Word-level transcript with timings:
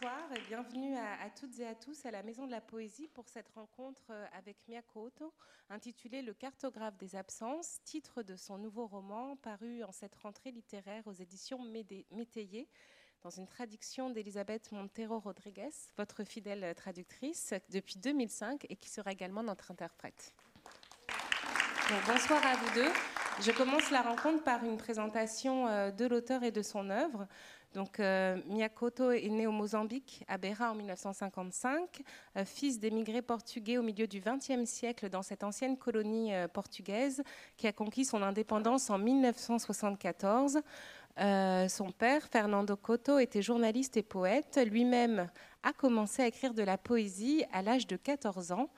bonsoir 0.00 0.28
et 0.34 0.40
bienvenue 0.48 0.96
à, 0.96 1.30
toutes 1.30 1.58
et 1.60 1.66
à 1.66 1.74
tous 1.74 2.04
à 2.06 2.10
la 2.10 2.22
Maison 2.22 2.46
de 2.46 2.50
la 2.50 2.60
Poésie 2.60 3.08
pour 3.08 3.28
cette 3.28 3.48
rencontre 3.50 4.02
euh, 4.10 4.26
avec 4.36 4.56
Miyakoto, 4.68 5.32
intitulée 5.70 6.22
Le 6.22 6.34
cartographe 6.34 6.96
des 6.96 7.14
absences, 7.14 7.78
titre 7.84 8.22
de 8.22 8.36
son 8.36 8.58
nouveau 8.58 8.86
roman 8.86 9.36
paru 9.36 9.84
en 9.84 9.92
cette 9.92 10.14
rentrée 10.16 10.50
littéraire 10.50 11.02
aux 11.06 11.12
éditions 11.12 11.60
Métayer, 12.10 12.68
dans 13.22 13.30
une 13.30 13.46
traduction 13.46 14.10
d'Elisabeth 14.10 14.72
Montero 14.72 15.18
Rodriguez, 15.18 15.70
votre 15.96 16.24
fidèle 16.24 16.74
traductrice 16.74 17.54
depuis 17.70 17.98
2005 17.98 18.66
et 18.68 18.76
qui 18.76 18.90
sera 18.90 19.12
également 19.12 19.42
notre 19.42 19.70
interprète. 19.70 20.32
bonsoir 22.06 22.44
à 22.44 22.56
vous 22.56 22.74
deux. 22.74 22.92
Je 23.40 23.52
commence 23.52 23.90
la 23.90 24.00
rencontre 24.00 24.42
par 24.42 24.64
une 24.64 24.78
présentation 24.78 25.66
euh, 25.66 25.90
de 25.90 26.06
l'auteur 26.06 26.42
et 26.42 26.50
de 26.50 26.62
son 26.62 26.88
œuvre. 26.88 27.26
Donc, 27.76 28.00
euh, 28.00 28.38
est 28.48 29.28
né 29.28 29.46
au 29.46 29.52
Mozambique, 29.52 30.24
à 30.28 30.38
Beira, 30.38 30.70
en 30.72 30.74
1955, 30.74 32.00
euh, 32.38 32.44
fils 32.46 32.80
d'émigrés 32.80 33.20
portugais 33.20 33.76
au 33.76 33.82
milieu 33.82 34.06
du 34.06 34.18
XXe 34.18 34.64
siècle 34.64 35.10
dans 35.10 35.20
cette 35.20 35.44
ancienne 35.44 35.76
colonie 35.76 36.32
euh, 36.32 36.48
portugaise 36.48 37.22
qui 37.58 37.66
a 37.66 37.74
conquis 37.74 38.06
son 38.06 38.22
indépendance 38.22 38.88
en 38.88 38.96
1974. 38.96 40.62
son 41.18 41.92
père, 41.92 42.26
Fernando 42.32 42.76
Couto, 42.76 43.18
était 43.18 43.42
journaliste 43.42 43.98
et 43.98 44.02
poète. 44.02 44.58
Lui-même 44.66 45.28
a 45.62 45.74
commencé 45.74 46.22
à 46.22 46.28
écrire 46.28 46.54
de 46.54 46.62
la 46.62 46.78
poésie 46.78 47.44
à 47.52 47.60
l'âge 47.60 47.86
de 47.86 47.96
14 47.96 48.52
ans. 48.52 48.70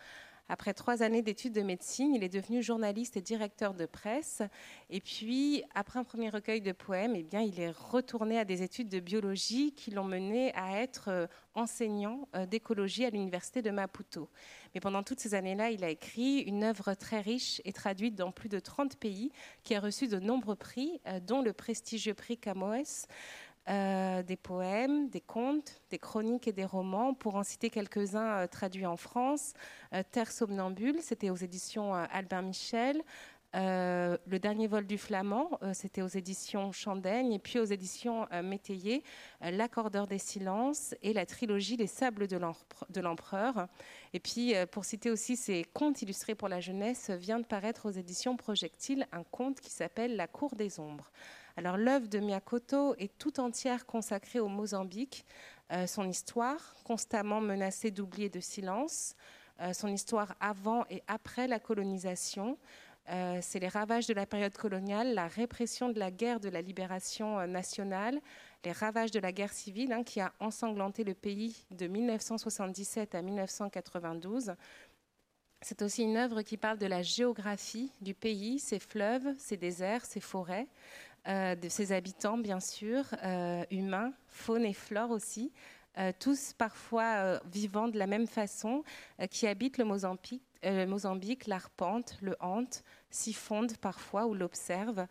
Après 0.51 0.73
trois 0.73 1.03
années 1.03 1.21
d'études 1.21 1.53
de 1.53 1.61
médecine, 1.61 2.15
il 2.15 2.25
est 2.25 2.29
devenu 2.31 2.63
journaliste 2.63 3.19
et 3.19 3.21
directeur 3.21 3.75
de 3.75 3.85
presse. 3.85 4.43
Et 4.89 5.01
puis, 5.01 5.63
après 5.75 5.99
un 5.99 6.05
premier 6.05 6.31
recueil 6.31 6.63
de 6.63 6.73
poèmes, 6.73 7.15
eh 7.17 7.23
bien, 7.23 7.43
il 7.43 7.61
est 7.61 7.71
retourné 7.71 8.39
à 8.39 8.47
des 8.47 8.63
études 8.63 8.89
de 8.89 8.99
biologie 8.99 9.73
qui 9.75 9.91
l'ont 9.91 10.05
mené 10.05 10.55
à 10.55 10.81
être 10.81 11.09
euh, 11.09 11.27
enseignant 11.55 12.29
euh, 12.35 12.47
d'écologie 12.47 13.05
à 13.05 13.11
l'université 13.11 13.61
de 13.61 13.71
Maputo. 13.71 14.31
Mais 14.75 14.81
pendant 14.81 15.03
toutes 15.03 15.21
ces 15.21 15.35
années-là, 15.35 15.71
il 15.71 15.85
a 15.85 15.91
écrit 15.91 16.41
une 16.41 16.65
œuvre 16.65 16.95
très 16.95 17.21
riche 17.21 17.61
et 17.67 17.73
traduite 17.73 18.15
dans 18.15 18.33
plus 18.33 18.49
de 18.49 18.59
30 18.59 18.97
pays, 18.97 19.31
qui 19.65 19.75
a 19.75 19.81
reçu 19.81 20.09
de 20.09 20.19
nombreux 20.19 20.57
prix, 20.57 21.01
euh, 21.07 21.21
dont 21.21 21.43
le 21.43 21.53
prestigieux 21.53 22.15
prix 22.15 22.39
Camões. 22.39 23.07
Euh, 23.69 24.23
des 24.23 24.37
poèmes, 24.37 25.11
des 25.11 25.21
contes, 25.21 25.83
des 25.91 25.99
chroniques 25.99 26.49
et 26.49 26.53
des 26.53 26.65
romans, 26.65 27.13
pour 27.13 27.35
en 27.35 27.43
citer 27.43 27.69
quelques-uns 27.69 28.39
euh, 28.39 28.47
traduits 28.47 28.87
en 28.87 28.97
France. 28.97 29.53
Euh, 29.93 30.03
Terre 30.11 30.33
somnambule, 30.33 31.03
c'était 31.03 31.29
aux 31.29 31.37
éditions 31.37 31.93
Albert 31.93 32.43
Michel. 32.43 33.03
le 33.55 34.39
dernier 34.39 34.69
vol 34.69 34.87
du 34.87 34.97
flamand, 34.97 35.51
c'était 35.75 36.01
aux 36.01 36.09
éditions 36.09 36.73
Chandaigne, 36.73 37.33
et 37.33 37.39
puis 37.39 37.59
aux 37.59 37.65
éditions 37.65 38.27
Métayer, 38.43 39.03
L'accordeur 39.41 40.07
des 40.07 40.19
silences 40.19 40.95
et 41.03 41.13
la 41.13 41.27
trilogie 41.27 41.77
Les 41.77 41.87
sables 41.87 42.27
de 42.27 43.01
l'empereur. 43.01 43.69
Et 44.13 44.21
puis, 44.21 44.55
pour 44.71 44.85
citer 44.85 45.11
aussi 45.11 45.37
ses 45.37 45.65
contes 45.65 46.03
illustrés 46.03 46.35
pour 46.35 46.49
la 46.49 46.61
jeunesse, 46.61 47.11
vient 47.11 47.39
de 47.39 47.47
paraître 47.47 47.89
aux 47.89 47.93
éditions 47.93 48.37
Projectile 48.37 49.07
un 49.13 49.25
conte 49.25 49.61
qui 49.61 49.71
s'appelle 49.71 50.17
La 50.17 50.27
cour 50.27 50.55
des 50.55 50.79
ombres. 50.79 51.11
Alors 51.59 51.77
l'œuvre 51.77 52.07
de 52.07 52.21
Miyakoto 52.21 52.95
est 52.99 53.19
tout 53.19 53.41
entière 53.41 53.85
consacrée 53.85 54.39
au 54.39 54.47
Mozambique, 54.47 55.27
euh, 55.73 55.89
son 55.89 56.09
histoire 56.09 56.77
constamment 56.85 57.41
menacée 57.41 57.91
d'oubli 57.91 58.23
et 58.23 58.29
de 58.29 58.39
silence, 58.39 59.17
euh, 59.61 59.73
son 59.73 59.89
histoire 59.89 60.37
avant 60.39 60.85
et 60.89 61.03
après 61.09 61.49
la 61.49 61.59
colonisation. 61.59 62.57
Euh, 63.09 63.41
c'est 63.43 63.59
les 63.59 63.67
ravages 63.67 64.07
de 64.07 64.15
la 64.15 64.25
période 64.25 64.57
coloniale, 64.57 65.15
la 65.15 65.27
répression 65.27 65.89
de 65.89 65.99
la 65.99 66.13
guerre 66.13 66.39
de 66.39 66.49
la 66.49 66.63
libération 66.63 67.45
nationale, 67.49 68.21
les 68.65 68.71
ravages 68.71 69.11
de 69.11 69.19
la 69.19 69.33
guerre 69.33 69.53
civile 69.53 69.93
hein, 69.93 70.05
qui 70.05 70.21
a 70.21 70.33
ensanglanté 70.39 71.03
le 71.03 71.15
pays 71.15 71.67
de 71.73 71.89
1977 71.89 73.17
à 73.17 73.23
1992. 73.23 74.55
C'est 75.61 75.83
aussi 75.83 76.05
une 76.05 76.17
œuvre 76.17 76.43
qui 76.43 76.57
parle 76.57 76.79
de 76.79 76.87
la 76.87 77.03
géographie 77.03 77.91
du 78.01 78.15
pays, 78.15 78.61
ses 78.61 78.79
fleuves, 78.79 79.35
ses 79.39 79.57
déserts, 79.57 80.05
ses 80.05 80.21
forêts. 80.21 80.69
Euh, 81.29 81.55
de 81.55 81.69
ses 81.69 81.93
habitants, 81.93 82.39
bien 82.39 82.59
sûr, 82.59 83.05
euh, 83.23 83.63
humains, 83.71 84.15
faune 84.29 84.65
et 84.65 84.73
flore 84.73 85.11
aussi, 85.11 85.53
euh, 85.99 86.11
tous 86.19 86.55
parfois 86.55 87.39
vivant 87.53 87.89
de 87.89 87.99
la 87.99 88.07
même 88.07 88.27
façon, 88.27 88.83
qui 89.31 89.47
habitent 89.47 89.77
le 89.77 89.85
Mozambique, 89.85 90.43
le 90.63 90.87
Mozambique, 90.87 91.47
l'arpente, 91.47 92.17
le 92.23 92.35
hante, 92.41 92.83
s'y 93.11 93.35
fondent 93.35 93.77
parfois 93.77 94.27
ou 94.27 94.33
l'observent. 94.33 95.07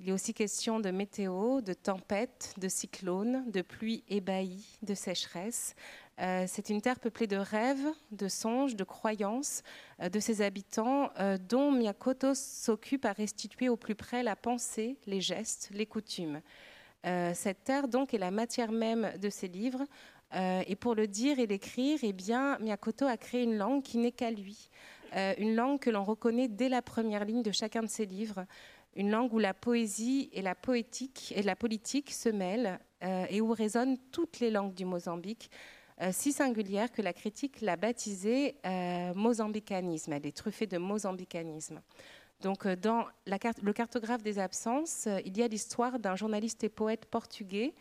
Il 0.00 0.08
est 0.08 0.12
aussi 0.12 0.34
question 0.34 0.80
de 0.80 0.90
météo, 0.90 1.60
de 1.60 1.72
tempêtes, 1.72 2.54
de 2.58 2.68
cyclones, 2.68 3.48
de 3.50 3.62
pluies 3.62 4.02
ébahies, 4.08 4.76
de 4.82 4.92
sécheresse. 4.92 5.76
Euh, 6.20 6.44
c'est 6.48 6.68
une 6.68 6.80
terre 6.80 6.98
peuplée 6.98 7.28
de 7.28 7.36
rêves, 7.36 7.86
de 8.10 8.28
songes, 8.28 8.74
de 8.74 8.84
croyances 8.84 9.62
euh, 10.00 10.08
de 10.08 10.18
ses 10.18 10.42
habitants, 10.42 11.10
euh, 11.18 11.38
dont 11.38 11.70
Miyakoto 11.70 12.34
s'occupe 12.34 13.04
à 13.04 13.12
restituer 13.12 13.68
au 13.68 13.76
plus 13.76 13.94
près 13.94 14.22
la 14.22 14.34
pensée, 14.34 14.96
les 15.06 15.20
gestes, 15.20 15.70
les 15.72 15.86
coutumes. 15.86 16.40
cette 17.34 17.64
terre 17.64 17.86
donc 17.86 18.14
est 18.14 18.18
la 18.18 18.30
matière 18.30 18.72
même 18.72 19.12
de 19.20 19.28
ses 19.28 19.48
livres. 19.48 19.84
et 20.32 20.76
pour 20.76 20.94
le 20.94 21.06
dire 21.06 21.38
et 21.38 21.46
l'écrire, 21.46 21.98
eh 22.02 22.12
bien, 22.12 22.58
Miyakoto 22.58 23.06
a 23.06 23.16
créé 23.16 23.42
une 23.42 23.56
langue 23.56 23.82
qui 23.82 23.98
n'est 23.98 24.12
qu'à 24.12 24.30
lui, 24.30 24.70
une 25.38 25.54
langue 25.54 25.78
que 25.78 25.90
l'on 25.90 26.02
reconnaît 26.02 26.48
dès 26.48 26.70
la 26.70 26.82
première 26.82 27.24
ligne 27.24 27.42
de 27.42 27.52
chacun 27.52 27.82
de 27.82 27.88
ses 27.88 28.06
livres, 28.06 28.46
une 28.96 29.10
langue 29.10 29.32
où 29.32 29.38
la 29.38 29.54
poésie 29.54 30.30
et 30.32 30.42
la 30.42 30.54
poétique 30.54 31.32
et 31.36 31.42
la 31.42 31.56
politique 31.56 32.12
se 32.12 32.28
mêlent 32.28 32.78
et 33.28 33.42
où 33.42 33.52
résonnent 33.52 33.98
toutes 34.12 34.40
les 34.40 34.50
langues 34.50 34.72
du 34.72 34.86
Mozambique, 34.86 35.50
euh, 36.00 36.10
si 36.12 36.32
singulière 36.32 36.90
que 36.90 37.02
la 37.02 37.12
critique 37.12 37.60
l'a 37.60 37.76
baptisée 37.76 38.56
euh, 38.66 39.14
mozambicanisme. 39.14 40.12
Elle 40.12 40.26
est 40.26 40.36
truffée 40.36 40.66
de 40.66 40.76
mozambicanisme. 40.76 41.80
Donc, 42.40 42.66
euh, 42.66 42.74
dans 42.74 43.06
le 43.26 43.72
cartographe 43.72 44.22
des 44.22 44.40
absences, 44.40 45.08
il 45.24 45.38
y 45.38 45.42
a 45.42 45.48
l'histoire 45.48 46.00
d'un 46.00 46.16
journaliste 46.16 46.64
et 46.64 46.68
poète 46.68 47.06
portugais 47.06 47.74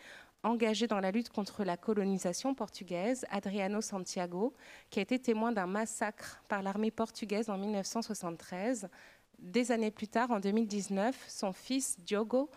engagé 0.44 0.88
dans 0.88 1.00
la 1.00 1.10
lutte 1.10 1.30
contre 1.30 1.64
la 1.64 1.78
colonisation 1.78 2.54
portugaise, 2.54 3.26
Adriano 3.30 3.80
Santiago, 3.80 4.54
qui 4.90 5.00
a 5.00 5.02
été 5.02 5.18
témoin 5.18 5.54
d'un 5.54 5.68
massacre 5.68 6.44
par 6.50 6.62
l'armée 6.62 6.92
portugaise 6.92 7.50
en 7.50 7.58
1973. 7.58 8.90
Des 9.40 9.72
années 9.72 9.92
plus 9.92 10.08
tard, 10.08 10.32
en 10.32 10.40
2019, 10.40 11.16
son 11.28 11.52
fils 11.52 11.98
Diogo 12.00 12.50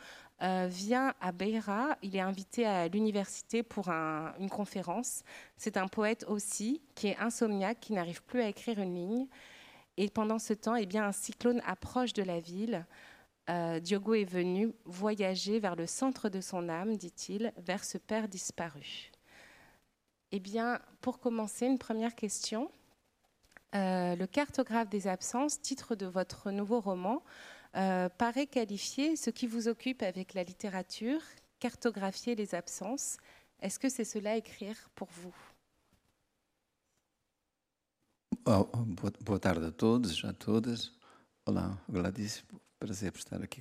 euh, 0.42 0.66
vient 0.70 1.14
à 1.20 1.32
Beira. 1.32 1.96
Il 2.02 2.14
est 2.14 2.20
invité 2.20 2.66
à 2.66 2.88
l'université 2.88 3.62
pour 3.62 3.88
une 3.88 4.50
conférence. 4.50 5.22
C'est 5.56 5.76
un 5.76 5.88
poète 5.88 6.24
aussi 6.28 6.82
qui 6.94 7.08
est 7.08 7.16
insomniaque, 7.18 7.80
qui 7.80 7.92
n'arrive 7.92 8.22
plus 8.22 8.40
à 8.40 8.48
écrire 8.48 8.78
une 8.78 8.94
ligne. 8.94 9.26
Et 9.96 10.10
pendant 10.10 10.38
ce 10.38 10.52
temps, 10.52 10.76
eh 10.76 10.86
bien, 10.86 11.06
un 11.06 11.12
cyclone 11.12 11.62
approche 11.66 12.12
de 12.12 12.22
la 12.22 12.40
ville. 12.40 12.86
Euh, 13.48 13.80
Diogo 13.80 14.14
est 14.14 14.24
venu 14.24 14.72
voyager 14.84 15.58
vers 15.58 15.76
le 15.76 15.86
centre 15.86 16.28
de 16.28 16.40
son 16.40 16.68
âme, 16.68 16.96
dit-il, 16.96 17.52
vers 17.56 17.84
ce 17.84 17.96
père 17.96 18.28
disparu. 18.28 19.10
Eh 20.32 20.40
bien, 20.40 20.80
pour 21.00 21.18
commencer, 21.18 21.66
une 21.66 21.78
première 21.78 22.14
question. 22.14 22.70
Euh, 23.76 24.16
le 24.16 24.26
cartographe 24.26 24.88
des 24.88 25.06
absences, 25.06 25.60
titre 25.60 25.94
de 25.94 26.06
votre 26.06 26.50
nouveau 26.50 26.80
roman, 26.80 27.22
euh, 27.76 28.08
paraît 28.08 28.46
qualifier 28.46 29.16
ce 29.16 29.28
qui 29.28 29.46
vous 29.46 29.68
occupe 29.68 30.02
avec 30.02 30.32
la 30.32 30.44
littérature, 30.44 31.20
cartographier 31.58 32.34
les 32.34 32.54
absences. 32.54 33.18
Est-ce 33.60 33.78
que 33.78 33.90
c'est 33.90 34.04
cela 34.04 34.36
écrire 34.36 34.88
pour 34.94 35.08
vous? 35.12 35.34
Oh, 38.46 38.68
boa 39.20 39.38
tarde 39.38 39.64
a 39.64 39.70
todos, 39.72 40.24
a 40.24 40.32
todas. 40.32 40.92
Olá, 41.44 41.76
Gladys, 41.90 42.44
prazer 42.78 43.12
estar 43.14 43.42
aqui. 43.42 43.60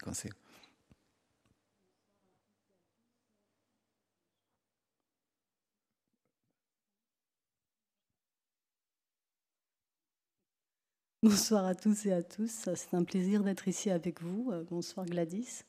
Bonsoir 11.26 11.66
à 11.66 11.74
tous 11.74 12.06
et 12.06 12.14
à 12.14 12.22
tous. 12.22 12.70
C'est 12.76 12.94
un 12.94 13.04
plaisir 13.04 13.44
d'être 13.44 13.68
ici 13.68 13.90
avec 13.90 14.22
vous. 14.22 14.52
Euh, 14.52 14.64
bonsoir 14.70 15.08
Gladys. 15.08 15.64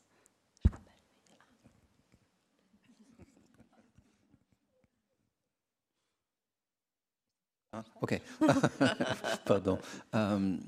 Ah, 7.71 7.83
ok. 7.99 8.21
Pardon. 9.47 9.79
Um, 10.13 10.59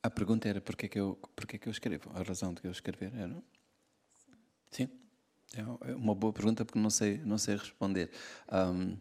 a 0.00 0.10
pergunta 0.10 0.48
era 0.48 0.60
por 0.60 0.76
que, 0.76 0.88
que, 0.88 1.00
eu, 1.00 1.18
por 1.34 1.48
que, 1.48 1.58
que 1.58 1.66
eu 1.68 1.72
escrevo? 1.72 2.12
A 2.14 2.22
razão 2.22 2.54
de 2.54 2.64
eu 2.64 2.70
escrever 2.70 3.12
era? 3.16 3.34
Sim. 4.70 4.88
É 5.56 5.92
uma 5.92 6.14
boa 6.14 6.32
pergunta 6.32 6.64
porque 6.64 6.78
não 6.78 6.90
sei, 6.90 7.18
não 7.18 7.38
sei 7.38 7.56
responder. 7.56 8.12
Um, 8.52 8.96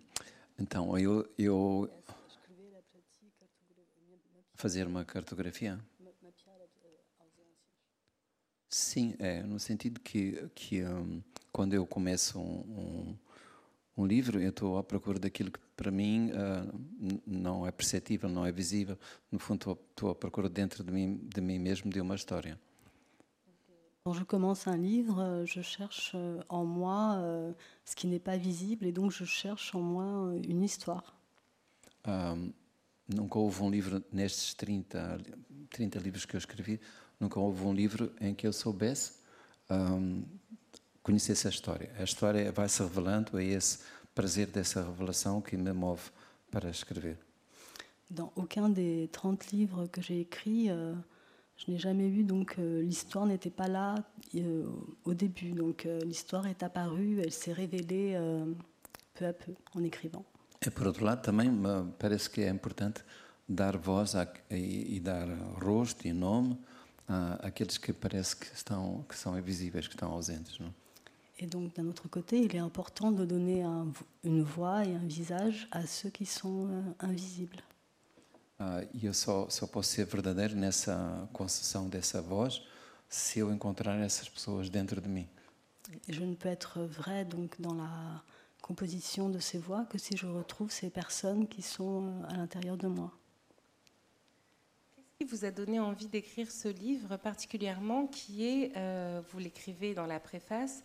então, 0.58 0.98
eu, 0.98 1.32
eu 1.38 1.88
Fazer 4.64 4.88
uma 4.88 5.04
cartografia? 5.04 5.78
Sim, 8.70 9.14
é, 9.20 9.44
no 9.44 9.60
sentido 9.60 10.00
que, 10.00 10.50
que 10.56 10.82
um, 10.86 11.22
quando 11.52 11.74
eu 11.74 11.86
começo 11.86 12.40
um, 12.40 12.62
um, 12.62 13.18
um 13.98 14.06
livro, 14.06 14.42
eu 14.42 14.52
estou 14.52 14.78
à 14.78 14.84
procura 14.84 15.20
daquilo 15.20 15.52
que 15.52 15.60
para 15.76 15.92
mim 15.92 16.32
uh, 16.32 17.22
não 17.28 17.68
é 17.68 17.74
perceptível, 17.74 18.30
não 18.30 18.46
é 18.46 18.54
visível. 18.54 18.98
No 19.30 19.38
fundo, 19.38 19.78
estou, 19.90 20.10
à 20.10 20.16
procura 20.16 20.48
dentro 20.48 20.82
de 20.82 20.94
mim, 20.94 21.20
de 21.22 21.42
mim 21.42 21.60
mesmo 21.60 21.92
de 21.92 22.00
uma 22.00 22.16
história. 22.16 22.58
Quand 24.06 24.14
je 24.14 24.24
commence 24.24 24.66
un 24.66 24.78
livre, 24.78 25.44
je 25.46 25.62
cherche 25.62 26.14
euh, 26.16 26.42
en 26.48 26.64
moi 26.64 27.16
euh, 27.18 27.52
ce 27.84 27.98
qui 27.98 28.08
n'est 28.08 28.24
pas 28.24 28.38
visible 28.38 28.86
et 28.86 28.94
donc 28.94 29.12
je 29.12 29.26
cherche 29.26 29.76
en 29.76 29.82
moi 29.82 30.06
euh, 30.06 30.42
une 30.48 30.64
histoire. 30.64 31.18
Um, 32.06 32.54
nunca 33.08 33.40
houve 33.40 33.62
um 33.62 33.70
livro 33.70 34.04
nestes 34.12 34.54
30, 34.54 35.20
30 35.70 36.00
livros 36.00 36.26
que 36.26 36.36
eu 36.36 36.38
escrevi, 36.38 36.80
nunca 37.20 37.40
houve 37.40 37.64
um 37.64 37.74
livro 37.74 38.12
em 38.20 38.34
que 38.34 38.48
eu 38.48 38.54
soubesse 38.54 39.14
um, 39.70 40.24
conhecesse 41.02 41.48
a 41.48 41.50
história. 41.50 41.92
A 42.00 42.04
história 42.04 42.52
vai 42.52 42.70
se 42.70 42.82
revelando, 42.82 43.38
é 43.38 43.44
esse 43.46 43.80
prazer 44.16 44.48
dessa 44.48 44.84
revelação 44.84 45.42
qui 45.42 45.58
me 45.58 45.74
move 45.74 46.02
para 46.52 46.70
escrever. 46.70 47.18
Dans 48.10 48.32
aucun 48.36 48.70
des 48.70 49.10
30 49.12 49.52
livres 49.52 49.88
que 49.88 50.02
j'ai 50.02 50.22
écrits, 50.22 50.70
euh, 50.70 50.94
je 51.58 51.72
n'ai 51.72 51.80
jamais 51.80 52.08
eu, 52.08 52.24
donc 52.24 52.56
euh, 52.60 52.82
l'histoire 52.82 53.26
n'était 53.26 53.50
pas 53.50 53.68
là 53.68 53.96
euh, 54.36 54.66
au 55.04 55.14
début. 55.14 55.52
Donc 55.52 55.86
euh, 55.86 56.00
l'histoire 56.02 56.46
est 56.48 56.62
apparue, 56.64 57.20
elle 57.22 57.32
s'est 57.32 57.54
révélée 57.54 58.14
euh, 58.16 58.46
peu 59.16 59.26
à 59.26 59.34
peu 59.34 59.54
en 59.74 59.84
écrivant. 59.84 60.26
E 60.66 60.70
por 60.70 60.88
outro 60.88 61.04
lado, 61.04 61.22
também 61.22 61.50
me 61.50 61.92
parece 62.00 62.30
que 62.30 62.42
é 62.42 62.50
importante 62.50 63.04
dar 63.48 63.76
voz 63.78 64.16
a, 64.16 64.28
e, 64.50 64.96
e, 64.96 65.00
dar 65.00 65.28
rosto 65.62 66.08
e 66.08 66.14
nome 66.14 66.58
a, 67.08 67.48
àqueles 67.48 67.78
que 67.78 67.92
parece 67.92 68.36
que 68.36 68.46
estão 68.54 69.04
que 69.10 69.18
são 69.18 69.38
invisíveis, 69.38 69.88
que 69.88 69.96
estão 69.96 70.12
ausentes, 70.12 70.60
não? 70.60 70.74
Et 71.40 71.48
donc 71.48 71.74
d'un 71.76 71.88
autre 71.88 72.08
côté, 72.08 72.38
il 72.38 72.56
est 72.56 72.60
important 72.60 73.12
de 73.12 73.26
donner 73.26 73.64
un, 73.64 73.92
une 74.24 74.44
voix 74.44 74.86
et 74.86 74.94
un 74.94 75.08
visage 75.08 75.68
à 75.72 75.86
ceux 75.86 76.10
qui 76.10 76.26
sont 76.26 76.68
euh, 76.70 77.08
invisibles. 77.08 77.62
E 78.94 79.08
eu 79.08 79.14
só, 79.14 79.50
só 79.50 79.68
posso 79.68 79.90
ser 79.90 80.06
verdadeiro 80.06 80.56
nessa 80.56 81.28
concessão 81.34 81.90
dessa 81.90 82.22
voz 82.22 82.62
se 83.10 83.40
eu 83.40 83.52
encontrar 83.52 84.00
essas 84.00 84.30
pessoas 84.30 84.70
dentro 84.70 85.02
de 85.02 85.10
mim. 85.10 85.28
Je 86.08 86.24
ne 86.24 86.36
peux 86.36 86.50
être 86.50 86.80
vrai 86.86 87.26
donc 87.26 87.60
dans 87.60 87.74
la 87.74 88.24
composition 88.64 89.30
de 89.30 89.40
ces 89.40 89.60
voix 89.60 89.86
que 89.86 89.98
si 89.98 90.16
je 90.16 90.26
retrouve 90.26 90.72
ces 90.72 90.90
personnes 90.90 91.48
qui 91.48 91.62
sont 91.62 92.08
euh, 92.08 92.34
à 92.34 92.38
l'intérieur 92.38 92.78
de 92.78 92.88
moi. 92.88 93.12
Qu'est-ce 94.96 95.18
qui 95.20 95.26
vous 95.26 95.46
a 95.46 95.52
donné 95.52 95.80
envie 95.80 96.08
d'écrire 96.08 96.50
ce 96.50 96.70
livre 96.70 97.18
particulièrement 97.18 98.08
qui 98.08 98.46
est, 98.46 98.72
euh, 98.78 99.22
vous 99.30 99.40
l'écrivez 99.40 99.94
dans 99.94 100.08
la 100.08 100.20
préface, 100.20 100.82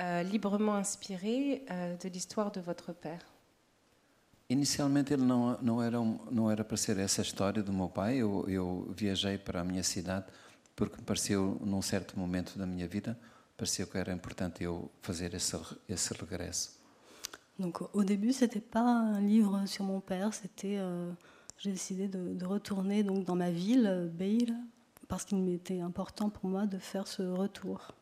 euh, 0.00 0.22
librement 0.24 0.74
inspiré 0.74 1.64
euh, 1.70 1.96
de 1.96 2.08
l'histoire 2.08 2.50
de 2.50 2.60
votre 2.60 2.92
père? 2.92 3.24
Inicialmente 4.50 5.14
ele 5.14 5.22
não 5.22 5.56
não 5.62 5.82
era 5.82 5.98
um, 5.98 6.18
não 6.30 6.50
era 6.50 6.62
para 6.62 6.76
ser 6.76 6.98
essa 6.98 7.22
história 7.22 7.62
do 7.62 7.72
meu 7.72 7.88
pai. 7.88 8.16
Eu, 8.16 8.44
eu 8.48 8.92
viajei 8.94 9.38
para 9.38 9.60
a 9.60 9.64
minha 9.64 9.82
cidade 9.82 10.26
porque 10.76 10.96
me 10.98 11.04
pareceu 11.04 11.58
num 11.64 11.80
certo 11.80 12.18
momento 12.18 12.58
da 12.58 12.66
minha 12.66 12.86
vida 12.86 13.16
pareceu 13.56 13.86
que 13.86 13.96
era 13.96 14.12
importante 14.12 14.64
eu 14.64 14.90
fazer 15.00 15.32
esse 15.34 15.56
esse 15.88 16.12
regresso. 16.14 16.81
Donc 17.58 17.82
au 17.94 18.04
début, 18.04 18.32
c'était 18.32 18.60
pas 18.60 18.80
un 18.80 19.20
livre 19.20 19.66
sur 19.66 19.84
mon 19.84 20.00
père, 20.00 20.32
c'était 20.34 20.78
euh, 20.78 21.12
j'ai 21.58 21.70
décidé 21.70 22.08
de, 22.08 22.34
de, 22.34 22.44
retourner 22.44 23.02
donc 23.02 23.24
dans 23.24 23.36
ma 23.36 23.50
ville, 23.50 24.10
Beil, 24.12 24.54
parce 25.06 25.24
qu'il 25.24 25.38
m'était 25.38 25.80
important 25.80 26.30
pour 26.30 26.48
moi 26.48 26.66
de 26.66 26.78
faire 26.78 27.06
ce 27.06 27.22
retour. 27.22 27.94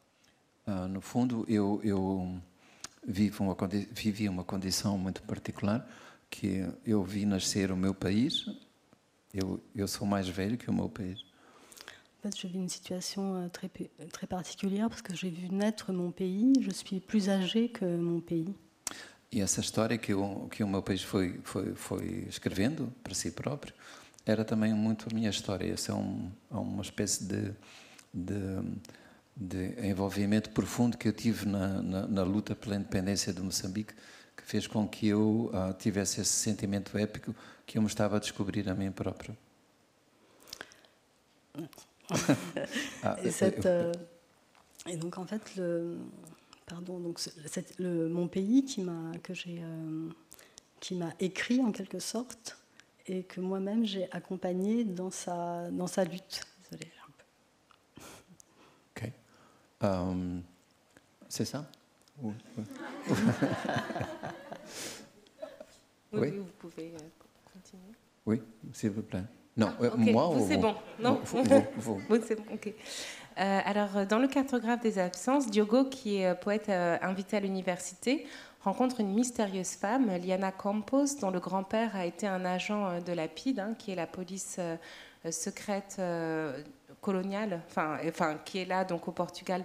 No 0.67 1.01
fundo, 1.01 1.45
eu 1.49 1.81
eu 1.83 2.41
vivo 3.05 3.43
uma 3.43 3.57
vivi 3.91 4.29
uma 4.29 4.45
condição 4.45 4.97
muito 4.97 5.21
particular 5.23 5.85
que 6.31 6.65
eu 6.87 7.03
vi 7.03 7.27
nascer 7.27 7.73
o 7.73 7.77
meu 7.77 7.93
país. 7.93 8.47
Eu, 9.35 9.61
eu 9.75 9.89
sou 9.89 10.07
mais 10.07 10.29
velho 10.29 10.57
que 10.57 10.71
o 10.71 10.73
meu 10.73 10.89
país. 10.89 11.25
En 12.19 12.23
fait, 12.23 12.39
je 12.39 12.47
vis 12.47 12.59
une 12.59 12.69
situation 12.69 13.35
euh, 13.35 13.49
très, 13.49 13.71
très 14.13 14.27
particulière 14.27 14.89
parce 14.89 15.03
que 15.03 15.15
j'ai 15.15 15.31
vu 15.31 15.49
naître 15.49 15.93
mon 15.93 16.13
pays. 16.13 16.53
Je 16.61 16.71
suis 16.71 17.01
plus 17.01 17.29
âgé 17.31 17.71
que 17.71 17.97
mon 17.97 18.21
pays. 18.21 18.55
E 19.33 19.41
essa 19.41 19.61
história 19.61 19.97
que 19.97 20.13
o, 20.13 20.49
que 20.49 20.63
o 20.65 20.69
meu 20.69 20.83
país 20.83 21.03
foi, 21.03 21.41
foi, 21.45 21.75
foi 21.75 22.27
escrevendo 22.29 22.93
para 23.03 23.15
si 23.15 23.31
próprio 23.31 23.73
era 24.27 24.45
também 24.45 24.75
muito 24.75 25.09
a 25.11 25.15
minha 25.15 25.31
história. 25.31 25.73
Essa 25.73 25.93
é, 25.93 25.95
um, 25.95 26.31
é 26.51 26.57
uma 26.57 26.83
espécie 26.83 27.25
de, 27.25 27.53
de, 28.13 28.35
de, 29.37 29.87
envolvimento 29.87 30.51
profundo 30.51 30.99
que 30.99 31.09
eu 31.09 31.13
tive 31.13 31.47
na, 31.47 31.83
na, 31.83 32.07
na 32.07 32.23
luta 32.23 32.55
pela 32.55 32.77
independência 32.77 33.33
de 33.33 33.41
Moçambique 33.41 33.95
que 34.37 34.43
fez 34.45 34.67
com 34.67 34.89
que 34.89 35.07
eu 35.07 35.51
uh, 35.53 35.73
tivesse 35.75 36.21
esse 36.21 36.33
sentimento 36.33 36.97
épico 36.97 37.35
que 37.67 37.79
eu 37.79 37.83
me 37.83 37.89
estava 37.89 38.17
a 38.17 38.19
descobrir 38.19 38.69
a 38.69 38.75
mim 38.75 38.91
próprio. 38.91 39.37
ah, 43.03 43.17
cette, 43.31 43.67
euh, 43.67 43.93
et, 44.87 44.97
donc 44.97 45.19
en 45.19 45.27
fait, 45.27 45.43
le, 45.57 45.99
pardon, 46.71 47.01
donc 47.01 47.21
le, 47.79 48.09
mon 48.09 48.29
pays 48.29 48.65
qui 48.65 48.83
m'a 48.83 49.13
que 49.23 49.35
j'ai 49.35 49.59
euh, 49.61 50.09
qui 50.79 50.95
m'a 50.95 51.13
écrit 51.19 51.61
en 51.61 51.73
quelque 51.73 51.99
sorte 51.99 52.57
et 53.07 53.25
que 53.25 53.41
moi-même 53.41 53.85
j'ai 53.85 54.09
accompagné 54.13 54.85
dans 54.85 55.11
sa 55.11 55.69
dans 55.71 55.89
sa 55.89 56.05
lutte. 56.05 56.43
Désolée, 56.71 56.93
un 57.07 57.11
peu. 57.19 57.25
Ok. 59.03 59.13
Um, 59.83 60.43
C'est 61.29 61.45
ça. 61.45 61.67
Oui, 62.23 62.35
oui. 62.59 62.65
oui, 66.13 66.31
vous 66.39 66.45
pouvez 66.59 66.93
euh, 66.93 66.99
continuer. 67.55 67.95
Oui, 68.27 68.43
s'il 68.73 68.91
vous 68.91 69.03
plaît. 69.03 69.23
Non, 69.57 69.73
ah, 69.81 69.85
okay. 69.85 70.13
moi 70.13 70.27
vous, 70.27 70.45
ou 70.45 70.49
c'est 70.49 70.57
bon. 70.57 70.75
Non, 70.99 71.21
vous, 71.25 71.43
vous, 71.43 72.01
vous. 72.09 72.21
c'est 72.27 72.35
bon. 72.35 72.45
Ok. 72.53 72.75
Euh, 73.39 73.61
alors, 73.65 74.07
dans 74.07 74.19
le 74.19 74.29
cartographe 74.29 74.81
des 74.81 74.99
absences, 74.99 75.47
Diogo, 75.47 75.85
qui 75.85 76.19
est 76.19 76.35
poète 76.35 76.69
euh, 76.69 76.99
invité 77.03 77.37
à 77.37 77.41
l'université, 77.41 78.27
rencontre 78.63 79.01
une 79.01 79.13
mystérieuse 79.13 79.75
femme, 79.75 80.11
Liana 80.17 80.53
Campos, 80.53 81.17
dont 81.21 81.31
le 81.31 81.41
grand-père 81.41 81.97
a 81.97 82.05
été 82.07 82.27
un 82.27 82.45
agent 82.45 82.87
euh, 82.87 83.01
de 83.01 83.13
la 83.13 83.29
PID, 83.29 83.59
hein, 83.61 83.75
qui 83.79 83.93
est 83.93 83.95
la 83.95 84.07
police 84.07 84.57
euh, 84.59 84.77
secrète 85.31 85.97
euh, 85.99 86.63
coloniale, 87.01 87.63
enfin, 87.67 87.99
enfin, 88.07 88.39
qui 88.45 88.59
est 88.59 88.65
là 88.65 88.85
donc 88.85 89.09
au 89.09 89.13
Portugal 89.13 89.65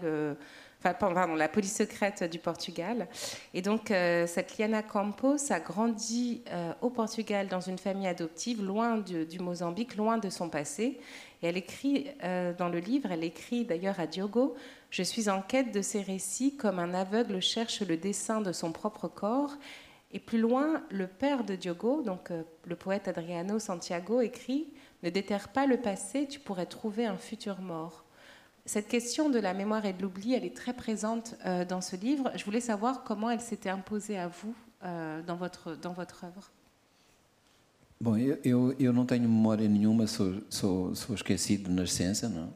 pardon, 0.93 1.35
la 1.35 1.47
police 1.47 1.75
secrète 1.75 2.23
du 2.23 2.39
Portugal. 2.39 3.07
Et 3.53 3.61
donc, 3.61 3.91
euh, 3.91 4.27
cette 4.27 4.57
Liana 4.57 4.83
Campos 4.83 5.37
a 5.51 5.59
grandi 5.59 6.41
euh, 6.51 6.73
au 6.81 6.89
Portugal 6.89 7.47
dans 7.47 7.61
une 7.61 7.77
famille 7.77 8.07
adoptive, 8.07 8.63
loin 8.63 8.97
du, 8.97 9.39
Mozambique, 9.39 9.95
loin 9.95 10.17
de 10.17 10.29
son 10.29 10.49
passé. 10.49 10.99
Et 11.45 11.49
elle 11.49 11.57
écrit 11.57 12.07
euh, 12.23 12.53
dans 12.53 12.69
le 12.69 12.79
livre, 12.79 13.11
elle 13.11 13.23
écrit 13.23 13.65
d'ailleurs 13.65 13.99
à 13.99 14.07
Diogo 14.07 14.55
Je 14.89 15.03
suis 15.03 15.29
en 15.29 15.43
quête 15.43 15.71
de 15.71 15.83
ces 15.83 16.01
récits 16.01 16.57
comme 16.57 16.79
un 16.79 16.95
aveugle 16.95 17.39
cherche 17.39 17.83
le 17.83 17.97
dessin 17.97 18.41
de 18.41 18.51
son 18.51 18.71
propre 18.71 19.07
corps. 19.07 19.55
Et 20.11 20.17
plus 20.17 20.39
loin, 20.39 20.81
le 20.89 21.05
père 21.05 21.43
de 21.43 21.55
Diogo, 21.55 22.01
donc 22.01 22.31
euh, 22.31 22.41
le 22.65 22.75
poète 22.75 23.07
Adriano 23.07 23.59
Santiago, 23.59 24.21
écrit 24.21 24.73
Ne 25.03 25.11
déterre 25.11 25.49
pas 25.49 25.67
le 25.67 25.77
passé, 25.77 26.27
tu 26.27 26.39
pourrais 26.39 26.65
trouver 26.65 27.05
un 27.05 27.17
futur 27.17 27.61
mort. 27.61 28.05
Cette 28.65 28.87
question 28.87 29.29
de 29.29 29.37
la 29.37 29.53
mémoire 29.53 29.85
et 29.85 29.93
de 29.93 30.01
l'oubli, 30.01 30.33
elle 30.33 30.45
est 30.45 30.57
très 30.57 30.73
présente 30.73 31.35
euh, 31.45 31.63
dans 31.63 31.81
ce 31.81 31.95
livre. 31.95 32.31
Je 32.33 32.43
voulais 32.43 32.59
savoir 32.59 33.03
comment 33.03 33.29
elle 33.29 33.39
s'était 33.39 33.69
imposée 33.69 34.17
à 34.17 34.29
vous 34.29 34.55
dans, 34.81 35.35
votre, 35.35 35.75
dans 35.75 35.93
votre 35.93 36.25
œuvre. 36.25 36.51
Bom, 37.99 38.17
eu, 38.17 38.37
eu, 38.43 38.75
eu 38.77 38.93
não 38.93 39.05
tenho 39.05 39.23
memória 39.23 39.67
nenhuma, 39.67 40.05
sou, 40.07 40.41
sou, 40.49 40.93
sou 40.95 41.15
esquecido 41.15 41.69
de 41.69 41.75
nascença, 41.75 42.27
não? 42.27 42.53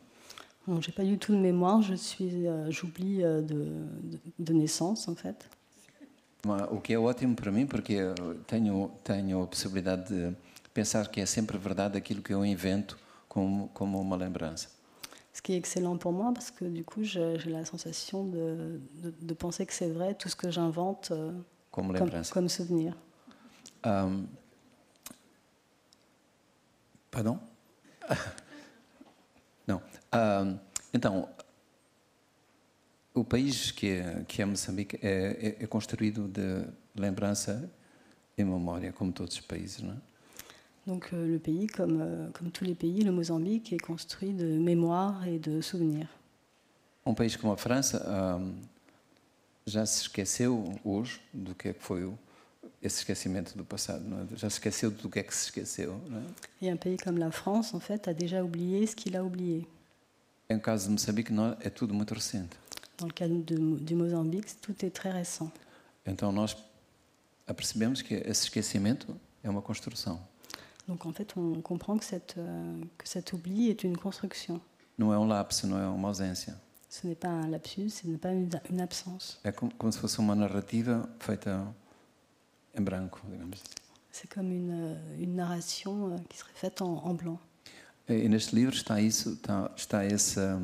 Bon, 0.68 0.80
j'ai 0.82 0.92
pas 0.92 1.04
du 1.04 1.18
tout 1.18 1.34
de 1.34 1.40
mémoire, 1.40 1.82
je 1.82 1.96
suis, 1.96 2.46
euh, 2.46 2.70
j'oublie 2.70 3.24
euh, 3.24 3.42
de, 3.42 3.56
de, 4.04 4.20
de, 4.38 4.54
naissance 4.54 5.08
en 5.08 5.16
fait. 5.16 5.50
o 6.72 6.80
que 6.80 6.94
é 6.94 7.00
ótimo 7.00 7.36
para 7.36 7.52
mim, 7.52 7.66
porque 7.66 7.98
tenho 8.46 8.92
tenho 9.04 9.42
a 9.42 9.48
possibilidade 9.48 10.10
de 10.10 10.36
pensar 10.74 11.10
que 11.10 11.22
é 11.22 11.26
sempre 11.26 11.58
verdade 11.58 11.98
aquilo 11.98 12.22
que 12.22 12.34
eu 12.34 12.46
invento 12.46 12.98
como 13.28 13.70
como 13.74 14.00
uma 14.00 14.16
lembrança. 14.16 14.68
Ce 15.34 15.42
qui 15.42 15.54
est 15.54 15.58
excellent 15.58 15.98
pour 15.98 16.12
moi 16.12 16.34
parce 16.34 16.52
que 16.52 16.66
du 16.66 16.84
coup, 16.84 17.04
j'ai 17.04 17.38
la 17.46 17.64
sensation 17.66 18.26
de, 18.26 18.80
de, 19.02 19.14
de, 19.22 19.34
penser 19.34 19.66
que 19.66 19.74
c'est 19.74 19.90
vrai 19.90 20.14
tout 20.14 20.28
ce 20.28 20.36
que 20.36 20.52
j'invente 20.52 21.12
euh, 21.12 21.32
comme, 21.72 21.94
comme, 21.98 22.12
comme, 22.32 22.50
souvenir. 22.50 22.94
Um, 23.86 24.28
pardon? 27.20 27.40
Não. 29.68 29.82
Então, 30.94 31.28
o 33.14 33.24
país 33.24 33.72
que 33.72 33.88
é, 33.88 34.24
que 34.28 34.42
é 34.42 34.46
Moçambique 34.46 34.98
é, 35.02 35.58
é, 35.60 35.64
é 35.64 35.68
construído 35.68 36.28
de 36.28 36.66
lembrança 36.96 37.70
e 38.38 38.44
memória, 38.44 38.94
como 38.94 39.12
todos 39.12 39.36
os 39.36 39.42
países, 39.42 39.82
não 39.82 39.94
é? 39.94 39.98
Donc 40.88 41.14
euh, 41.14 41.28
le 41.28 41.40
pays, 41.40 41.68
comme, 41.68 42.02
euh, 42.02 42.32
comme 42.32 42.50
tous 42.50 42.64
les 42.64 42.74
pays, 42.74 43.04
le 43.04 43.12
Mozambique 43.12 43.74
est 43.74 43.86
construit 43.86 44.34
de 44.34 44.58
mémoire 44.58 45.28
et 45.28 45.38
de 45.38 45.62
souvenirs. 45.62 46.10
Um 47.06 47.14
país 47.14 47.36
como 47.36 47.54
a 47.54 47.58
França 47.58 48.00
já 49.66 49.86
se 49.86 50.02
esqueceu 50.02 50.80
hoje 50.84 51.20
do 51.34 51.54
que 51.54 51.70
é 51.70 51.74
que 51.74 51.84
foi 51.84 52.06
o, 52.06 52.18
esse 52.82 53.00
esquecimento 53.00 53.58
do 53.58 53.66
passado. 53.66 54.04
É? 54.34 54.38
Já 54.38 54.50
se 54.50 54.56
esqueceu 54.56 54.92
do 54.92 55.10
que 55.10 55.20
é 55.20 55.24
que 55.24 55.36
se 55.36 55.46
esqueceu. 55.46 56.00
É? 56.62 56.98
Comme 57.04 57.24
en 57.24 57.80
fait, 57.80 58.08
a 58.08 58.14
déjà 58.14 58.44
oublié 58.44 58.86
ce 58.86 58.96
qu'il 58.96 59.16
a 59.16 59.24
oublié. 59.24 59.66
Em 60.50 60.60
caso 60.60 60.86
de 60.86 60.92
Moçambique, 60.94 61.32
não, 61.32 61.56
é 61.60 61.70
tudo 61.70 61.94
muito 61.94 62.14
recente. 62.14 62.58
Dans 62.98 63.08
le 63.08 63.14
cas 63.14 63.28
de, 63.28 63.78
du 63.78 63.96
Mozambique, 63.96 64.48
tout 64.62 64.84
est 64.84 64.90
très 64.90 65.12
récent. 65.12 65.52
Então 66.06 66.32
nós 66.32 66.58
apercebemos 67.46 68.02
que 68.02 68.16
esse 68.16 68.46
esquecimento 68.46 69.16
é 69.44 69.50
uma 69.50 69.62
construção. 69.62 70.20
Donc 70.88 71.06
en 71.06 71.14
fait, 71.14 71.38
on 71.38 71.62
comprend 71.62 72.00
que, 72.00 72.06
cette, 72.06 72.36
euh, 72.38 72.82
que 72.98 73.08
cet 73.08 73.34
oubli 73.34 73.70
est 73.70 73.84
une 73.84 73.96
construction. 73.96 74.60
Não 74.98 75.14
é 75.14 75.20
um 75.20 75.28
lapso, 75.28 75.68
não 75.68 75.80
é 75.80 75.88
uma 75.88 76.08
ausência. 76.08 76.60
Ce 76.90 77.06
n'est 77.06 77.20
pas 77.20 77.30
un 77.30 77.48
lapsus, 77.48 77.92
ce 77.92 78.08
n'est 78.08 78.18
pas 78.18 78.32
une, 78.32 78.50
une 78.72 78.82
absence. 78.82 79.38
É 79.44 79.52
como, 79.52 79.72
como 79.76 79.92
se 79.94 80.00
fosse 80.00 80.18
uma 80.18 80.34
narrativa 80.36 81.08
feita 81.20 81.64
em 82.76 82.82
branco, 82.84 83.20
digamos. 83.30 83.62
C'est 84.12 84.28
comme 84.30 84.52
une, 84.52 84.72
euh, 84.72 85.24
une 85.24 85.36
narration 85.36 86.14
euh, 86.14 86.18
qui 86.30 86.38
serait 86.38 86.52
faite 86.56 86.82
en, 86.82 87.06
en 87.06 87.14
blanc. 87.14 87.40
E 88.08 88.28
neste 88.28 88.56
livro 88.56 88.74
está 88.74 89.00
isso, 89.00 89.34
está, 89.34 89.72
está 89.78 90.04
essa, 90.04 90.60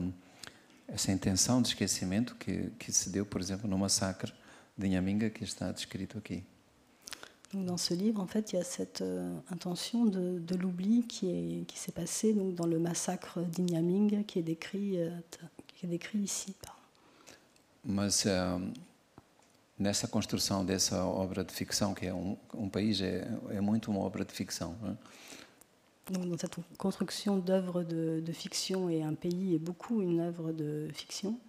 essa 0.88 1.12
intenção 1.12 1.62
de 1.62 1.68
esquecimento 1.70 2.36
que, 2.36 2.72
que 2.80 2.92
se 2.92 3.12
deu, 3.12 3.24
por 3.24 3.40
exemplo, 3.40 3.70
no 3.70 3.78
massacre 3.78 4.34
de 4.76 4.88
Inhaminga, 4.88 5.30
que 5.30 5.44
está 5.44 5.72
descrito 5.72 6.18
aqui. 6.18 6.44
Donc 7.54 7.68
dans 7.68 7.78
ce 7.78 7.94
livre, 7.94 8.20
en 8.22 8.28
fait, 8.28 8.52
il 8.52 8.58
y 8.58 8.60
a 8.60 8.64
cette 8.64 9.02
euh, 9.02 9.38
intention 9.52 10.06
de, 10.06 10.40
de 10.40 10.56
l'oubli 10.56 11.04
qui 11.08 11.30
est 11.30 11.66
qui 11.68 11.78
s'est 11.78 11.92
passé 11.92 12.34
donc 12.34 12.56
dans 12.56 12.66
le 12.66 12.80
massacre 12.80 13.42
d'Inyaming, 13.42 14.26
qui 14.26 14.40
est 14.40 14.44
décrit 14.44 15.00
euh, 15.00 15.10
qui 15.68 15.86
est 15.86 15.90
décrit 15.90 16.20
ici. 16.20 16.54
pardon. 16.62 16.80
Mas 17.86 18.26
um, 18.26 18.74
nessa 19.77 20.08
construção 20.08 20.65
dessa 20.65 21.03
obra 21.03 21.44
de 21.44 21.53
ficção, 21.53 21.94
que 21.94 22.05
é 22.05 22.13
um, 22.13 22.70
país, 22.70 23.01
é, 23.01 23.27
é 23.50 23.62
muito 23.62 23.91
uma 23.91 24.01
obra 24.01 24.24
de 24.24 24.34
ficção. 24.34 24.75
não 24.82 24.91
é? 24.91 24.98
Donc 26.12 26.27
dans 26.27 26.38
cette 26.38 26.62
construction 26.77 27.39
d'œuvres 27.39 27.84
de, 27.84 28.22
de 28.22 28.32
fiction 28.34 28.89
et 28.89 29.01
un 29.01 29.15
pays 29.15 29.55
est 29.55 29.60
beaucoup 29.60 30.01
une 30.01 30.20
œuvre 30.20 30.53
de 30.53 30.88
fiction. 30.94 31.39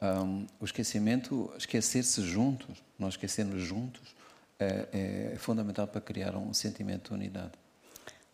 Um, 0.00 0.46
o 0.60 0.64
esquecimento, 0.64 1.52
esquecer-se 1.58 2.22
juntos, 2.22 2.82
nós 2.98 3.14
esquecermos 3.14 3.60
juntos, 3.60 4.14
é, 4.58 5.32
é 5.32 5.36
fundamental 5.36 5.88
para 5.88 6.00
criar 6.00 6.36
um 6.36 6.54
sentimento 6.54 7.08
de 7.08 7.14
unidade. 7.16 7.52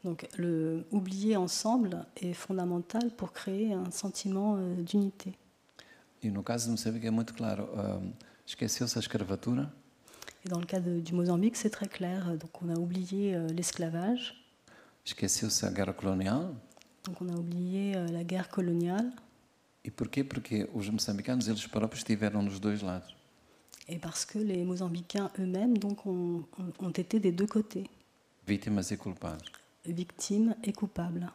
Donc 0.05 0.29
le 0.39 0.85
oublier 0.93 1.37
ensemble 1.37 2.07
est 2.23 2.35
fondamental 2.35 3.11
pour 3.17 3.33
créer 3.33 3.73
un 3.73 3.91
sentiment 3.91 4.57
euh, 4.57 4.83
d'unité. 4.83 5.35
E 6.23 6.31
no 6.31 6.43
caso 6.43 6.67
de 6.67 6.73
Moçambique 6.73 7.07
é 7.07 7.11
muito 7.11 7.35
claro, 7.35 7.69
um, 7.75 8.13
esqueceu-se 8.47 8.97
a 8.99 9.01
escravatura, 9.01 9.71
Et 10.45 10.49
dans 10.49 10.61
le 10.61 10.67
cas 10.67 10.79
de- 10.81 11.01
du 11.01 11.13
Mozambique, 11.13 11.57
c'est 11.57 11.71
très 11.71 11.89
clair. 11.89 12.37
Donc 12.39 12.63
on 12.63 12.69
a 12.69 12.79
oublié 12.79 13.35
euh, 13.35 13.49
l'esclavage, 13.49 14.35
esqueceu-se 15.05 15.65
a 15.67 15.71
guerra 15.71 15.93
colonial. 15.93 16.55
donc 17.05 17.21
on 17.21 17.29
a 17.29 17.37
oublié 17.37 17.97
euh, 17.97 18.07
la 18.09 18.23
guerre 18.25 18.49
coloniale. 18.49 19.11
E 19.85 19.91
porquê? 19.91 20.25
Porque 20.25 20.69
os 20.75 20.89
moçambicanos, 20.91 21.47
eles 21.49 21.67
próprios, 21.67 22.01
estiveram 22.01 22.43
nos 22.43 22.59
dois 22.59 22.83
lados. 22.83 23.15
Et 23.89 23.99
parce 24.01 24.25
que 24.25 24.39
les 24.39 24.65
Mozambicains 24.65 25.31
eux-mêmes 25.39 25.79
donc, 25.79 26.05
ont, 26.07 26.45
ont- 26.81 26.91
été 26.91 27.21
des 27.21 27.31
deux 27.31 27.47
côtés, 27.47 27.89
Vítimas 28.47 28.91
e 28.93 28.97
culpados. 28.97 29.45
victimes 29.85 30.55
et 30.65 30.73
coupables. 30.73 31.31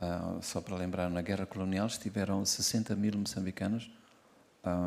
Ah, 0.00 0.38
só 0.42 0.60
para 0.60 0.76
lembrar, 0.76 1.08
na 1.10 1.22
guerra 1.22 1.46
colonial 1.46 1.86
estiveram 1.86 2.44
60 2.44 2.96
mil 2.96 3.16
moçambicanos 3.16 3.88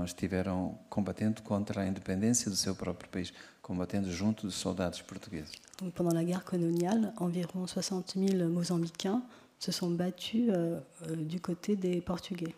estiveram 0.05 0.77
combatendo 0.89 1.41
contra 1.41 1.81
a 1.81 1.87
independência 1.87 2.49
do 2.49 2.55
seu 2.55 2.75
próprio 2.75 3.09
país, 3.09 3.33
combatendo 3.61 4.11
junto 4.11 4.45
dos 4.45 4.55
soldados 4.55 5.01
portugueses. 5.01 5.51
Donc, 5.81 5.93
pendant 5.95 6.13
la 6.13 6.23
guerre 6.23 6.43
coloniale, 6.43 7.11
environ 7.19 7.67
60 7.67 8.13
000 8.19 8.49
Mozambicains 8.49 9.23
se 9.59 9.71
sont 9.71 9.95
battus 9.95 10.49
euh, 10.49 10.79
euh, 11.03 11.15
du 11.15 11.39
côté 11.39 11.75
des 11.75 12.01
Portugais. 12.01 12.53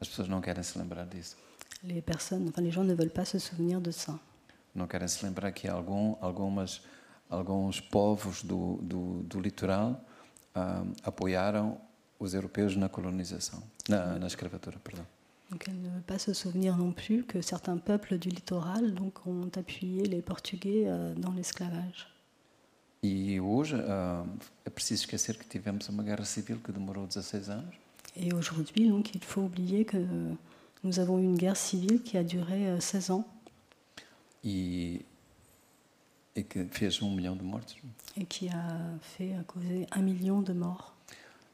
As 0.00 0.08
pessoas 0.08 0.28
não 0.28 0.40
querem 0.40 0.62
se 0.62 0.78
lembrar 0.78 1.06
disso. 1.06 1.36
Les 1.82 2.02
personnes, 2.02 2.48
enfin 2.48 2.62
les 2.62 2.70
gens 2.70 2.84
ne 2.84 2.94
veulent 2.94 3.12
pas 3.12 3.24
se 3.24 3.38
souvenir 3.38 3.80
de 3.80 3.90
ça. 3.90 4.18
Não 4.74 4.86
querem 4.86 5.08
se 5.08 5.24
lembrar 5.24 5.52
que 5.52 5.68
algum, 5.68 6.16
algumas, 6.20 6.80
alguns 7.28 7.80
povos 7.80 8.42
do, 8.42 8.78
do, 8.82 9.22
do 9.24 9.40
litoral 9.40 10.00
ah, 10.54 10.84
apoiaram 11.02 11.78
os 12.18 12.34
europeus 12.34 12.76
na 12.76 12.88
colonização, 12.88 13.62
na, 13.88 14.18
na 14.18 14.26
escravatura, 14.26 14.78
perdão. 14.78 15.06
Donc 15.50 15.66
elle 15.68 15.80
ne 15.80 15.88
veut 15.88 16.02
pas 16.06 16.18
se 16.18 16.32
souvenir 16.32 16.76
non 16.76 16.92
plus 16.92 17.24
que 17.24 17.42
certains 17.42 17.76
peuples 17.76 18.18
du 18.18 18.28
littoral 18.28 18.94
donc, 18.94 19.26
ont 19.26 19.50
appuyé 19.56 20.04
les 20.04 20.22
Portugais 20.22 20.84
euh, 20.86 21.14
dans 21.14 21.32
l'esclavage. 21.32 22.06
E 23.02 23.40
hoje 23.40 23.76
ah, 23.88 24.24
é 24.64 24.70
preciso 24.70 25.04
esquecer 25.04 25.38
que 25.38 25.44
tivemos 25.46 25.88
uma 25.88 26.02
guerra 26.02 26.24
civil 26.24 26.58
que 26.58 26.70
demorou 26.70 27.06
16 27.06 27.48
anos. 27.50 27.74
Et 28.14 28.34
aujourd'hui, 28.34 28.88
donc, 28.88 29.14
il 29.14 29.24
faut 29.24 29.42
oublier 29.42 29.84
que 29.84 29.96
nous 30.84 30.98
avons 30.98 31.18
eu 31.18 31.24
une 31.24 31.38
guerre 31.38 31.56
civile 31.56 32.02
qui 32.02 32.18
a 32.18 32.24
duré 32.24 32.68
euh, 32.68 32.78
16 32.78 33.10
ans 33.10 33.26
e, 34.44 35.00
e 36.36 36.42
que 36.42 36.66
fez 36.70 37.00
um 37.02 37.14
milhão 37.14 37.36
de 37.36 37.42
mortos. 37.42 37.76
et 38.16 38.26
qui 38.26 38.48
a 38.48 38.98
fait 39.00 39.34
a 39.34 39.42
causé 39.44 39.86
un 39.92 40.02
million 40.02 40.42
de 40.42 40.52
morts. 40.52 40.94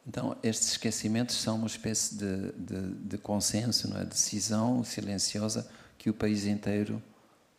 Então, 0.06 0.36
estes 0.42 0.70
esquecimentos 0.70 1.34
são 1.36 1.56
uma 1.56 1.66
espécie 1.66 2.14
de, 2.14 2.52
de, 2.52 2.94
de 2.94 3.18
consenso, 3.18 3.88
não 3.88 4.00
é? 4.00 4.04
decisão 4.04 4.84
silenciosa 4.84 5.68
que 5.98 6.08
o 6.08 6.14
país 6.14 6.44
inteiro 6.44 7.02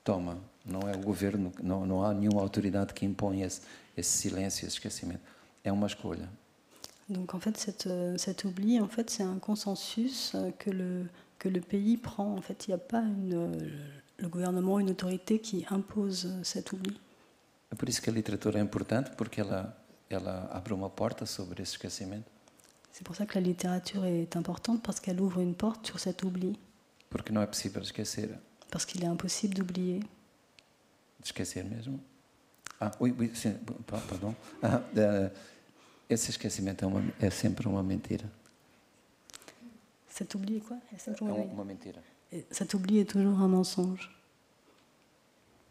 toma. 0.03 0.37
Não 0.65 0.87
é 0.87 0.95
o 0.95 0.99
governo, 0.99 1.51
não, 1.61 1.85
não 1.85 2.03
há 2.03 2.13
nenhuma 2.13 2.41
autoridade 2.41 2.93
que 2.93 3.05
impõe 3.05 3.41
esse, 3.41 3.61
esse 3.97 4.17
silêncio, 4.17 4.65
esse 4.65 4.75
esquecimento. 4.75 5.21
É 5.63 5.71
uma 5.71 5.87
escolha. 5.87 6.29
Donc 7.09 7.33
en 7.33 7.39
fait, 7.39 7.57
cette, 7.57 7.89
cet 8.17 8.43
oubli, 8.45 8.79
en 8.81 8.87
fait, 8.87 9.09
c'est 9.09 9.23
un 9.23 9.39
consensus 9.39 10.33
euh, 10.35 10.51
que 10.57 10.69
le, 10.69 11.07
que 11.39 11.47
le 11.47 11.61
pays 11.61 11.95
prend. 11.95 12.35
En 12.35 12.41
fait, 12.41 12.67
il 12.67 12.71
n'y 12.71 12.75
a 12.75 12.77
pas 12.77 13.01
une, 13.01 13.33
euh, 13.33 13.69
le 14.17 14.27
gouvernement, 14.27 14.79
une 14.79 14.89
autorité 14.89 15.39
qui 15.39 15.65
impose 15.69 16.27
cet 16.43 16.73
oubli. 16.73 16.99
É 17.69 17.75
por 17.75 17.89
isso 17.89 18.01
que 18.01 18.09
a 18.09 18.13
literatura 18.13 18.59
é 18.59 18.61
importante, 18.61 19.11
porque 19.17 19.41
ela, 19.41 19.77
ela 20.09 20.49
abre 20.53 20.73
uma 20.73 20.89
porta 20.89 21.25
sobre 21.25 21.61
esse 21.61 21.73
esquecimento. 21.73 22.36
C'est 22.97 23.03
pour 23.03 23.15
ça 23.15 23.27
que 23.27 23.35
la 23.35 23.41
littérature 23.41 24.05
est 24.05 24.35
importante 24.35 24.81
parce 24.81 24.99
qu'elle 24.99 25.21
ouvre 25.21 25.39
une 25.39 25.53
porte 25.53 25.85
sur 25.85 25.99
cet 25.99 26.23
oubli, 26.23 26.57
Porque 27.11 27.31
não 27.31 27.41
é 27.43 27.45
possível 27.45 27.83
esquecer, 27.83 28.27
parce 28.71 28.85
qu'il 28.87 29.03
est 29.03 29.07
impossible 29.07 29.53
d'oublier. 29.53 29.99
esquecer 31.23 31.63
mesmo. 31.63 31.99
Ah, 32.81 32.91
ui, 32.99 33.11
ui, 33.19 33.29
sim, 33.35 33.53
pa- 33.85 33.99
perdão. 34.09 34.35
Ah, 34.63 34.81
esse 36.09 36.31
esquecimento 36.31 36.83
é, 36.83 36.87
uma, 36.87 37.03
é 37.19 37.29
sempre 37.29 37.67
uma 37.67 37.83
mentira. 37.83 38.25
Cet 40.09 40.33
oubli 40.33 40.57
est 40.57 40.65
quoi? 40.67 40.77
C'est 40.97 41.11
É 41.11 41.13
toujours- 41.13 41.53
uma 41.53 41.63
mentira. 41.63 42.01
Et 42.31 42.45
Cet 42.49 42.73
oubli 42.73 42.97
est 42.99 43.05
toujours 43.09 43.39
un 43.39 43.47
mensonge. 43.47 44.09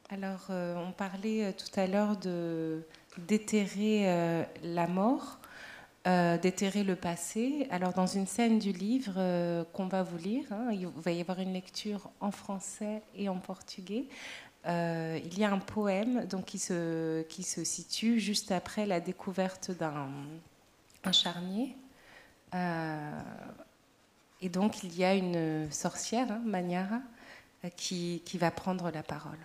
Alors, 0.08 0.46
euh, 0.50 0.76
on 0.76 0.92
parlait 0.92 1.46
euh, 1.46 1.52
tout 1.52 1.80
à 1.80 1.86
l'heure 1.88 2.16
de 2.16 2.82
déterrer 3.18 4.08
euh, 4.08 4.44
la 4.62 4.86
mort, 4.86 5.40
euh, 6.06 6.38
déterrer 6.38 6.84
le 6.84 6.94
passé. 6.94 7.66
Alors, 7.70 7.92
dans 7.92 8.06
une 8.06 8.26
scène 8.26 8.58
du 8.58 8.72
livre 8.72 9.14
euh, 9.16 9.64
qu'on 9.72 9.86
va 9.86 10.02
vous 10.02 10.18
lire, 10.18 10.44
hein, 10.52 10.68
il 10.72 10.86
va 10.86 11.10
y 11.10 11.20
avoir 11.20 11.40
une 11.40 11.52
lecture 11.52 12.10
en 12.20 12.30
français 12.30 13.02
et 13.14 13.28
en 13.28 13.38
portugais. 13.38 14.06
euh, 14.66 15.18
il 15.24 15.38
y 15.38 15.44
a 15.44 15.52
un 15.52 15.58
poème 15.58 16.26
donc, 16.26 16.44
qui, 16.46 16.58
se, 16.58 17.22
qui 17.22 17.42
se 17.42 17.64
situe 17.64 18.20
juste 18.20 18.52
après 18.52 18.86
la 18.86 19.00
découverte 19.00 19.70
d'un 19.72 20.08
un 21.04 21.12
charnier. 21.12 21.76
Euh, 22.54 23.20
et 24.40 24.48
donc, 24.48 24.82
il 24.82 24.96
y 24.96 25.04
a 25.04 25.14
une 25.14 25.70
sorcière, 25.72 26.30
hein, 26.30 26.42
Maniara, 26.44 27.00
qui, 27.76 28.22
qui 28.24 28.38
va 28.38 28.50
prendre 28.50 28.90
la 28.90 29.02
parole. 29.02 29.38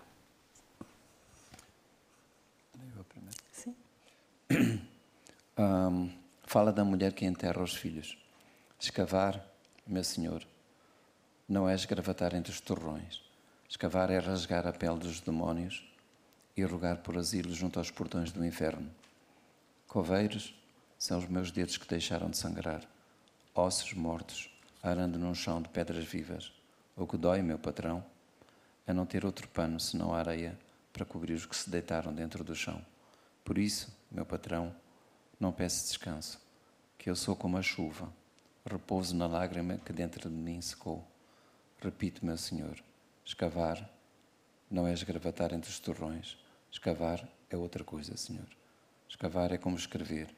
fala 6.51 6.73
da 6.73 6.83
mulher 6.83 7.13
que 7.13 7.23
enterra 7.25 7.63
os 7.63 7.73
filhos. 7.73 8.17
Escavar, 8.77 9.41
meu 9.87 10.03
senhor, 10.03 10.45
não 11.47 11.69
é 11.69 11.73
esgravatar 11.73 12.35
entre 12.35 12.51
os 12.51 12.59
torrões. 12.59 13.23
Escavar 13.69 14.11
é 14.11 14.19
rasgar 14.19 14.67
a 14.67 14.73
pele 14.73 14.99
dos 14.99 15.21
demónios 15.21 15.81
e 16.57 16.61
rogar 16.65 16.97
por 16.97 17.17
asilo 17.17 17.53
junto 17.53 17.79
aos 17.79 17.89
portões 17.89 18.33
do 18.33 18.45
inferno. 18.45 18.91
Coveiros 19.87 20.53
são 20.99 21.19
os 21.19 21.25
meus 21.29 21.51
dedos 21.51 21.77
que 21.77 21.87
deixaram 21.87 22.29
de 22.29 22.35
sangrar. 22.35 22.83
Ossos 23.55 23.93
mortos, 23.93 24.53
arando 24.83 25.17
num 25.17 25.33
chão 25.33 25.61
de 25.61 25.69
pedras 25.69 26.03
vivas. 26.03 26.51
O 26.97 27.07
que 27.07 27.15
dói, 27.15 27.41
meu 27.41 27.59
patrão, 27.59 28.03
é 28.85 28.91
não 28.91 29.05
ter 29.05 29.23
outro 29.23 29.47
pano 29.47 29.79
senão 29.79 30.13
a 30.13 30.19
areia 30.19 30.59
para 30.91 31.05
cobrir 31.05 31.31
os 31.31 31.45
que 31.45 31.55
se 31.55 31.69
deitaram 31.69 32.13
dentro 32.13 32.43
do 32.43 32.53
chão. 32.53 32.85
Por 33.45 33.57
isso, 33.57 33.87
meu 34.11 34.25
patrão, 34.25 34.75
não 35.41 35.51
peço 35.51 35.87
descanso, 35.87 36.39
que 36.97 37.09
eu 37.09 37.15
sou 37.15 37.35
como 37.35 37.57
a 37.57 37.61
chuva, 37.61 38.13
repouso 38.65 39.15
na 39.15 39.27
lágrima 39.27 39.77
que 39.77 39.91
dentro 39.91 40.29
de 40.29 40.35
mim 40.35 40.61
secou. 40.61 41.05
Repito, 41.81 42.25
meu 42.25 42.37
senhor, 42.37 42.81
escavar 43.25 43.89
não 44.69 44.87
é 44.87 44.93
esgravatar 44.93 45.51
entre 45.53 45.69
os 45.69 45.79
torrões, 45.79 46.37
Escavar 46.71 47.27
é 47.49 47.57
outra 47.57 47.83
coisa, 47.83 48.15
Senhor. 48.15 48.47
Escavar 49.09 49.51
é 49.51 49.57
como 49.57 49.75
escrever, 49.75 50.33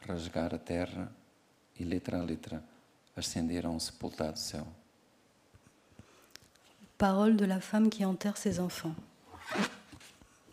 rasgar 0.00 0.54
a 0.54 0.58
terra 0.58 1.12
e, 1.78 1.84
letra 1.84 2.18
a 2.18 2.22
letra, 2.22 2.64
ascender 3.14 3.66
a 3.66 3.70
um 3.70 3.78
sepultado 3.78 4.38
céu. 4.38 4.66
Parole 6.96 7.36
de 7.36 7.44
la 7.44 7.60
femme 7.60 7.90
qui 7.90 8.04
enterre 8.04 8.38
ses 8.38 8.58
enfants. 8.58 8.96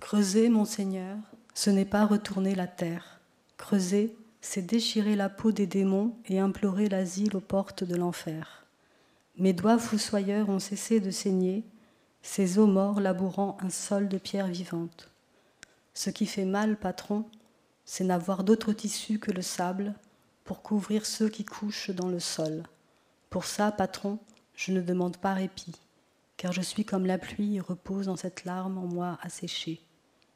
Creuser, 0.01 0.49
mon 0.49 0.65
Seigneur, 0.65 1.17
ce 1.53 1.69
n'est 1.69 1.89
pas 1.89 2.05
retourner 2.05 2.55
la 2.55 2.67
terre. 2.67 3.20
Creuser, 3.61 4.17
c'est 4.41 4.63
déchirer 4.63 5.15
la 5.15 5.29
peau 5.29 5.51
des 5.51 5.67
démons 5.67 6.15
et 6.25 6.39
implorer 6.39 6.89
l'asile 6.89 7.35
aux 7.37 7.41
portes 7.41 7.83
de 7.83 7.95
l'enfer. 7.95 8.65
Mes 9.37 9.53
doigts 9.53 9.77
foussoyeurs 9.77 10.49
ont 10.49 10.57
cessé 10.57 10.99
de 10.99 11.11
saigner, 11.11 11.63
ces 12.23 12.57
os 12.57 12.67
morts 12.67 12.99
labourant 12.99 13.57
un 13.61 13.69
sol 13.69 14.09
de 14.09 14.17
pierre 14.17 14.47
vivante. 14.47 15.11
Ce 15.93 16.09
qui 16.09 16.25
fait 16.25 16.43
mal, 16.43 16.75
patron, 16.75 17.23
c'est 17.85 18.03
n'avoir 18.03 18.43
d'autre 18.43 18.73
tissu 18.73 19.19
que 19.19 19.31
le 19.31 19.43
sable 19.43 19.93
pour 20.43 20.63
couvrir 20.63 21.05
ceux 21.05 21.29
qui 21.29 21.45
couchent 21.45 21.91
dans 21.91 22.09
le 22.09 22.19
sol. 22.19 22.63
Pour 23.29 23.45
ça, 23.45 23.71
patron, 23.71 24.17
je 24.55 24.71
ne 24.71 24.81
demande 24.81 25.17
pas 25.17 25.35
répit, 25.35 25.75
car 26.35 26.51
je 26.51 26.61
suis 26.61 26.83
comme 26.83 27.05
la 27.05 27.19
pluie 27.19 27.57
et 27.57 27.61
repose 27.61 28.07
dans 28.07 28.17
cette 28.17 28.43
larme 28.43 28.79
en 28.79 28.87
moi 28.87 29.19
asséchée. 29.21 29.79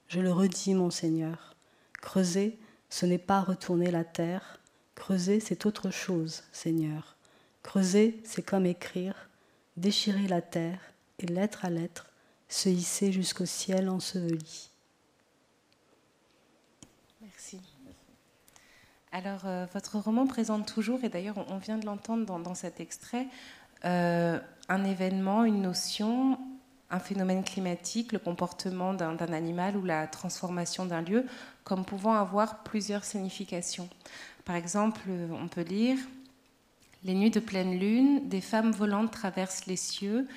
Je 0.10 0.20
le 0.20 0.32
redis, 0.32 0.76
mon 0.76 0.92
Seigneur. 0.92 1.56
Creuser, 2.02 2.60
ce 2.90 3.06
n'est 3.06 3.18
pas 3.18 3.42
retourner 3.42 3.92
la 3.92 4.04
terre. 4.04 4.60
Creuser, 4.96 5.40
c'est 5.40 5.66
autre 5.66 5.90
chose, 5.90 6.44
Seigneur. 6.52 7.16
Creuser, 7.64 8.22
c'est 8.24 8.44
comme 8.44 8.66
écrire, 8.66 9.30
déchirer 9.78 10.28
la 10.28 10.42
terre 10.42 10.80
et 11.20 11.26
lettre 11.26 11.66
à 11.66 11.70
lettre 11.70 12.08
se 12.48 12.70
hisser 12.70 13.12
jusqu'au 13.12 13.46
ciel 13.46 13.90
enseveli. 13.90 14.70
Merci. 17.22 17.60
Alors, 19.12 19.46
euh, 19.46 19.66
votre 19.74 19.98
roman 19.98 20.28
présente 20.28 20.72
toujours, 20.72 21.04
et 21.04 21.10
d'ailleurs 21.10 21.44
on 21.50 21.58
vient 21.58 21.78
de 21.78 21.86
l'entendre 21.86 22.26
dans, 22.26 22.56
cet 22.56 22.80
extrait, 22.80 23.28
euh, 23.84 24.40
un 24.70 24.84
événement, 24.84 25.44
une 25.44 25.62
notion, 25.62 26.38
un 26.90 27.00
phénomène 27.00 27.44
climatique, 27.44 28.12
le 28.12 28.20
comportement 28.20 28.94
d'un 28.94 29.18
animal 29.34 29.76
ou 29.78 29.84
la 29.84 30.08
transformation 30.08 30.86
d'un 30.86 31.02
lieu, 31.02 31.26
comme 31.64 31.84
pouvant 31.84 32.14
avoir 32.14 32.64
plusieurs 32.64 33.04
significations. 33.04 33.90
Par 34.46 34.56
exemple, 34.56 35.02
on 35.32 35.48
peut 35.48 35.64
lire 35.64 35.98
Les 37.04 37.14
nuits 37.16 37.32
de 37.32 37.40
pleine 37.40 37.78
lune, 37.78 38.30
des 38.30 38.42
femmes 38.42 38.72
volantes 38.72 39.12
traversent 39.12 39.66
les 39.66 39.76
cieux 39.76 40.28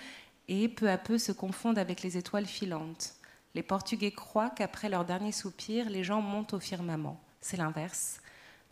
et 0.48 0.68
peu 0.68 0.90
à 0.90 0.98
peu 0.98 1.18
se 1.18 1.32
confondent 1.32 1.78
avec 1.78 2.02
les 2.02 2.16
étoiles 2.16 2.46
filantes. 2.46 3.14
Les 3.54 3.62
Portugais 3.62 4.12
croient 4.12 4.50
qu'après 4.50 4.88
leur 4.88 5.04
dernier 5.04 5.32
soupir, 5.32 5.88
les 5.90 6.04
gens 6.04 6.20
montent 6.20 6.54
au 6.54 6.60
firmament. 6.60 7.20
C'est 7.40 7.56
l'inverse. 7.56 8.20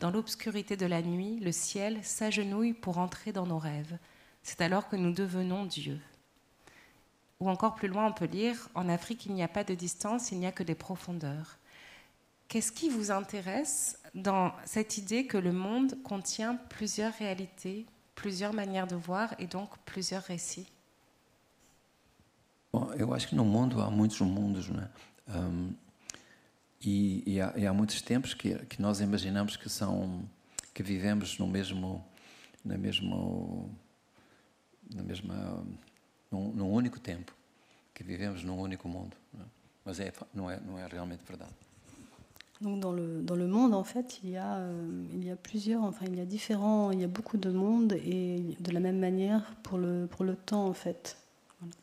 Dans 0.01 0.11
l'obscurité 0.11 0.77
de 0.77 0.87
la 0.87 1.01
nuit, 1.01 1.39
le 1.41 1.53
ciel 1.53 1.99
s'agenouille 2.03 2.75
pour 2.75 2.99
entrer 2.99 3.33
dans 3.33 3.47
nos 3.47 3.59
rêves. 3.59 3.99
C'est 4.43 4.61
alors 4.61 4.89
que 4.89 4.97
nous 4.97 5.13
devenons 5.13 5.65
Dieu. 5.65 5.99
Ou 7.41 7.51
encore 7.51 7.75
plus 7.75 7.89
loin, 7.89 8.07
on 8.07 8.13
peut 8.13 8.27
lire 8.27 8.69
En 8.75 8.89
Afrique, 8.89 9.27
il 9.27 9.35
n'y 9.35 9.43
a 9.43 9.49
pas 9.49 9.65
de 9.65 9.75
distance, 9.75 10.33
il 10.33 10.39
n'y 10.39 10.47
a 10.47 10.53
que 10.53 10.63
des 10.63 10.75
profondeurs. 10.75 11.59
Qu'est-ce 12.49 12.73
qui 12.73 12.89
vous 12.89 13.11
intéresse 13.11 13.99
dans 14.15 14.53
cette 14.65 14.99
idée 14.99 15.27
que 15.27 15.37
le 15.37 15.53
monde 15.53 16.01
contient 16.05 16.57
plusieurs 16.71 17.13
réalités, 17.15 17.85
plusieurs 18.15 18.53
manières 18.53 18.87
de 18.87 18.97
voir 18.97 19.35
et 19.39 19.47
donc 19.47 19.71
plusieurs 19.85 20.23
récits? 20.23 20.69
Bom, 22.73 22.93
eu 22.95 23.13
acho 23.15 23.29
que 23.29 23.35
no 23.35 23.45
mundo 23.45 23.81
há 23.81 23.91
muitos 23.91 24.21
mundos, 24.21 24.69
né? 24.69 24.89
Um, 25.29 25.73
e, 26.81 27.23
e, 27.27 27.41
há, 27.41 27.55
e, 27.57 27.67
há, 27.67 27.73
muitos 27.73 28.03
tempos 28.03 28.35
que, 28.35 28.55
que 28.67 28.83
nós 28.83 29.01
imaginamos 29.01 29.57
que 29.57 29.69
são 29.69 30.29
que 30.75 30.83
vivemos 30.83 31.39
no 31.39 31.47
mesmo 31.47 32.05
na 32.65 32.77
mesmo 32.77 33.75
na 34.95 35.03
mesma 35.03 35.65
num, 36.31 36.53
num 36.53 36.73
único 36.73 36.99
tempo, 36.99 37.33
que 37.95 38.03
vivemos 38.03 38.43
num 38.45 38.59
único 38.59 38.89
mundo. 38.89 39.17
Mas 39.85 40.01
é, 40.01 40.13
não, 40.35 40.51
é, 40.51 40.59
não 40.61 40.79
é 40.79 40.87
realmente 40.87 41.23
verdade. 41.27 41.53
Donc 42.61 42.81
dans 42.81 42.93
le, 42.93 43.23
dans 43.23 43.37
le 43.37 43.47
monde, 43.47 43.75
en 43.75 43.85
fait, 43.85 44.19
il 44.25 44.31
y, 44.31 44.37
a, 44.37 44.57
euh, 44.57 45.05
il 45.13 45.25
y 45.25 45.31
a 45.31 45.37
plusieurs, 45.37 45.83
enfin, 45.83 46.07
il 46.07 46.17
y 46.17 46.21
a 46.21 46.25
différents, 46.25 46.91
il 46.91 47.01
y 47.01 47.05
a 47.05 47.09
beaucoup 47.09 47.37
de 47.37 47.51
mondes 47.51 47.93
et 47.93 48.57
de 48.59 48.71
la 48.71 48.81
même 48.81 48.99
manière 48.99 49.43
pour 49.63 49.77
le, 49.77 50.07
pour 50.07 50.25
le 50.25 50.37
temps, 50.37 50.67
en 50.67 50.73
fait. 50.73 51.19
Voilà. 51.61 51.75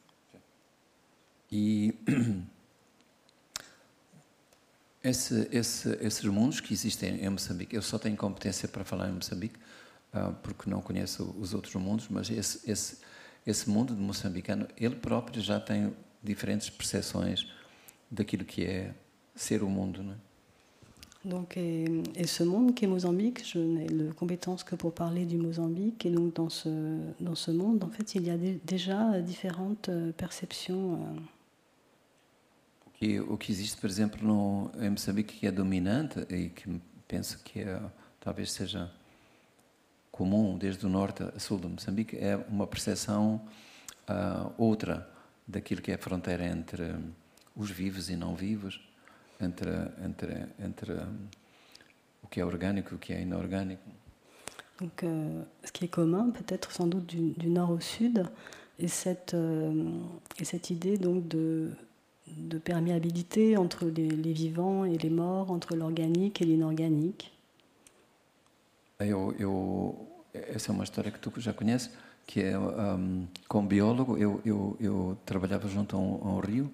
E 1.52 1.94
esse, 5.04 5.48
esse, 5.52 5.98
esses 6.02 6.26
mundos 6.26 6.60
que 6.60 6.74
existem 6.74 7.24
em 7.24 7.30
Moçambique, 7.30 7.76
eu 7.76 7.82
só 7.84 8.00
tenho 8.00 8.18
competência 8.18 8.68
para 8.68 8.84
falar 8.84 9.10
em 9.10 9.14
Moçambique, 9.14 9.60
uh, 10.16 10.34
porque 10.42 10.68
não 10.68 10.82
conheço 10.82 11.36
os 11.40 11.54
outros 11.54 11.76
mundos, 11.76 12.08
mas 12.10 12.32
esse, 12.32 12.68
esse, 12.70 12.98
esse 13.46 13.70
mundo 13.70 13.96
de 13.96 14.02
moçambicano, 14.02 14.68
ele 14.78 14.96
próprio 14.96 15.42
já 15.42 15.60
tem 15.60 15.94
diferentes 16.24 16.70
percepções 16.70 17.48
daquilo 18.10 18.46
que 18.46 18.64
é 18.64 18.94
ser 19.36 19.64
o 19.64 19.70
mundo, 19.70 20.04
não 20.04 20.14
é? 20.14 20.18
Donc, 21.26 21.56
et, 21.56 21.86
et, 22.16 22.28
ce 22.28 22.44
monde 22.44 22.74
qui 22.76 22.84
est 22.84 22.88
Mozambique, 22.88 23.48
je 23.48 23.58
n'ai 23.58 23.86
de 23.86 24.12
compétences 24.12 24.62
que 24.62 24.76
pour 24.76 24.94
parler 24.94 25.26
du 25.26 25.38
Mozambique. 25.38 26.06
Et 26.06 26.12
donc, 26.12 26.36
dans 26.36 26.50
ce, 26.50 26.70
dans 27.22 27.36
ce 27.36 27.50
monde, 27.50 27.82
en 27.84 27.90
fait, 27.90 28.16
il 28.16 28.26
y 28.26 28.30
a 28.30 28.38
déjà 28.38 29.22
différentes 29.22 29.88
euh, 29.88 30.12
perceptions. 30.12 30.96
Euh. 30.96 31.20
O, 32.86 32.90
que, 33.00 33.20
o 33.22 33.38
que 33.38 33.52
existe, 33.54 33.80
por 33.80 33.90
exemplo, 33.90 34.22
no, 34.22 34.70
em 34.78 34.90
Moçambique, 34.90 35.40
que 35.40 35.48
é 35.48 35.52
dominante 35.52 36.20
e 36.30 36.50
que 36.50 36.70
penso 37.08 37.40
que 37.42 37.62
é, 37.62 37.80
talvez 38.20 38.52
seja 38.52 38.92
comum 40.14 40.56
desde 40.58 40.86
o 40.86 40.90
norte 40.90 41.24
a 41.24 41.40
sul 41.40 41.60
de 41.60 41.68
Moçambique 41.68 42.16
é 42.16 42.38
uma 42.48 42.68
percepção 42.68 43.42
uh, 44.08 44.54
outra 44.60 45.10
daquilo 45.48 45.82
que 45.82 45.92
é 45.92 45.96
a 45.96 45.98
fronteira 45.98 46.46
entre 46.46 46.96
os 47.56 47.72
vivos 47.72 48.10
e 48.10 48.16
não 48.16 48.36
vivos, 48.36 48.80
entre, 49.42 49.72
entre, 50.06 50.48
entre 50.60 50.94
o 52.22 52.28
que 52.30 52.40
est 52.40 52.46
organique 52.46 52.92
et 52.92 52.96
o 52.96 52.98
que 53.00 53.14
est 53.14 53.24
inorganique. 53.24 53.82
Donc, 54.80 55.04
euh, 55.04 55.44
ce 55.64 55.72
qui 55.72 55.86
est 55.86 55.88
commun, 55.88 56.32
peut-être 56.32 56.72
sans 56.72 56.88
doute 56.88 57.06
du, 57.06 57.32
du, 57.32 57.50
nord 57.50 57.72
au 57.72 57.80
sud, 57.80 58.26
est 58.80 58.88
cette, 58.88 59.34
euh, 59.34 60.00
cette 60.42 60.70
idée 60.70 60.98
donc 60.98 61.28
de, 61.28 61.72
de 62.28 62.58
perméabilité 62.58 63.58
entre 63.58 63.86
les, 63.86 64.10
les, 64.10 64.34
vivants 64.34 64.84
et 64.86 64.98
les 64.98 65.10
morts, 65.10 65.52
entre 65.52 65.76
l'organique 65.76 66.42
et 66.42 66.46
l'inorganique. 66.46 67.33
Eu, 69.00 69.36
eu, 69.38 70.26
essa 70.34 70.72
é 70.72 70.74
uma 70.74 70.84
história 70.84 71.12
que 71.12 71.20
tu 71.20 71.32
já 71.40 71.54
conheces, 71.54 71.90
que 72.26 72.42
é 72.42 72.58
um, 72.58 73.28
como 73.48 73.68
biólogo, 73.68 74.18
eu, 74.18 74.42
eu, 74.46 74.78
eu 74.80 75.18
trabalhava 75.26 75.68
junto 75.68 75.96
a 75.96 76.00
um, 76.00 76.28
a 76.28 76.34
um, 76.36 76.40
rio, 76.40 76.72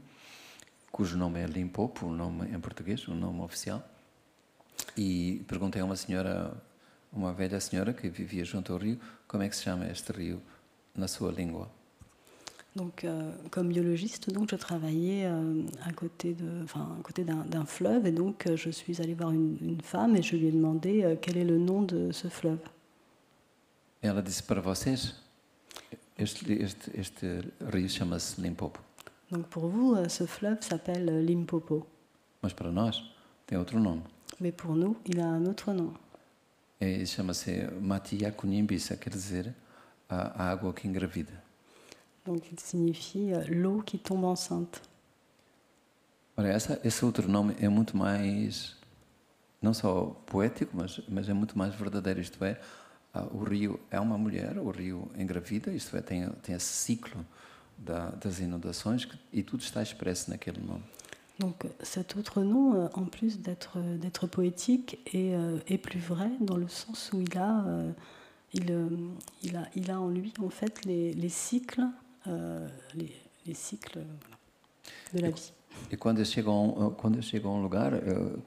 cujo 0.91 1.17
nome 1.17 1.41
é 1.41 1.45
Limpopo, 1.45 2.07
o 2.07 2.11
nome 2.11 2.47
em 2.49 2.59
português, 2.59 3.07
o 3.07 3.15
nome 3.15 3.41
oficial, 3.41 3.83
e 4.97 5.43
perguntei 5.47 5.81
a 5.81 5.85
uma 5.85 5.95
senhora, 5.95 6.53
uma 7.11 7.33
velha 7.33 7.59
senhora 7.59 7.93
que 7.93 8.09
vivia 8.09 8.43
junto 8.45 8.73
ao 8.73 8.79
rio, 8.79 8.99
como 9.27 9.43
é 9.43 9.49
que 9.49 9.55
se 9.55 9.63
chama 9.63 9.87
este 9.87 10.11
rio 10.11 10.41
na 10.95 11.07
sua 11.07 11.31
língua. 11.31 11.78
Donc, 12.79 13.03
euh, 13.03 13.33
comme 13.51 13.67
biologiste, 13.67 14.31
donc 14.31 14.49
je 14.49 14.55
travaillais 14.55 15.25
euh, 15.25 15.63
à 15.85 15.91
côté 15.91 16.33
de, 16.33 16.63
enfin, 16.63 16.95
à 16.97 17.03
côté 17.03 17.25
d'un 17.25 17.65
fleuve, 17.65 18.07
et 18.07 18.13
donc 18.13 18.47
euh, 18.47 18.55
je 18.55 18.69
suis 18.69 19.01
allée 19.01 19.15
voir 19.15 19.31
une, 19.31 19.57
une, 19.59 19.81
femme 19.81 20.15
et 20.15 20.21
je 20.21 20.37
lui 20.37 20.47
ai 20.47 20.51
demandé 20.53 21.03
euh, 21.03 21.17
quel 21.21 21.35
est 21.35 21.43
le 21.43 21.57
nom 21.57 21.81
de 21.81 22.13
ce 22.13 22.29
fleuve. 22.29 22.61
Ela 24.01 24.21
disse 24.21 24.41
para 24.41 24.61
vocês, 24.61 25.13
este, 26.17 26.49
este, 26.53 26.89
este 26.95 27.25
rio 27.59 27.89
chama-se 27.89 28.39
Limpopo? 28.41 28.79
Donc 29.29 29.47
pour 29.47 29.67
vous, 29.67 29.95
euh, 29.95 30.07
ce 30.07 30.25
fleuve 30.25 30.61
s'appelle 30.61 31.09
euh, 31.09 31.21
Limpopo. 31.21 31.85
Mas 32.41 32.53
para 32.53 32.71
nós 32.71 33.03
tem 33.45 33.57
outro 33.57 33.77
nome. 33.77 34.03
Mais 34.39 34.53
pour 34.53 34.73
nous, 34.73 34.95
il 35.05 35.19
a 35.19 35.25
un 35.27 35.45
autre 35.47 35.73
nom. 35.73 35.91
E 36.79 37.05
chama-se 37.05 37.67
Matia 37.81 38.31
Kunyimbisa, 38.31 38.95
quer 38.95 39.09
dizer 39.09 39.53
a 40.07 40.49
água 40.49 40.71
que 40.71 40.87
engravida. 40.87 41.48
Donc 42.29 42.43
il 42.51 42.59
signifie 42.59 43.33
euh, 43.33 43.43
l'eau 43.47 43.81
qui 43.83 43.97
tombe 43.97 44.23
enceinte. 44.23 44.83
Ora, 46.37 46.49
essa, 46.49 46.79
esse 46.83 47.03
outro 47.03 47.27
nome 47.27 47.55
é 47.59 47.67
muito 47.67 47.97
mais, 47.97 48.77
não 49.59 49.73
só 49.73 50.15
poético, 50.27 50.77
mas, 50.77 51.01
mas 51.09 51.27
é 51.27 51.33
muito 51.33 51.57
mais 51.57 51.73
verdadeiro. 51.73 52.21
Isto 52.21 52.45
é, 52.45 52.61
ah, 53.15 53.25
o 53.33 53.43
rio 53.43 53.79
é 53.89 53.99
uma 53.99 54.15
mulher, 54.15 54.59
o 54.59 54.69
rio 54.69 55.09
engravida, 55.17 55.73
isto 55.73 55.97
é, 55.97 56.01
tem, 56.01 56.29
tem 56.43 56.53
esse 56.53 56.71
ciclo 56.71 57.25
da, 57.75 58.11
das 58.11 58.39
inundações 58.39 59.07
e 59.33 59.41
tudo 59.41 59.63
está 59.63 59.81
expresso 59.81 60.29
naquele 60.29 60.61
nome. 60.61 60.83
Donc 61.39 61.65
cet 61.81 62.15
autre 62.15 62.43
nom, 62.43 62.75
euh, 62.75 62.89
en 62.93 63.05
plus 63.05 63.39
d'être 63.39 63.77
euh, 63.77 64.27
poétique, 64.27 64.99
est, 65.15 65.33
est, 65.67 65.77
plus 65.79 65.99
vrai 65.99 66.29
dans 66.41 66.57
le 66.57 66.67
sens 66.67 67.09
où 67.11 67.21
il 67.21 67.37
a, 67.39 67.65
il, 68.53 68.87
il 69.41 69.57
a, 69.57 69.67
il 69.75 69.89
a 69.89 69.99
en 69.99 70.09
lui 70.09 70.31
en 70.39 70.49
fait 70.49 70.85
les, 70.85 71.13
les 71.13 71.29
cycles, 71.29 71.87
les, 72.25 73.15
les, 73.45 73.53
cycles 73.53 73.99
voilà, 74.21 74.37
de 75.13 75.19
la 75.21 75.27
e, 75.29 75.31
vie. 75.31 75.53
E 75.91 75.97
quando 75.97 76.19
eu 76.19 76.25
chego 76.25 76.51
a 76.51 76.61
um, 76.61 76.91
quando 76.91 77.17
eu 77.17 77.21
chego 77.21 77.47
a 77.47 77.51
um 77.51 77.61
lugar, 77.61 77.93
eu, 77.93 78.43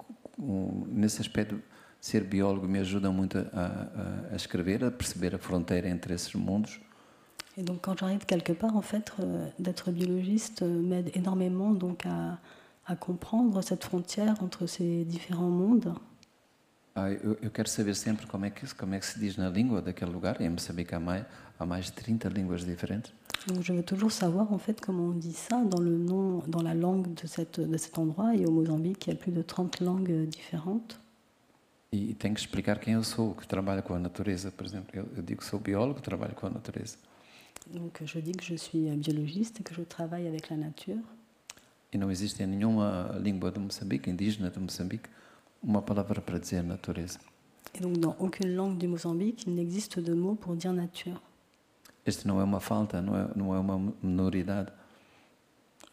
nesse 0.88 1.20
aspecto, 1.20 1.60
ser 2.00 2.24
biólogo 2.24 2.66
me 2.66 2.80
ajuda 2.80 3.10
muito 3.10 3.38
a, 3.38 3.42
a, 3.52 4.32
a, 4.32 4.36
escrever, 4.36 4.84
a 4.84 4.90
perceber 4.90 5.34
a 5.34 5.38
fronteira 5.38 5.88
entre 5.88 6.14
esses 6.14 6.34
mundos. 6.34 6.80
Et 7.56 7.62
donc 7.62 7.80
quand 7.82 7.98
j'arrive 7.98 8.24
quelque 8.24 8.52
part, 8.52 8.76
en 8.76 8.82
fait, 8.82 9.12
euh, 9.20 9.46
d'être 9.58 9.90
biologiste 9.90 10.62
euh, 10.62 10.82
m'aide 10.82 11.10
énormément 11.14 11.72
donc 11.72 12.06
à, 12.06 12.38
à 12.86 12.96
comprendre 12.96 13.62
cette 13.62 13.84
frontière 13.84 14.42
entre 14.42 14.66
ces 14.66 15.04
différents 15.04 15.50
mondes. 15.50 15.94
Ah, 16.94 17.10
eu, 17.10 17.38
eu, 17.42 17.50
quero 17.50 17.68
saber 17.68 17.94
sempre 17.94 18.26
como 18.26 18.44
é, 18.44 18.50
que, 18.50 18.66
como 18.74 18.94
é 18.94 18.98
que 18.98 19.06
se 19.06 19.18
diz 19.18 19.36
na 19.38 19.48
língua 19.48 19.80
daquele 19.80 20.10
lugar. 20.10 20.40
Em 20.42 20.50
Moçambique 20.50 20.94
há 21.62 21.66
mais 21.66 21.86
de 21.86 21.92
30 21.92 22.26
línguas 22.34 22.64
diferentes. 22.64 23.12
Donc 23.46 23.62
je 23.62 23.72
veux 23.72 23.82
toujours 23.82 24.12
savoir 24.12 24.52
en 24.52 24.58
fait 24.58 24.80
comment 24.80 25.04
on 25.04 25.18
dit 25.18 25.32
ça 25.32 25.62
dans 25.64 25.80
le 25.80 25.96
nom, 25.96 26.42
dans 26.46 26.62
la 26.62 26.74
langue 26.74 27.12
de, 27.14 27.26
cette, 27.26 27.58
de 27.60 27.76
cet 27.76 27.98
endroit. 27.98 28.34
Et 28.36 28.46
au 28.46 28.50
Mozambique, 28.50 29.06
il 29.06 29.10
y 29.10 29.12
a 29.12 29.16
plus 29.16 29.32
de 29.32 29.42
30 29.42 29.80
langues 29.80 30.28
différentes. 30.28 30.98
E 31.94 32.14
tenho 32.14 32.34
que 32.34 32.40
explicar 32.40 32.80
quem 32.80 32.94
eu 32.94 33.04
sou, 33.04 33.34
que 33.34 33.46
trabalha 33.46 33.82
com 33.82 33.92
a 33.92 33.98
natureza, 33.98 34.50
por 34.50 34.64
exemplo. 34.64 34.88
Eu, 34.94 35.06
eu 35.14 35.22
digo 35.22 35.40
que 35.40 35.46
sou 35.46 35.60
biólogo, 35.60 36.00
trabalho 36.00 36.34
com 36.34 36.46
a 36.46 36.50
natureza. 36.50 36.96
Donc 37.66 38.02
je 38.04 38.18
dis 38.18 38.32
que 38.32 38.44
je 38.44 38.56
suis 38.56 38.88
biologiste 38.96 39.60
et 39.60 39.62
que 39.62 39.74
je 39.74 39.82
travaille 39.82 40.26
avec 40.26 40.48
la 40.48 40.56
nature. 40.56 41.02
E 41.92 41.98
não 41.98 42.10
existe 42.10 42.42
em 42.42 42.46
nenhuma 42.46 43.14
língua 43.20 43.50
de 43.50 43.58
Moçambique, 43.58 44.08
indígena 44.08 44.50
de 44.50 44.58
Moçambique, 44.58 45.10
uma 45.62 45.82
palavra 45.82 46.22
para 46.22 46.38
dizer 46.38 46.62
natureza. 46.62 47.18
Et 47.74 47.80
donc 47.80 47.98
dans 47.98 48.16
aucune 48.18 48.54
langue 48.54 48.78
du 48.78 48.88
Mozambique, 48.88 49.44
il 49.46 49.54
n'existe 49.54 50.00
de 50.00 50.14
mot 50.14 50.34
pour 50.34 50.56
dire 50.56 50.72
nature. 50.72 51.20
Este 52.04 52.26
não 52.26 52.40
é 52.40 52.44
uma 52.44 52.60
falta, 52.60 53.00
não 53.00 53.16
é, 53.16 53.28
não 53.36 53.54
é 53.54 53.58
uma 53.58 53.94
minoridade. 54.02 54.72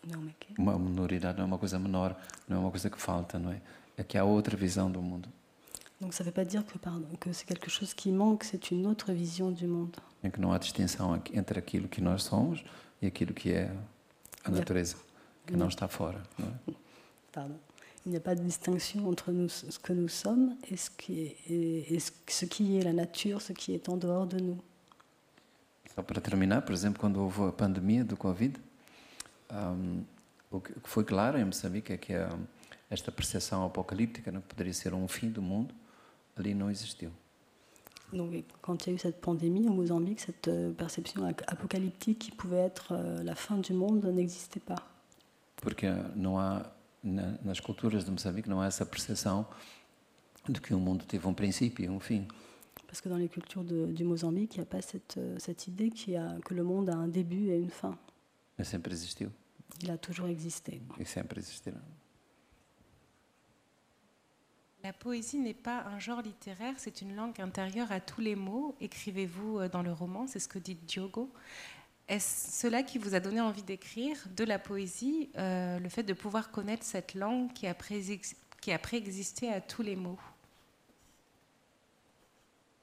Não, 0.08 0.22
mas 0.22 0.34
que? 0.40 0.54
Uma 0.58 0.78
minoridade 0.78 1.38
não 1.38 1.44
é 1.44 1.48
uma 1.48 1.58
coisa 1.58 1.78
menor, 1.78 2.16
não 2.48 2.58
é 2.58 2.60
uma 2.60 2.72
coisa 2.72 2.90
que 2.90 3.00
falta, 3.00 3.38
não 3.38 3.52
é? 3.52 3.62
É 3.98 4.04
que 4.04 4.18
há 4.18 4.24
outra 4.24 4.56
visão 4.58 4.90
do 4.92 5.02
mundo. 5.02 5.30
Donc 6.00 6.14
ça 6.14 6.24
ne 6.24 6.30
veut 6.30 6.34
pas 6.34 6.46
dire 6.46 6.64
que, 6.64 6.80
pardon, 6.80 7.10
que 7.20 7.34
c'est 7.34 7.46
quelque 7.46 7.70
chose 7.70 7.94
qui 7.94 8.10
manque, 8.10 8.46
c'est 8.46 8.72
une 8.72 8.88
autre 8.88 9.12
vision 9.12 9.52
du 9.52 9.68
monde. 9.68 9.98
É 10.24 10.30
que 10.30 10.40
não 10.40 10.54
há 10.54 10.58
distinção 10.58 11.22
entre 11.34 11.60
aquilo 11.60 11.90
que 11.90 12.02
nós 12.02 12.24
somos 12.24 12.64
e 13.02 13.08
aquilo 13.08 13.34
que 13.34 13.52
é 13.52 13.76
a 14.46 14.50
natureza, 14.50 14.96
que 15.46 15.56
não 15.58 15.68
está 15.68 15.88
fora. 15.88 16.24
Não 16.38 16.48
é? 16.48 16.74
Pardon. 17.32 17.60
Il 18.06 18.12
n'y 18.12 18.18
a 18.18 18.22
pas 18.22 18.34
de 18.34 18.44
distinction 18.44 19.08
entre 19.10 19.32
nous, 19.34 19.50
ce 19.50 19.78
que 19.78 19.92
nous 19.92 20.08
sommes 20.08 20.56
et 20.72 20.78
ce 20.78 20.90
qui 20.90 21.20
est, 21.20 21.38
et, 21.50 21.94
et 21.94 22.00
ce 22.00 22.46
qui 22.46 22.78
est 22.78 22.84
la 22.84 22.94
nature, 22.94 23.42
ce 23.42 23.52
qui 23.52 23.74
est 23.74 23.90
en 23.90 23.98
dehors 23.98 24.26
de 24.26 24.40
nous. 24.40 24.58
Só 25.94 26.02
para 26.02 26.22
terminar, 26.22 26.62
por 26.62 26.74
exemplo, 26.74 27.00
quando 27.00 27.22
houve 27.22 27.44
a 27.44 27.52
pandemia 27.52 28.04
do 28.04 28.16
Covid, 28.16 28.56
um, 29.52 30.04
o 30.52 30.62
que 30.62 30.74
foi 30.84 31.04
claro 31.04 31.38
em 31.38 31.46
Moçambique 31.46 31.94
é 31.94 31.98
que 31.98 32.14
a, 32.14 32.30
esta 32.90 33.12
percepção 33.12 33.66
apocalíptica, 33.66 34.32
não 34.32 34.42
poderia 34.42 34.74
ser 34.74 34.94
um 34.94 35.08
fim 35.08 35.30
do 35.30 35.42
mundo, 35.42 35.74
ali 36.36 36.54
não 36.54 36.70
existiu. 36.70 37.12
Donc, 38.12 38.44
quand 38.62 38.88
il 38.88 38.90
y 38.90 38.90
a 38.90 38.94
eu 38.94 38.98
cette 38.98 39.22
pandémie 39.22 39.68
au 39.68 39.72
Mozambique, 39.72 40.20
cette 40.20 40.48
euh, 40.48 40.74
perception 40.74 41.24
apocalyptique 41.46 42.18
qui 42.18 42.32
pouvait 42.32 42.66
être 42.66 42.94
euh, 42.94 43.22
la 43.24 43.36
fin 43.36 43.58
du 43.60 43.72
monde 43.72 44.04
n'existait 44.06 44.60
pas. 44.60 44.82
Porque 45.58 45.88
não 46.16 46.40
há 46.40 46.66
na, 47.04 47.38
nas 47.44 47.60
culturas 47.60 48.04
de 48.04 48.12
Moçambique 48.12 48.50
não 48.50 48.62
há 48.62 48.68
essa 48.68 48.86
percepção 48.86 49.46
de 50.48 50.60
que 50.60 50.74
o 50.74 50.80
mundo 50.80 51.06
teve 51.06 51.28
um 51.28 51.34
princípio 51.34 51.86
e 51.86 51.90
um 51.90 52.00
fim. 52.00 52.28
Parce 52.90 53.02
que 53.02 53.10
dans 53.10 53.18
les 53.18 53.30
cultures 53.30 53.64
de, 53.64 53.86
du 53.86 54.04
Mozambique, 54.04 54.56
il 54.56 54.62
n'y 54.62 54.64
a 54.64 54.66
pas 54.66 54.82
cette, 54.82 55.18
euh, 55.18 55.38
cette 55.38 55.68
idée 55.68 55.92
qu'il 55.92 56.14
y 56.14 56.18
a, 56.18 56.36
que 56.44 56.56
le 56.56 56.64
monde 56.64 56.90
a 56.90 56.96
un 56.96 57.08
début 57.08 57.50
et 57.50 57.60
une 57.60 57.70
fin. 57.70 57.96
Ele 58.58 58.66
sempre 58.66 58.92
existiu 58.92 59.30
Il 59.84 59.92
a 59.92 59.98
toujours 60.00 60.28
existé. 60.28 60.82
sempre. 61.06 61.36
La 64.84 64.92
poésie 64.92 65.38
n'est 65.38 65.54
pas 65.54 65.84
un 65.84 66.00
genre 66.00 66.24
littéraire, 66.24 66.74
c'est 66.78 67.04
une 67.04 67.16
langue 67.16 67.40
intérieure 67.40 67.92
à 67.92 68.00
tous 68.00 68.22
les 68.22 68.36
mots. 68.36 68.76
Écrivez-vous 68.82 69.60
euh, 69.60 69.70
dans 69.70 69.84
le 69.84 69.94
roman, 69.94 70.26
c'est 70.26 70.40
ce 70.40 70.48
que 70.48 70.58
dit 70.58 70.74
Diogo. 70.74 71.32
Est-ce 72.08 72.60
cela 72.60 72.82
qui 72.82 72.98
vous 72.98 73.14
a 73.14 73.20
donné 73.20 73.40
envie 73.40 73.62
d'écrire 73.62 74.18
de 74.36 74.44
la 74.44 74.58
poésie, 74.58 75.30
euh, 75.38 75.78
le 75.78 75.90
fait 75.90 76.02
de 76.02 76.14
pouvoir 76.14 76.50
connaître 76.50 76.84
cette 76.84 77.14
langue 77.14 77.54
qui 77.54 77.68
a, 77.68 77.76
qui 78.62 78.72
a 78.72 78.80
préexisté 78.80 79.48
à 79.54 79.62
tous 79.62 79.84
les 79.84 79.96
mots? 79.96 80.18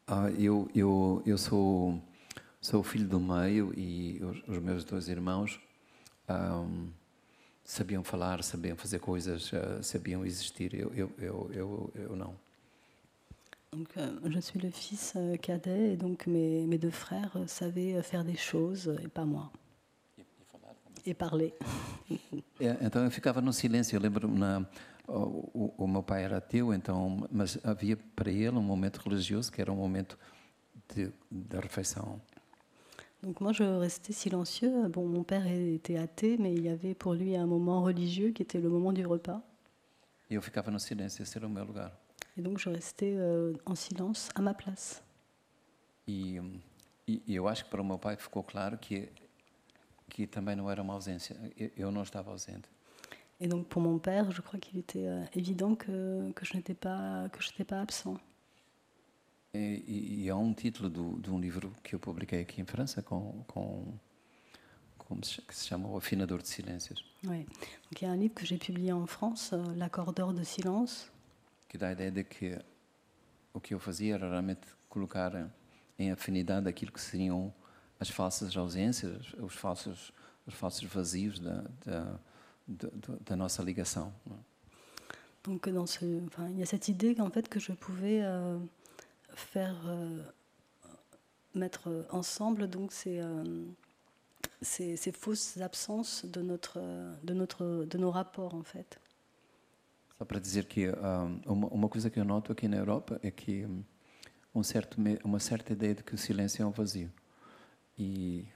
Ah, 0.07 0.31
eu, 0.39 0.69
eu, 0.75 1.23
eu 1.27 1.37
sou, 1.37 2.01
sou 2.61 2.81
o 2.81 2.85
filho 2.85 3.09
do 3.09 3.19
meio 3.19 3.73
e 3.77 4.23
os, 4.23 4.57
os 4.57 4.59
meus 4.63 4.85
dois 4.85 5.09
irmãos 5.09 5.59
ahm, 6.29 6.87
sabiam 7.65 8.05
falar, 8.05 8.43
sabiam 8.45 8.77
fazer 8.77 9.01
coisas, 9.01 9.51
ah, 9.53 9.83
sabiam 9.83 10.25
existir. 10.25 10.75
Eu, 10.75 10.93
eu, 10.95 11.11
eu, 11.19 11.51
eu, 11.53 11.93
eu 11.95 12.17
não. 12.17 12.35
Donc, 13.73 13.89
euh, 13.99 14.31
je 14.31 14.41
suis 14.41 14.61
le 14.61 14.71
fils 14.71 15.13
euh, 15.17 15.37
cadet 15.37 15.93
et 15.93 15.97
donc 15.97 16.27
mes, 16.29 16.65
mes 16.67 16.79
deux 16.79 16.93
frères 16.93 17.33
euh, 17.37 17.47
savaient 17.49 18.01
faire 18.03 18.25
des 18.25 18.37
choses 18.37 18.97
et 19.03 19.09
pas 19.09 19.25
moi. 19.27 19.51
Et 21.05 21.15
parler. 21.15 21.53
É, 22.61 22.77
então 22.87 23.05
eu 23.05 23.11
ficava 23.11 23.41
no 23.41 23.53
silêncio. 23.53 23.97
Eu 23.97 24.01
lembro-me, 24.01 24.39
na- 24.39 24.65
o, 25.09 25.51
o, 25.55 25.85
o 25.85 25.89
meu 25.89 26.03
pai 26.03 26.25
era 26.25 26.39
ateu, 26.39 26.73
então, 26.73 27.27
mas 27.31 27.59
havia 27.65 27.97
para 27.97 28.31
ele 28.31 28.57
um 28.57 28.63
momento 28.63 28.99
religioso 28.99 29.51
que 29.51 29.61
era 29.61 29.73
um 29.73 29.77
momento 29.77 30.19
de, 30.95 31.13
de 31.31 31.59
refeição. 31.59 32.21
Donc 33.23 33.41
moi, 33.41 33.53
je 33.53 33.65
restais 33.81 34.13
silencieux. 34.13 34.89
Bon, 34.89 35.07
mon 35.07 35.25
père 35.25 35.47
était 35.47 35.97
athée, 35.97 36.37
mais 36.39 36.53
il 36.53 36.65
y 36.65 36.69
avait 36.69 36.95
pour 36.95 37.15
lui 37.15 37.35
un 37.35 37.47
moment 37.47 37.83
religieux 37.83 38.31
qui 38.31 38.43
était 38.43 38.61
le 38.61 38.69
moment 38.69 38.93
du 38.93 39.05
repas. 39.05 39.43
E 40.29 40.35
eu 40.35 40.43
ficava 40.43 40.71
no 40.71 40.79
silêncio, 40.81 41.23
esse 41.23 41.37
era 41.39 41.47
o 41.47 41.51
meu 41.51 41.65
lugar. 41.65 41.93
Et 42.37 42.43
donc 42.43 42.59
je 42.59 42.69
restais 42.69 43.15
euh, 43.17 43.55
en 43.65 43.75
silence 43.75 44.29
à 44.35 44.43
ma 44.43 44.55
place. 44.55 45.03
E, 46.07 46.41
e, 47.07 47.23
e 47.27 47.35
eu 47.35 47.49
acho 47.49 47.65
que 47.65 47.71
para 47.71 47.81
o 47.81 47.85
meu 47.85 47.99
pai 47.99 48.17
ficou 48.17 48.43
claro 48.43 48.77
que 48.79 49.09
que 50.09 50.27
também 50.27 50.55
não 50.57 50.71
era 50.71 50.83
uma 50.83 50.95
ausência. 50.95 51.37
Eu, 51.57 51.71
eu 51.77 51.91
não 51.91 52.03
estava 52.03 52.31
ausente. 52.31 52.69
Et 53.41 53.49
donc 53.49 53.67
pour 53.67 53.83
mon 53.83 53.99
père, 53.99 54.31
je 54.31 54.41
crois 54.41 54.59
qu'il 54.59 54.79
était 54.79 55.07
euh, 55.07 55.25
évident 55.35 55.75
que, 55.75 56.33
que 56.33 56.45
je 56.45 56.55
n'étais 56.55 56.75
pas, 56.75 57.29
que 57.31 57.43
je 57.43 57.51
n'étais 57.51 57.65
pas 57.65 57.81
absent. 57.81 58.19
E, 59.55 59.83
e, 59.87 60.25
e 60.25 60.31
há 60.31 60.37
um 60.37 60.53
título 60.53 60.89
do, 60.89 61.19
de 61.19 61.31
um 61.31 61.41
livro 61.41 61.73
que 61.83 61.95
eu 61.95 61.99
publiquei 61.99 62.41
aqui 62.43 62.61
em 62.61 62.65
França 62.65 63.03
com, 63.03 63.43
com 63.47 63.85
que 65.49 65.55
se 65.55 65.67
chama 65.67 65.89
O 65.89 65.97
Afinador 65.97 66.43
de 66.43 66.49
Silêncios, 66.49 67.05
Ouais. 67.25 67.47
Donc 67.85 68.03
il 68.03 68.05
y 68.05 68.09
a 68.09 68.11
un 68.13 68.17
livre 68.17 68.35
que 68.35 68.45
j'ai 68.45 68.59
publié 68.59 68.93
en 68.93 69.07
France, 69.07 69.51
euh, 69.53 69.75
L'accordeur 69.77 70.33
de 70.33 70.45
silence, 70.45 71.11
que 71.69 71.79
dá 71.79 71.89
a 71.89 71.93
ideia 71.93 72.11
de 72.11 72.23
que 72.23 72.59
o 73.55 73.61
que 73.61 73.75
eu 73.75 73.79
fazia 73.79 74.15
era 74.15 74.29
realmente 74.29 74.67
colocar 74.89 75.51
em 75.99 76.11
afinidade 76.11 76.69
aquilo 76.69 76.93
que 76.93 77.01
seriam 77.01 77.53
as 77.99 78.11
falsas 78.11 78.57
ausências, 78.57 79.33
os 79.39 79.55
falsos, 79.55 80.13
os 80.47 80.55
falsos 80.55 80.85
vazios 80.85 81.39
da, 81.39 81.65
da, 81.85 82.21
da, 82.67 82.89
da 83.25 83.37
nossa 83.37 83.63
ligação. 83.63 84.13
Donc 85.45 85.69
dans 85.69 85.87
ce, 85.87 86.05
enfin, 86.27 86.49
il 86.51 86.59
y 86.59 86.63
a 86.63 86.67
cette 86.67 86.89
idée 86.89 87.15
qu'en 87.15 87.31
fait 87.31 87.49
que 87.49 87.61
je 87.61 87.73
pouvais 87.73 88.21
euh, 88.23 88.59
faire 89.35 89.77
euh, 89.87 90.23
mettre 91.55 92.07
ensemble 92.11 92.69
donc 92.69 92.93
ces, 92.93 93.21
euh, 93.21 93.45
ces, 94.61 94.97
ces 94.97 95.13
fausses 95.13 95.59
absences 95.59 96.25
de 96.25 96.43
notre, 96.43 96.81
de 97.23 97.33
notre, 97.33 97.85
de 97.85 97.99
nos 97.99 98.11
rapports 98.11 98.55
en 98.55 98.65
fait. 98.65 98.99
Só 100.19 100.25
para 100.25 100.41
dizer 100.41 100.67
que 100.67 100.91
uma, 101.47 101.69
uma 101.69 101.89
coisa 101.91 102.09
que 102.09 102.19
eu 102.19 102.25
noto 102.25 102.51
aqui 102.51 102.67
na 102.67 102.79
Europa 102.79 103.21
é 103.23 103.31
que 103.31 103.67
um 104.55 104.63
certo, 104.63 104.97
uma 105.23 105.39
certa 105.39 105.75
ideia 105.75 105.95
de 105.95 106.03
que 106.03 106.15
o 106.15 106.19
silêncio 106.19 106.63
é 106.63 106.67
um 106.67 106.71
vazio. 106.71 107.13
E 107.99 108.47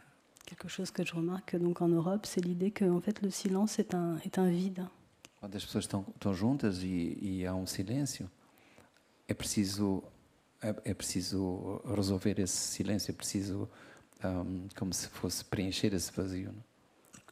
Quelque 0.50 0.68
chose 0.68 0.90
que 0.90 1.04
je 1.04 1.14
remarque 1.14 1.54
donc 1.56 1.80
en 1.80 1.86
Europe, 1.88 2.26
c'est 2.26 2.40
l'idée 2.44 2.72
que 2.72 2.84
en 2.84 3.00
fait 3.00 3.22
le 3.22 3.30
silence 3.30 3.78
est 3.78 3.94
un, 3.94 4.16
est 4.24 4.36
un 4.36 4.48
vide. 4.50 4.84
quando 5.38 5.56
as 5.56 5.64
pessoas 5.64 5.84
estão, 5.84 6.04
estão 6.16 6.34
juntas 6.34 6.82
e, 6.82 7.16
e 7.22 7.46
há 7.46 7.54
um 7.54 7.66
silêncio, 7.66 8.28
é 9.28 9.32
preciso 9.32 10.02
é, 10.60 10.74
é 10.84 10.92
preciso 10.92 11.80
resolver 11.96 12.38
esse 12.40 12.56
silêncio, 12.76 13.12
é 13.12 13.14
preciso 13.14 13.68
hum, 14.24 14.66
como 14.76 14.92
se 14.92 15.08
fosse 15.08 15.44
preencher 15.44 15.94
esse 15.94 16.10
vazio. 16.12 16.52
não? 16.52 16.62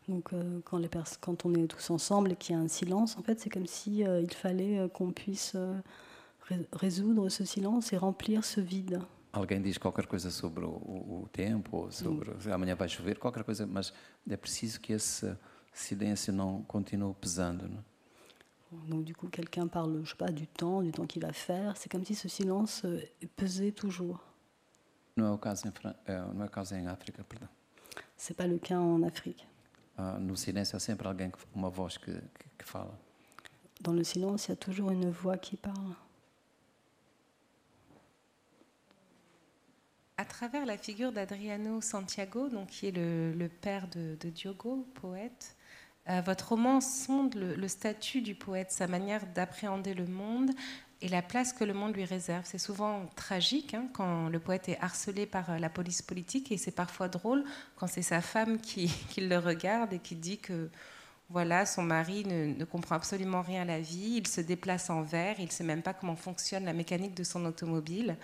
Donc 0.07 0.33
euh, 0.33 0.61
quand, 0.65 0.79
les 0.79 0.89
quand 1.21 1.45
on 1.45 1.53
est 1.55 1.67
tous 1.67 1.91
ensemble 1.91 2.33
et 2.33 2.37
qu'il 2.37 2.55
y 2.55 2.59
a 2.59 2.63
un 2.63 2.69
silence, 2.69 3.19
en 3.19 3.23
fait 3.23 3.39
c'est 3.41 3.51
comme 3.51 3.67
si 3.67 4.05
euh, 4.05 4.23
il 4.23 4.33
fallait 4.33 4.79
euh, 4.79 4.89
qu'on 4.89 5.13
puisse 5.13 5.53
euh, 5.57 5.75
ré- 6.49 6.67
résoudre 6.73 7.29
ce 7.29 7.45
silence 7.45 7.93
et 7.93 7.99
remplir 7.99 8.45
ce 8.45 8.61
vide. 8.61 9.01
Alguém 9.33 9.61
diz 9.61 9.77
qualquer 9.79 10.07
coisa 10.07 10.31
sobre 10.31 10.65
o, 10.65 10.69
o- 10.71 11.23
o 11.25 11.29
tempo, 11.29 11.77
ou 11.77 11.93
sobre 11.93 12.31
amanhã 12.53 12.75
vai 12.75 12.89
chover, 12.89 13.19
qualquer 13.19 13.45
coisa, 13.45 13.67
mas 13.67 13.93
é 14.29 14.37
preciso 14.37 14.81
que 14.81 14.93
esse 14.95 15.37
silêncio 15.73 16.33
não 16.33 16.63
continue 16.65 17.15
pesando. 17.15 17.69
não? 17.69 17.85
Donc 18.89 19.05
du 19.05 19.15
coup 19.15 19.29
quelqu'un 19.31 19.67
parle, 19.69 20.03
je 20.05 20.11
sais 20.11 20.17
pas, 20.17 20.31
du 20.31 20.47
temps, 20.47 20.83
du 20.83 20.91
temps 20.93 21.07
qu'il 21.07 21.23
va 21.23 21.33
faire. 21.33 21.77
C'est 21.77 21.91
comme 21.91 22.05
si 22.05 22.15
ce 22.15 22.29
silence 22.29 22.83
euh, 22.85 23.01
pesait 23.37 23.73
toujours. 23.73 24.19
Não 25.17 25.27
é 25.27 25.31
o 25.33 25.39
caso 25.39 25.67
em, 25.67 25.73
Fran- 25.73 25.95
eh, 26.07 26.21
não 26.35 26.43
é 26.43 26.47
o 26.47 26.51
caso 26.51 26.75
em 26.75 26.87
África, 26.87 27.25
perdão. 27.25 27.49
C'est 28.17 28.35
pas 28.37 28.47
le 28.47 28.59
cas 28.59 28.79
en 28.79 29.03
Afrique. 29.03 29.45
uh, 29.99 30.19
no 30.21 30.37
silêncio 30.37 30.77
há 30.77 30.81
sempre 30.81 31.07
alguém, 31.09 31.33
uma 31.55 31.69
voz 31.71 31.97
que, 31.99 32.13
que, 32.13 32.49
que 32.59 32.65
fala. 32.65 32.95
Dans 33.81 33.93
le 33.97 34.05
silence, 34.05 34.47
il 34.47 34.51
y 34.51 34.53
a 34.53 34.57
toujours 34.57 34.91
une 34.91 35.11
voix 35.11 35.37
qui 35.39 35.57
parle. 35.57 35.95
À 40.21 40.25
travers 40.25 40.67
la 40.67 40.77
figure 40.77 41.13
d'Adriano 41.13 41.81
Santiago, 41.81 42.49
donc, 42.49 42.67
qui 42.71 42.89
est 42.89 42.91
le, 42.91 43.49
père 43.49 43.87
de, 43.87 44.17
de, 44.19 44.31
Diogo, 44.31 44.85
poète, 44.95 45.55
euh, 46.09 46.21
votre 46.23 46.49
roman 46.49 46.81
sonde 46.81 47.37
le, 47.37 47.69
statut 47.69 48.21
du 48.21 48.35
poète, 48.35 48.73
sa 48.73 48.89
manière 48.89 49.25
d'appréhender 49.29 49.95
le 49.95 50.07
monde 50.07 50.51
et 51.03 51.09
la 51.09 51.23
place 51.23 51.53
que 51.53 51.63
le 51.63 51.73
monde 51.73 51.95
lui 51.95 52.05
réserve. 52.05 52.43
C'est 52.47 52.59
souvent 52.59 53.07
tragique 53.15 53.75
hein, 53.75 53.87
quand 53.93 54.29
le 54.29 54.41
poète 54.41 54.69
est 54.69 54.81
harcelé 54.81 55.25
par 55.25 55.51
euh, 55.51 55.59
la 55.59 55.71
police 55.71 56.03
politique 56.03 56.51
et 56.51 56.57
c'est 56.57 56.73
parfois 56.73 57.07
drôle 57.07 57.45
quand 57.77 57.87
c'est 57.87 58.03
sa 58.03 58.21
femme 58.21 58.59
qui, 58.59 58.89
qui, 59.11 59.21
le 59.21 59.39
regarde 59.39 59.93
et 59.93 60.01
qui 60.01 60.17
dit 60.17 60.39
que 60.39 60.69
voilà, 61.31 61.65
son 61.65 61.83
mari 61.83 62.25
ne, 62.25 62.59
ne, 62.59 62.65
comprend 62.65 62.97
absolument 62.97 63.43
rien 63.43 63.63
à 63.63 63.67
la 63.67 63.81
vie, 63.81 64.17
il 64.17 64.27
se 64.27 64.41
déplace 64.41 64.91
en 64.91 65.03
verre, 65.03 65.37
il 65.39 65.45
ne 65.45 65.51
sait 65.51 65.63
même 65.63 65.83
pas 65.83 65.95
comment 65.95 66.17
fonctionne 66.17 66.65
la 66.65 66.73
mécanique 66.73 67.15
de 67.15 67.23
son 67.23 67.45
automobile. 67.45 68.17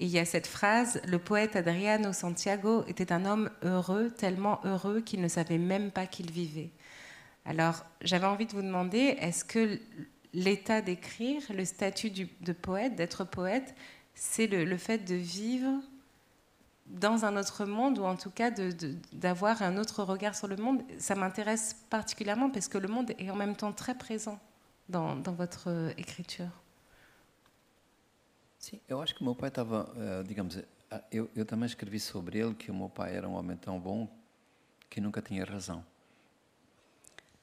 Et 0.00 0.06
il 0.06 0.10
y 0.10 0.18
a 0.18 0.24
cette 0.24 0.46
phrase, 0.46 1.00
le 1.06 1.18
poète 1.18 1.54
Adriano 1.54 2.12
Santiago 2.12 2.84
était 2.88 3.12
un 3.12 3.24
homme 3.24 3.50
heureux, 3.62 4.10
tellement 4.10 4.60
heureux 4.64 5.00
qu'il 5.00 5.20
ne 5.20 5.28
savait 5.28 5.58
même 5.58 5.92
pas 5.92 6.06
qu'il 6.06 6.30
vivait. 6.30 6.70
Alors, 7.44 7.84
j'avais 8.00 8.26
envie 8.26 8.46
de 8.46 8.52
vous 8.52 8.62
demander, 8.62 9.16
est-ce 9.20 9.44
que 9.44 9.78
l'état 10.32 10.80
d'écrire, 10.80 11.42
le 11.50 11.64
statut 11.64 12.10
de 12.10 12.52
poète, 12.52 12.96
d'être 12.96 13.24
poète, 13.24 13.74
c'est 14.14 14.46
le, 14.46 14.76
fait 14.76 14.98
de 14.98 15.14
vivre 15.14 15.80
dans 16.86 17.24
un 17.24 17.36
autre 17.36 17.64
monde, 17.64 17.98
ou 17.98 18.04
en 18.04 18.16
tout 18.16 18.30
cas 18.30 18.50
d'avoir 19.12 19.62
un 19.62 19.76
autre 19.76 20.02
regard 20.02 20.34
sur 20.34 20.48
le 20.48 20.56
monde? 20.56 20.82
Ça 20.98 21.14
m'intéresse 21.14 21.76
particulièrement 21.88 22.50
parce 22.50 22.66
que 22.66 22.78
le 22.78 22.88
monde 22.88 23.12
est 23.18 23.30
en 23.30 23.36
même 23.36 23.54
temps 23.54 23.72
très 23.72 23.94
présent 23.94 24.40
dans, 24.88 25.14
dans 25.14 25.32
votre 25.32 25.92
écriture. 25.96 26.63
Sim, 28.64 28.80
eu 28.88 29.02
acho 29.02 29.14
que 29.14 29.20
o 29.20 29.24
meu 29.24 29.34
pai 29.34 29.50
estava, 29.50 29.92
uh, 29.92 30.24
digamos, 30.24 30.58
eu, 31.12 31.30
eu 31.36 31.44
também 31.44 31.66
escrevi 31.66 32.00
sobre 32.00 32.38
ele 32.38 32.54
que 32.54 32.70
o 32.70 32.74
meu 32.74 32.88
pai 32.88 33.14
era 33.14 33.28
um 33.28 33.34
homem 33.34 33.58
tão 33.58 33.78
bom 33.78 34.08
que 34.88 35.02
nunca 35.02 35.20
tinha 35.20 35.44
razão. 35.44 35.84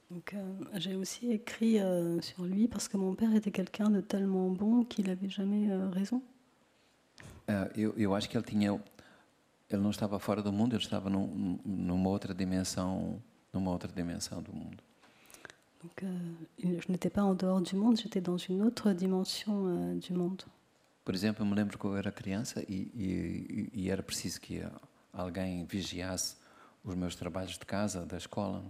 Donc, 0.09 0.35
euh, 0.35 0.79
j'ai 0.79 0.95
aussi 0.95 1.31
écrit 1.31 1.79
euh, 1.79 2.19
sur 2.21 2.43
lui 2.43 2.67
parce 2.67 2.87
que 2.87 2.97
mon 2.97 3.13
père 3.13 3.35
était 3.35 3.51
quelqu'un 3.51 3.91
de 3.91 4.01
tellement 4.01 4.49
bon 4.49 4.83
qu'il 4.83 5.05
n'avait 5.05 5.29
jamais 5.29 5.69
euh, 5.69 5.91
raison. 5.91 6.23
eu, 7.75 7.93
eu 7.95 8.15
acho 8.15 8.27
que 8.27 8.35
ele 8.35 8.43
tinha, 8.43 8.71
ele 9.69 9.81
não 9.83 9.91
estava 9.91 10.17
fora 10.17 10.41
do 10.41 10.51
mundo, 10.51 10.75
ele 10.75 10.83
estava 10.83 11.07
num, 11.07 11.59
numa 11.63 12.09
outra 12.09 12.33
dimensão, 12.33 13.21
numa 13.53 13.69
outra 13.69 13.91
dimensão 13.93 14.41
do 14.41 14.51
mundo. 14.51 14.83
Donc, 15.83 16.03
je 16.57 16.91
n'étais 16.91 17.11
pas 17.11 17.23
en 17.23 17.35
dehors 17.35 17.61
du 17.61 17.75
monde, 17.75 17.97
j'étais 17.97 18.21
dans 18.21 18.37
une 18.37 18.63
autre 18.63 18.91
dimension 18.91 19.95
du 19.99 20.13
monde. 20.13 20.43
Por 21.03 21.15
exemplo, 21.15 21.43
eu 21.43 21.49
me 21.49 21.55
lembro 21.55 21.77
que 21.77 21.85
eu 21.85 21.95
era 21.95 22.11
criança 22.11 22.63
e, 22.67 22.91
e, 22.93 23.69
e 23.73 23.89
era 23.89 24.03
preciso 24.03 24.39
que 24.39 24.63
alguém 25.11 25.65
vigiasse 25.65 26.35
os 26.83 26.95
meus 26.95 27.15
trabalhos 27.15 27.57
de 27.57 27.65
casa, 27.65 28.05
da 28.05 28.17
escola. 28.17 28.63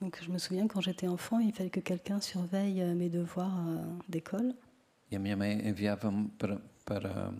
Donc 0.00 0.22
je 0.22 0.30
me 0.30 0.38
souviens 0.38 0.66
quand 0.66 0.82
j'étais 0.82 1.08
enfant, 1.08 1.40
il 1.40 1.52
fallait 1.52 1.70
que 1.70 1.80
quelqu'un 1.80 2.20
surveille 2.20 2.82
mes 2.94 3.08
devoirs 3.08 4.02
d'école. 4.08 4.54
E 5.10 5.16
a 5.16 5.18
minha 5.18 5.36
mãe 5.36 5.68
enviava-me 5.68 6.28
para, 6.30 6.60
para 6.84 7.32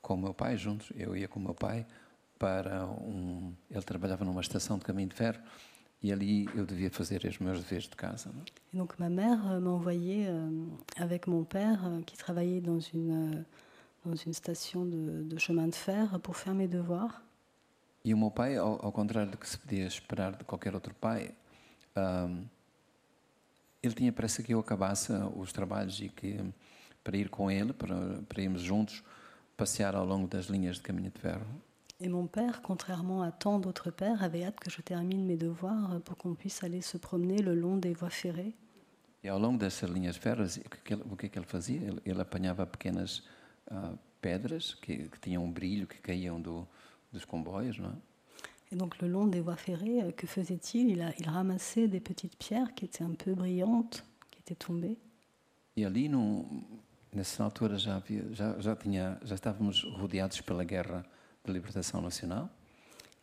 com 0.00 0.14
o 0.14 0.16
meu 0.16 0.34
pai 0.34 0.56
juntos, 0.56 0.92
eu 0.94 1.16
ia 1.16 1.26
com 1.26 1.40
o 1.40 1.42
meu 1.42 1.54
pai 1.54 1.84
para 2.38 2.86
um, 2.86 3.52
ele 3.68 3.82
trabalhava 3.82 4.24
numa 4.24 4.40
estação 4.40 4.78
de 4.78 4.84
caminho 4.84 5.08
de 5.08 5.16
ferro 5.16 5.40
e 6.02 6.12
ali 6.12 6.48
eu 6.54 6.64
devia 6.64 6.90
fazer 6.90 7.24
os 7.24 7.38
meus 7.38 7.58
deveres 7.58 7.88
de 7.88 7.96
casa. 7.96 8.30
Et 8.72 8.76
donc 8.76 8.98
ma 8.98 9.08
mère 9.08 9.40
euh, 9.50 9.60
m'envoyait 9.60 10.28
euh, 10.28 10.50
avec 10.96 11.26
mon 11.26 11.44
père 11.44 11.84
euh, 11.84 12.02
qui 12.02 12.16
travaillait 12.16 12.60
dans 12.60 12.80
une 12.80 13.44
dans 14.04 14.14
une 14.14 14.32
station 14.32 14.86
de, 14.86 15.24
de, 15.24 15.38
chemin 15.38 15.66
de 15.66 15.74
fer 15.74 16.20
pour 16.20 16.36
faire 16.36 16.54
mes 16.54 16.68
devoirs. 16.68 17.20
E 18.04 18.14
o 18.14 18.16
meu 18.16 18.30
pai, 18.30 18.56
ao, 18.56 18.78
ao 18.86 18.92
contrário 18.92 19.30
do 19.30 19.36
que 19.36 19.46
se 19.46 19.58
podia 19.58 19.86
esperar 19.86 20.36
de 20.36 20.44
qualquer 20.44 20.72
outro 20.72 20.94
pai, 20.94 21.34
um, 21.96 22.44
ele 23.82 23.94
tinha 23.94 24.12
pressa 24.12 24.42
que 24.42 24.54
eu 24.54 24.60
acabasse 24.60 25.12
os 25.36 25.52
trabalhos 25.52 26.00
e 26.00 26.08
que 26.08 26.38
para 27.02 27.16
ir 27.16 27.28
com 27.28 27.50
ele, 27.50 27.72
para, 27.72 28.22
para 28.28 28.40
irmos 28.40 28.62
juntos 28.62 29.02
passear 29.56 29.96
ao 29.96 30.06
longo 30.06 30.28
das 30.28 30.46
linhas 30.46 30.76
de 30.76 30.82
caminho 30.82 31.10
de 31.10 31.20
ferro. 31.20 31.44
Et 32.00 32.08
mon 32.08 32.28
père, 32.28 32.62
contrairement 32.62 33.22
à 33.22 33.32
tant 33.32 33.58
d'autres 33.58 33.90
pères, 33.90 34.22
avait 34.22 34.44
hâte 34.44 34.60
que 34.60 34.70
je 34.70 34.80
termine 34.82 35.24
mes 35.24 35.36
devoirs 35.36 36.00
pour 36.04 36.16
qu'on 36.16 36.34
puisse 36.34 36.62
aller 36.62 36.80
se 36.80 36.96
promener 36.96 37.38
le 37.38 37.54
long 37.54 37.76
des 37.76 37.92
voies 37.92 38.10
ferrées. 38.10 38.54
E 39.24 39.28
ao 39.28 39.38
longo 39.38 39.58
dessas 39.58 39.90
linhas 39.90 40.16
ferras, 40.16 40.60
o 41.10 41.16
que 41.16 41.26
é 41.26 41.28
que 41.28 41.38
ele 41.38 41.46
fazia? 41.46 41.80
Ele, 41.80 42.00
ele 42.04 42.20
apanhava 42.20 42.64
pequenas 42.64 43.24
uh, 43.68 43.98
pedras 44.20 44.74
que, 44.74 45.08
que, 45.08 45.20
tinham 45.20 45.44
um 45.44 45.50
brilho, 45.50 45.88
que 45.88 45.98
caíam 45.98 46.40
do, 46.40 46.66
dos 47.12 47.24
comboios, 47.24 47.78
não 47.78 47.90
é? 47.90 47.96
Et 48.70 48.76
donc 48.76 49.00
le 49.00 49.08
long 49.08 49.26
des 49.26 49.40
voies 49.40 49.56
ferrées, 49.56 50.12
que 50.12 50.26
faisait-il? 50.26 50.90
Il, 50.90 51.14
il 51.18 51.28
ramassait 51.28 51.88
des 51.88 52.00
petites 52.00 52.36
pierres 52.36 52.74
qui 52.74 52.84
étaient 52.84 53.02
un 53.02 53.14
peu 53.14 53.34
brillantes, 53.34 54.04
qui 54.30 54.38
étaient 54.38 54.54
tombées. 54.54 54.98
E 55.76 55.84
ali, 55.84 56.08
no, 56.08 56.46
nessa 57.12 57.42
altura, 57.42 57.76
já, 57.76 57.96
havia, 57.96 58.22
já, 58.32 58.58
já, 58.60 58.76
tinha, 58.76 59.18
já 59.24 59.34
estávamos 59.34 59.82
rodeados 59.96 60.40
pela 60.42 60.64
guerra 60.64 61.04
de 61.52 61.58
libération 61.58 62.00
nationale. 62.00 62.48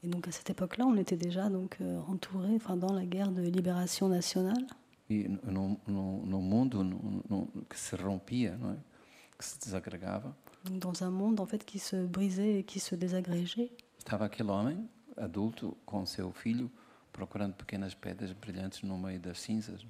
Et 0.04 0.08
donc 0.08 0.28
à 0.28 0.32
cette 0.32 0.50
époque-là, 0.50 0.86
on 0.86 0.96
était 0.98 1.18
déjà 1.18 1.50
donc 1.50 1.78
euh, 1.82 2.00
entouré, 2.08 2.56
enfin 2.56 2.78
dans 2.78 2.94
la 2.94 3.06
guerre 3.06 3.32
de 3.32 3.42
libération 3.42 4.08
nationale. 4.08 4.66
E 5.10 5.28
no, 5.28 5.78
no, 5.88 6.24
no 6.26 6.42
mundo 6.42 6.84
no, 6.84 7.22
no, 7.30 7.48
que 7.70 7.78
se 7.78 7.96
rompia, 7.96 8.58
não 8.58 8.72
é? 8.72 8.78
que 9.38 9.46
se 9.46 9.60
desagregava. 9.60 10.36
Donc 10.66 10.80
dans 10.80 11.04
un 11.04 11.12
monde 11.12 11.40
en 11.40 11.46
fait 11.46 11.64
qui 11.64 11.78
se 11.78 11.96
brisait 11.96 12.60
et 12.60 12.64
qui 12.64 12.80
se 12.80 12.96
désagrégeait. 12.96 13.72
Estava 14.00 14.26
aquele 14.26 14.50
homem 14.50 14.90
adulto 15.16 15.78
com 15.86 16.06
seu 16.06 16.32
filho 16.32 16.72
procurando 17.12 17.54
pequenas 17.54 17.94
pedras 17.94 18.34
brilhantes 18.34 18.84
no 18.84 18.98
meio 18.98 19.20
das 19.20 19.40
cinzas. 19.40 19.86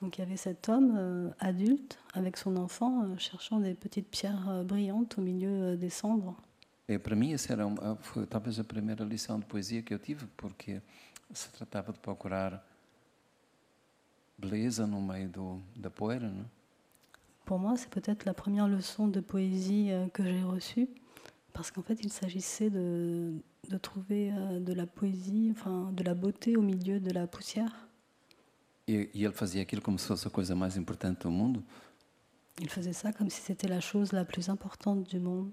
Donc 0.00 0.18
il 0.18 0.20
y 0.20 0.24
avait 0.24 0.36
cet 0.36 0.68
homme 0.68 0.94
euh, 0.96 1.30
adulte 1.38 1.98
avec 2.12 2.36
son 2.36 2.56
enfant 2.56 3.04
euh, 3.04 3.16
cherchant 3.16 3.60
des 3.60 3.74
petites 3.74 4.08
pierres 4.08 4.48
euh, 4.48 4.64
brillantes 4.64 5.16
au 5.18 5.22
milieu 5.22 5.76
des 5.76 5.90
cendres. 5.90 6.34
Para 7.02 7.16
mim 7.16 7.32
essa 7.32 7.52
era 7.52 7.66
uma, 7.66 7.96
foi 7.96 8.26
talvez 8.26 8.58
a 8.58 8.64
primeira 8.64 9.04
lição 9.04 9.38
de 9.38 9.46
poesia 9.46 9.82
que 9.82 9.94
eu 9.94 9.98
tive, 9.98 10.26
porque 10.36 10.82
se 11.32 11.48
tratava 11.50 11.92
de 11.92 11.98
procurar 11.98 12.62
beleza 14.36 14.86
no 14.86 15.00
meio 15.00 15.28
do, 15.28 15.62
da 15.74 15.90
poeira. 15.90 16.28
Não? 16.28 16.44
Pour 17.44 17.58
moi, 17.58 17.76
c'est 17.76 17.90
peut-être 17.90 18.24
la 18.24 18.32
première 18.32 18.66
leçon 18.66 19.06
de 19.06 19.20
poésie 19.20 19.90
euh, 19.90 20.08
que 20.08 20.22
j'ai 20.22 20.42
reçue, 20.42 20.88
parce 21.52 21.70
qu'en 21.70 21.82
fait, 21.82 22.02
il 22.02 22.10
s'agissait 22.10 22.70
de, 22.70 23.34
de 23.68 23.76
trouver 23.78 24.32
euh, 24.32 24.60
de 24.60 24.72
la 24.72 24.86
poésie, 24.86 25.50
enfin, 25.52 25.92
de 25.92 26.02
la 26.02 26.14
beauté 26.14 26.56
au 26.56 26.62
milieu 26.62 27.00
de 27.00 27.10
la 27.10 27.26
poussière. 27.26 27.88
E, 28.86 29.10
e 29.14 29.24
ele 29.24 29.32
fazia 29.32 29.62
aquilo 29.62 29.80
como 29.80 29.98
se 29.98 30.06
fosse 30.06 30.26
a 30.26 30.30
coisa 30.30 30.54
mais 30.54 30.76
importante 30.76 31.22
do 31.22 31.30
mundo? 31.30 31.62
Il 32.60 32.68
faisait 32.68 32.92
ça 32.92 33.12
comme 33.12 33.30
si 33.30 33.40
c'était 33.40 33.68
la 33.68 33.80
chose 33.80 34.12
la 34.12 34.24
plus 34.24 34.48
importante 34.48 35.08
du 35.08 35.18
monde. 35.18 35.52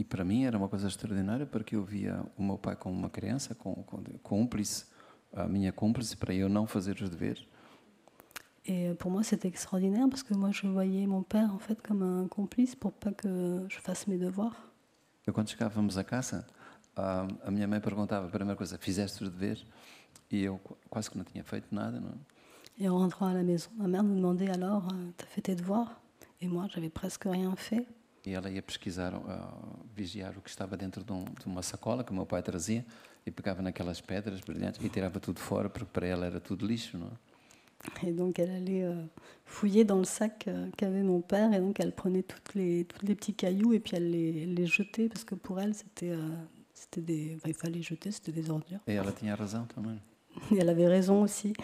E 0.00 0.04
para 0.04 0.24
mim 0.24 0.44
era 0.44 0.56
uma 0.56 0.66
coisa 0.66 0.88
extraordinária 0.88 1.44
porque 1.44 1.76
eu 1.76 1.84
via 1.84 2.24
o 2.38 2.42
meu 2.42 2.56
pai 2.56 2.74
como 2.74 2.96
uma 2.96 3.10
criança, 3.10 3.54
com, 3.54 3.74
com 3.82 4.02
cúmplice, 4.22 4.86
a 5.30 5.46
minha 5.46 5.72
cúmplice 5.74 6.16
para 6.16 6.32
eu 6.32 6.48
não 6.48 6.66
fazer 6.66 7.02
os 7.02 7.10
deveres. 7.10 7.46
Et 8.64 8.94
pour 8.98 9.10
moi, 9.10 9.22
c'était 9.22 9.48
extraordinaire 9.48 10.08
parce 10.08 10.22
que 10.22 10.32
moi, 10.34 10.52
je 10.52 10.66
voyais 10.66 11.06
mon 11.06 11.22
père 11.22 11.52
en 11.52 11.58
fait 11.58 11.82
comme 11.82 12.02
un 12.02 12.28
complice 12.28 12.74
pour 12.74 12.92
pas 12.92 13.12
que 13.12 13.66
je 13.68 13.78
fasse 13.78 14.06
mes 14.06 14.16
devoirs. 14.16 14.56
Eu 15.26 15.34
quando 15.34 15.50
chegávamos 15.50 15.98
a 15.98 16.04
casa, 16.04 16.46
a, 16.96 17.26
a 17.44 17.50
minha 17.50 17.68
mãe 17.68 17.78
perguntava 17.78 18.26
a 18.26 18.30
primeira 18.30 18.56
coisa: 18.56 18.78
fizeste 18.78 19.22
os 19.22 19.28
deveres? 19.28 19.66
E 20.30 20.44
eu 20.44 20.58
quase 20.88 21.10
que 21.10 21.18
não 21.18 21.24
tinha 21.24 21.44
feito 21.44 21.74
nada, 21.74 22.00
não. 22.00 22.18
Et 22.78 22.88
en 22.88 22.96
rentrant 22.96 23.26
à 23.26 23.34
la 23.34 23.42
maison, 23.42 23.68
ma 23.76 23.86
mère 23.86 24.02
me 24.02 24.16
demandait 24.16 24.50
alors, 24.50 24.88
t'as 25.18 25.26
fait 25.26 25.42
tes 25.42 25.54
devoirs 25.54 26.00
Et 26.40 26.48
moi, 26.48 26.66
j'avais 26.72 26.88
presque 26.88 27.24
rien 27.24 27.54
fait. 27.54 27.86
E 28.24 28.32
ela 28.32 28.50
ia 28.50 28.62
pesquisar, 28.62 29.14
uh, 29.14 29.86
vigiar 29.94 30.36
o 30.36 30.42
que 30.42 30.50
estava 30.50 30.76
dentro 30.76 31.02
de, 31.02 31.12
um, 31.12 31.24
de, 31.24 31.46
uma 31.46 31.62
sacola 31.62 32.04
que 32.04 32.12
o 32.12 32.14
meu 32.14 32.26
pai 32.26 32.42
trazia 32.42 32.84
e 33.24 33.30
pegava 33.30 33.62
naquelas 33.62 34.00
pedras 34.00 34.40
brilhantes 34.40 34.84
e 34.84 34.88
tirava 34.88 35.18
tudo 35.18 35.40
fora 35.40 35.70
porque 35.70 35.88
para 35.90 36.06
ela 36.06 36.26
era 36.26 36.40
tudo 36.40 36.66
lixo, 36.66 36.98
não 36.98 37.06
é? 37.06 37.30
Et 38.02 38.12
donc 38.12 38.38
elle 38.38 38.50
allait 38.50 38.84
euh, 38.84 39.06
fouiller 39.46 39.84
dans 39.84 39.96
le 39.96 40.04
sac 40.04 40.46
euh, 40.48 40.68
qu'avait 40.76 41.02
mon 41.02 41.22
père 41.22 41.52
et 41.54 41.60
donc 41.60 41.80
elle 41.80 41.92
prenait 41.92 42.22
toutes 42.22 42.54
les, 42.54 42.84
tous 42.84 43.06
les 43.06 43.14
petits 43.14 43.32
cailloux 43.32 43.72
et 43.72 43.80
puis 43.80 43.96
elle 43.96 44.10
les, 44.10 44.44
les 44.44 44.66
jetait 44.66 45.08
parce 45.08 45.24
que 45.24 45.34
pour 45.34 45.58
elle 45.60 45.74
c'était 45.74 46.10
euh, 46.10 46.18
c'était 46.74 47.00
des 47.00 47.36
enfin, 47.36 47.48
il 47.48 47.54
fallait 47.54 47.82
jeter 47.82 48.10
c'était 48.10 48.32
des 48.32 48.50
ordures. 48.50 48.80
Et 48.86 48.94
ela 48.94 49.12
tinha 49.12 49.34
razão 49.34 49.64
também. 49.66 49.98
Et 50.52 50.58
elle 50.58 50.68
avait 50.68 50.88
raison 50.88 51.22
aussi. 51.22 51.54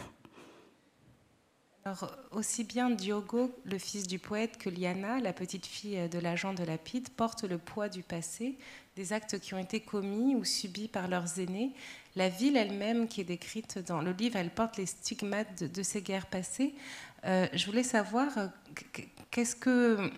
Alors, 1.86 2.10
aussi 2.32 2.64
bien 2.64 2.90
Diogo, 2.90 3.54
le 3.64 3.78
fils 3.78 4.08
du 4.08 4.18
poète, 4.18 4.58
que 4.58 4.68
Liana, 4.68 5.20
la 5.20 5.32
petite 5.32 5.66
fille 5.66 6.08
de 6.08 6.18
l'agent 6.18 6.52
de 6.52 6.64
Lapide, 6.64 7.10
portent 7.10 7.44
le 7.44 7.58
poids 7.58 7.88
du 7.88 8.02
passé, 8.02 8.58
des 8.96 9.12
actes 9.12 9.38
qui 9.38 9.54
ont 9.54 9.58
été 9.58 9.78
commis 9.78 10.34
ou 10.34 10.44
subis 10.44 10.88
par 10.88 11.06
leurs 11.06 11.38
aînés. 11.38 11.70
La 12.16 12.28
ville 12.28 12.56
elle-même, 12.56 13.06
qui 13.06 13.20
est 13.20 13.24
décrite 13.24 13.78
dans 13.86 14.00
le 14.00 14.10
livre, 14.10 14.34
elle 14.34 14.50
porte 14.50 14.78
les 14.78 14.86
stigmates 14.86 15.62
de, 15.62 15.82
ces 15.84 16.02
guerres 16.02 16.26
passées. 16.26 16.74
Euh, 17.24 17.46
je 17.52 17.64
voulais 17.66 17.84
savoir 17.84 18.36
euh, 18.36 18.48
qu'est-ce 19.30 19.54
que 19.54 20.10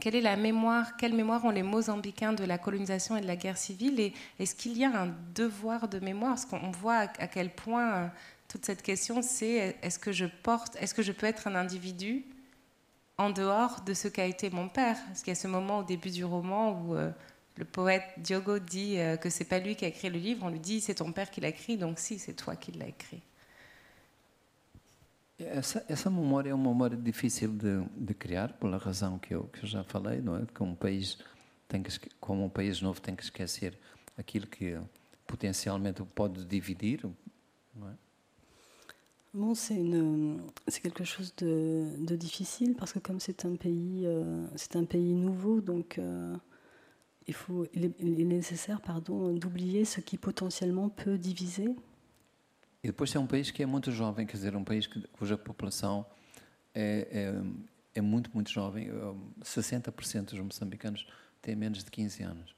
quelle 0.00 0.16
est 0.16 0.20
la 0.20 0.36
mémoire, 0.36 0.96
quelle 0.96 1.14
mémoire 1.14 1.44
ont 1.44 1.50
les 1.50 1.62
Mozambicains 1.62 2.32
de 2.32 2.44
la 2.44 2.58
colonisation 2.58 3.16
et 3.16 3.20
de 3.20 3.26
la 3.26 3.36
guerre 3.36 3.56
civile? 3.56 4.00
Et 4.00 4.12
est-ce 4.38 4.54
qu'il 4.54 4.76
y 4.76 4.84
a 4.84 5.02
un 5.02 5.14
devoir 5.34 5.88
de 5.88 5.98
mémoire? 6.00 6.34
Parce 6.34 6.46
qu'on 6.46 6.70
voit 6.70 7.06
à 7.18 7.28
quel 7.28 7.50
point 7.50 7.94
euh, 7.94 8.06
toute 8.54 8.66
cette 8.66 8.82
question, 8.82 9.20
c'est 9.20 9.76
est-ce 9.82 9.98
que 9.98 10.12
je 10.12 10.26
porte, 10.26 10.76
est-ce 10.76 10.94
que 10.94 11.02
je 11.02 11.10
peux 11.10 11.26
être 11.26 11.48
un 11.48 11.56
individu 11.56 12.24
en 13.18 13.30
dehors 13.30 13.80
de 13.80 13.94
ce 13.94 14.06
qu'a 14.06 14.26
été 14.26 14.48
mon 14.48 14.68
père? 14.68 14.96
Parce 15.06 15.24
qu'il 15.24 15.32
y 15.32 15.36
a 15.36 15.40
ce 15.40 15.48
moment 15.48 15.80
au 15.80 15.82
début 15.82 16.10
du 16.10 16.24
roman 16.24 16.80
où 16.80 16.94
euh, 16.94 17.10
le 17.56 17.64
poète 17.64 18.04
Diogo 18.18 18.60
dit 18.60 19.00
euh, 19.00 19.16
que 19.16 19.28
c'est 19.28 19.44
pas 19.44 19.58
lui 19.58 19.74
qui 19.74 19.84
a 19.84 19.88
écrit 19.88 20.08
le 20.08 20.20
livre, 20.20 20.44
on 20.46 20.50
lui 20.50 20.60
dit 20.60 20.80
c'est 20.80 20.94
ton 20.94 21.10
père 21.10 21.32
qui 21.32 21.40
l'a 21.40 21.48
écrit, 21.48 21.76
donc 21.76 21.98
si, 21.98 22.20
c'est 22.20 22.34
toi 22.34 22.54
qui 22.54 22.70
l'as 22.70 22.86
écrit. 22.86 23.22
Essa, 25.36 25.84
essa 25.88 26.08
memória 26.08 26.50
é 26.50 26.54
uma 26.54 26.68
memória 26.68 26.96
difícil 26.96 27.48
de, 27.48 27.84
de 27.96 28.14
criar, 28.14 28.52
pela 28.52 28.78
razão 28.78 29.18
que 29.18 29.34
eu, 29.34 29.48
que 29.48 29.64
eu 29.64 29.66
já 29.66 29.82
falei, 29.82 30.20
não 30.20 30.36
é? 30.36 30.46
Como 30.54 30.70
um 30.70 30.76
país 30.76 31.18
tem 31.66 31.82
que, 31.82 31.90
como 32.20 32.44
um 32.44 32.48
país 32.48 32.80
novo 32.80 33.00
tem 33.00 33.16
que 33.16 33.24
esquecer 33.24 33.76
aquilo 34.16 34.46
que 34.46 34.78
potencialmente 35.26 36.00
pode 36.14 36.44
dividir, 36.44 37.00
não? 37.74 37.98
Bon, 39.34 39.52
c'est 39.56 39.82
quelque 40.80 41.02
chose 41.02 41.34
de, 41.38 41.88
de, 41.98 42.14
difficile 42.14 42.76
parce 42.76 42.92
que 42.92 43.00
comme 43.00 43.18
c'est 43.18 43.44
un 43.44 43.56
pays, 43.56 44.06
euh, 44.06 44.46
c'est 44.54 44.76
un 44.76 44.84
pays 44.84 45.12
nouveau, 45.12 45.60
donc 45.60 45.98
euh, 45.98 46.36
il 47.26 47.34
faut, 47.34 47.66
il 47.74 47.86
est, 47.86 47.94
il 47.98 48.20
est 48.20 48.24
nécessaire, 48.24 48.80
pardon, 48.80 49.32
d'oublier 49.32 49.84
ce 49.84 50.00
qui 50.00 50.18
potentiellement 50.18 50.88
peut 50.88 51.18
diviser. 51.18 51.74
E 52.84 52.88
depois 52.88 53.12
é 53.12 53.18
um 53.18 53.26
país 53.26 53.50
que 53.50 53.60
é 53.60 53.66
muito 53.66 53.90
jovem, 53.90 54.24
quer 54.24 54.36
dizer, 54.36 54.54
um 54.54 54.62
país 54.62 54.86
que, 54.86 55.00
cuja 55.18 55.36
população 55.36 56.06
é, 56.72 57.08
é, 57.10 57.98
é 57.98 58.00
muito, 58.00 58.30
muito 58.34 58.52
jovem. 58.52 58.88
60% 59.42 60.26
dos 60.26 60.38
moçambicanos 60.38 61.08
têm 61.42 61.56
menos 61.56 61.82
de 61.82 61.90
15 61.90 62.22
anos. 62.22 62.54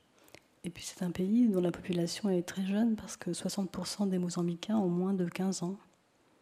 Et 0.62 0.69
puis 0.69 0.85
c'est 0.85 1.03
un 1.03 1.12
pays 1.12 1.49
dont 1.49 1.62
la 1.62 1.71
population 1.71 2.29
est 2.29 2.43
très 2.43 2.67
jeune 2.67 2.97
parce 2.97 3.17
que 3.17 3.31
60% 3.31 4.11
des 4.11 4.19
Mozambicains 4.19 4.77
ont 4.77 4.91
moins 4.91 5.15
de 5.15 5.25
15 5.27 5.62
ans. 5.62 5.79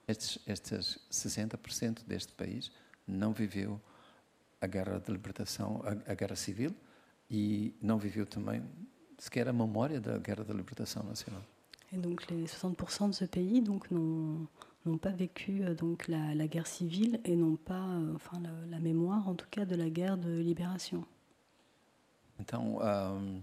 Estes, 0.07 0.39
estes 0.47 0.99
60% 1.11 2.05
deste 2.07 2.33
país 2.33 2.71
não 3.07 3.33
viveu 3.33 3.81
a 4.61 4.67
guerra 4.67 4.99
de 4.99 5.11
libertação, 5.11 5.83
a, 5.85 6.13
a 6.13 6.15
guerra 6.15 6.37
civil 6.37 6.75
e 7.31 7.75
não 7.81 7.99
viveu 7.99 8.27
também 8.27 8.63
sequer 9.19 9.49
a 9.49 9.53
memória 9.53 10.01
da 10.01 10.19
guerra 10.19 10.45
de 10.45 10.53
libertação 10.53 11.03
nacional. 11.05 11.43
Et 11.93 11.99
donc 11.99 12.29
les 12.31 12.51
60% 12.51 13.11
de 13.11 13.15
ce 13.15 13.25
pays 13.27 13.61
donc 13.61 13.91
n'ont 13.91 14.99
pas 14.99 15.11
vécu 15.13 15.63
euh, 15.63 15.75
donc 15.75 16.09
la, 16.09 16.35
la, 16.35 16.47
guerre 16.49 16.67
civile 16.67 17.21
et 17.25 17.37
n'ont 17.37 17.57
pas 17.57 17.87
euh, 17.87 18.15
enfin 18.17 18.41
la, 18.41 18.51
la, 18.69 18.81
mémoire 18.81 19.29
en 19.29 19.35
tout 19.35 19.47
cas 19.51 19.65
de 19.65 19.77
la 19.77 19.89
guerre 19.89 20.19
de 20.19 20.41
libération. 20.41 21.05
Então 22.41 22.79
um, 22.83 23.41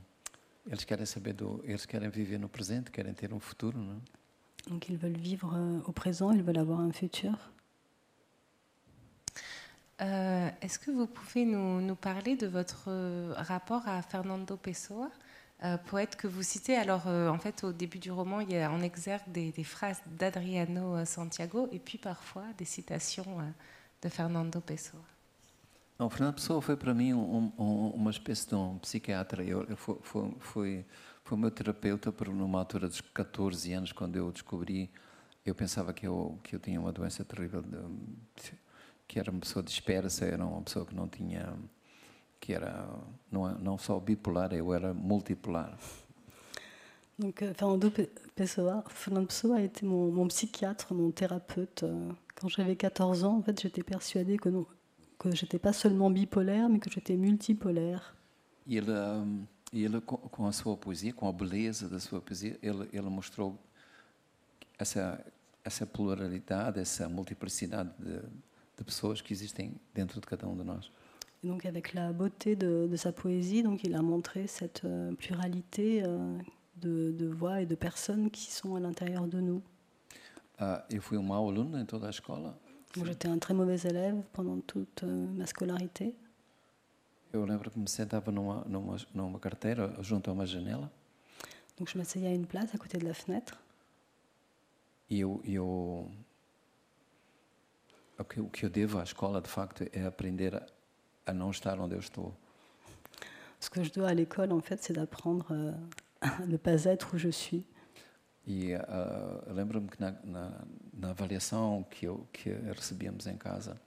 eles 0.68 0.84
querem 0.84 1.06
saber 1.06 1.34
do, 1.34 1.62
eles 1.64 1.86
querem 1.86 2.10
viver 2.10 2.40
no 2.40 2.50
presente, 2.50 2.92
querem 2.92 3.14
ter 3.14 3.34
um 3.34 3.40
futuro, 3.40 3.78
não? 3.80 4.02
Donc 4.70 4.90
ils 4.90 4.98
veulent 4.98 5.18
vivre 5.18 5.54
euh, 5.56 5.80
au 5.86 5.92
présent, 5.92 6.32
ils 6.32 6.44
veulent 6.44 6.60
avoir 6.60 6.80
un 6.80 6.92
futur. 6.92 7.34
Euh, 10.02 10.50
Est-ce 10.62 10.80
que 10.80 10.92
vous 10.92 11.08
pouvez 11.08 11.46
nous, 11.46 11.82
nous, 11.82 11.96
parler 11.96 12.36
de 12.36 12.48
votre 12.48 12.90
rapport 13.36 13.88
à 13.88 14.02
Fernando 14.02 14.58
Pessoa? 14.58 15.10
Euh, 15.64 15.78
poète 15.78 16.16
que 16.16 16.28
vous 16.28 16.42
citez. 16.42 16.76
Alors, 16.76 17.04
euh, 17.06 17.30
en 17.30 17.38
fait, 17.38 17.64
au 17.64 17.72
début 17.72 18.00
du 18.00 18.12
roman, 18.12 18.40
il 18.40 18.52
y 18.52 18.58
a 18.58 18.72
en 18.72 18.82
exergue 18.82 19.28
des, 19.28 19.52
des 19.52 19.64
phrases 19.64 20.02
d'Adriano 20.08 20.96
euh, 20.96 21.06
Santiago 21.06 21.70
et 21.72 21.78
puis 21.78 22.00
parfois 22.00 22.46
des 22.58 22.66
citations 22.66 23.38
de 24.02 24.10
Fernando 24.10 24.60
Pessoa. 24.60 25.04
Não, 26.00 26.10
Fernando 26.10 26.34
Pessoa 26.34 26.60
foi 26.64 26.76
para 26.76 26.96
mim 26.96 27.14
um, 27.14 27.52
um, 27.60 27.90
uma 27.90 28.10
espécie 28.10 28.48
de 28.48 28.56
um 28.56 28.80
psiquiatra. 28.80 29.44
Eu, 29.44 29.64
eu 29.70 29.78
foi, 29.78 30.00
foi, 30.40 30.86
foi, 31.24 31.38
foi 31.38 31.38
meu 31.38 31.52
terapeuta 31.52 32.12
por 32.12 32.28
numa 32.30 32.60
altura 32.60 32.88
dos 32.88 33.02
14 33.02 33.74
anos, 33.74 33.92
quando 33.92 34.16
eu 34.16 34.32
descobri, 34.32 34.90
eu 35.46 35.56
pensava 35.56 35.94
que 35.94 36.08
eu, 36.08 36.40
que 36.44 36.56
eu 36.56 36.60
tinha 36.60 36.80
uma 36.80 36.92
doença 36.92 37.24
terrível, 37.24 37.62
de, 37.62 38.54
que 39.08 39.20
era 39.20 39.32
uma 39.32 39.40
pessoa 39.40 39.64
dispersa, 39.64 40.26
era 40.26 40.46
uma 40.46 40.62
pessoa 40.62 40.86
que 40.86 40.96
não 40.96 41.08
tinha 41.08 41.58
qui 42.42 42.54
era 42.54 42.88
non, 43.30 43.56
non 43.60 43.78
solo 43.78 44.02
bipolar, 44.02 44.52
eu 44.54 44.74
era 44.74 44.94
multipolar. 44.94 45.78
Donc 47.18 47.44
euh, 47.44 47.54
Fernando 47.54 47.92
Pessoa, 48.36 48.84
Fernando 48.90 49.28
Pessoa 49.28 49.58
a 49.58 49.62
été 49.62 49.86
mon, 49.86 50.12
mon, 50.12 50.28
psychiatre, 50.28 50.92
mon 50.94 51.12
thérapeute. 51.12 51.84
Euh, 51.84 52.12
quand 52.36 52.50
j'avais 52.50 52.76
14 52.76 53.24
ans, 53.24 53.38
en 53.38 53.44
fait, 53.44 53.62
j'étais 53.62 53.84
persuadée 53.84 54.38
que 54.38 54.50
non, 54.50 54.66
que 55.20 55.34
j'étais 55.36 55.60
pas 55.60 55.72
seulement 55.72 56.10
bipolaire, 56.10 56.68
mais 56.68 56.80
que 56.80 56.90
j'étais 56.90 57.16
multipolaire. 57.16 58.16
E 58.68 58.78
ele, 58.78 58.92
um, 59.74 59.78
ele 59.78 60.02
com 60.02 60.48
a 60.48 60.52
sua 60.52 60.78
poesia, 60.78 61.14
com 61.14 61.28
a 61.28 61.32
beleza 61.32 61.88
da 61.90 62.00
sua 62.00 62.22
poesia, 62.22 62.58
ele, 62.62 62.90
ele 62.92 63.10
mostrou 63.10 63.58
essa 64.78 65.24
essa 65.64 65.86
pluralidade, 65.86 66.80
essa 66.80 67.08
multiplicidade 67.08 67.90
de, 68.00 68.20
de 68.78 68.84
pessoas 68.84 69.22
que 69.22 69.34
existem 69.34 69.74
dentro 69.94 70.20
de 70.20 70.28
cada 70.28 70.48
um 70.48 70.56
de 70.56 70.64
nós. 70.64 70.92
Et 71.44 71.48
donc 71.48 71.66
avec 71.66 71.94
la 71.94 72.14
beauté 72.14 72.56
de, 72.56 72.88
de, 72.88 72.96
sa 72.96 73.12
poésie, 73.12 73.64
donc 73.64 73.84
il 73.84 73.96
a 73.96 74.02
montré 74.02 74.46
cette 74.46 74.84
euh, 74.86 75.12
pluralité 75.16 76.04
euh, 76.06 76.38
de, 76.76 77.12
de, 77.12 77.28
voix 77.28 77.62
et 77.62 77.66
de 77.66 77.74
personnes 77.74 78.30
qui 78.30 78.52
sont 78.52 78.76
à 78.76 78.80
l'intérieur 78.80 79.28
de 79.28 79.40
nous. 79.42 79.62
Uh, 80.60 80.78
eu 80.92 81.00
fui 81.00 81.18
um 81.18 81.24
mau 81.24 81.50
aluno 81.50 81.80
em 81.80 81.86
toda 81.86 82.06
a 82.06 82.10
escola. 82.12 82.56
J'étais 82.96 83.28
un 83.28 83.40
très 83.40 83.56
mauvais 83.56 83.82
élève 83.84 84.22
pendant 84.34 84.60
toute 84.60 85.04
euh, 85.04 85.26
ma 85.36 85.48
scolarité. 85.48 86.14
Eu 87.34 87.46
lembro 87.46 87.72
que 87.72 87.80
me 87.80 87.88
sentava 87.88 88.32
numa, 88.32 88.64
numa, 88.66 88.98
numa 89.14 89.40
carteira 89.40 89.96
junto 90.02 90.30
a 90.30 90.34
uma 90.34 90.46
janela. 90.46 90.92
Donc 91.78 91.90
je 91.90 91.98
m'asseyais 91.98 92.28
à 92.28 92.34
une 92.34 92.46
place 92.46 92.76
à 92.76 92.78
côté 92.78 92.98
de 92.98 93.06
la 93.06 93.14
fenêtre. 93.14 93.58
E 95.10 95.20
eu, 95.20 95.42
eu 95.44 96.12
o 98.20 98.24
que, 98.24 98.40
o 98.40 98.50
que 98.50 98.66
eu 98.66 98.70
devo 98.70 99.00
à 99.00 99.04
escola 99.04 99.42
de 99.42 99.50
facto 99.50 99.84
é 99.92 100.06
aprender 100.06 100.62
a 101.26 101.34
não 101.34 101.52
estar 101.52 101.80
onde 101.80 101.96
eu 101.96 102.00
estou. 102.00 102.34
Ce 103.60 103.70
que 103.70 103.84
je 103.84 103.92
dois 103.92 104.10
à 104.10 104.14
l'école, 104.14 104.52
en 104.52 104.62
fait, 104.62 104.84
c'est 104.84 104.94
d'apprendre 104.94 105.48
euh, 105.52 105.74
à 106.22 106.46
ne 106.46 106.58
pas 106.58 106.86
être 106.86 107.14
où 107.14 107.18
je 107.18 107.30
suis. 107.30 107.66
E 108.48 108.74
uh, 108.74 109.54
lembro-me 109.54 109.88
que 109.88 110.02
na, 110.02 110.12
na, 110.24 110.52
na, 110.92 111.10
avaliação 111.12 111.86
que, 111.90 112.08
eu, 112.08 112.26
que 112.34 112.50
recebíamos 112.72 113.28
em 113.28 113.38
casa, 113.38 113.78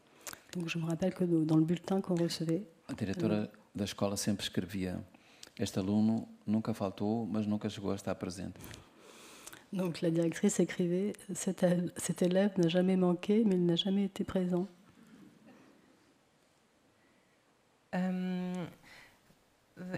Donc 0.53 0.69
je 0.69 0.79
me 0.79 0.87
rappelle 0.87 1.13
que 1.13 1.25
dans 1.25 1.57
le 1.57 1.65
bulletin 1.65 2.01
qu'on 2.01 2.15
recevait, 2.15 2.65
a 2.89 2.93
diretora 2.93 3.51
da 3.75 3.85
escola 3.85 4.17
sempre 4.17 4.45
escrevia: 4.45 5.03
Este 5.59 5.79
aluno 5.79 6.29
nunca 6.47 6.75
faltou, 6.75 7.27
mas 7.27 7.47
nunca 7.47 7.69
chegou 7.69 7.93
a 7.93 7.95
estar 7.95 8.15
presente. 8.15 8.59
Donc 9.73 10.03
la 10.03 10.11
directrice 10.11 10.61
écrivait 10.61 11.15
cet, 11.35 11.67
cet 11.97 12.23
élève 12.23 12.53
n'a 12.59 12.69
jamais 12.69 12.97
manqué, 12.97 13.45
mais 13.45 13.57
il 13.57 13.67
n'a 13.67 13.77
jamais 13.77 14.05
été 14.05 14.23
présent. 14.23 14.69
Euh, 17.95 18.67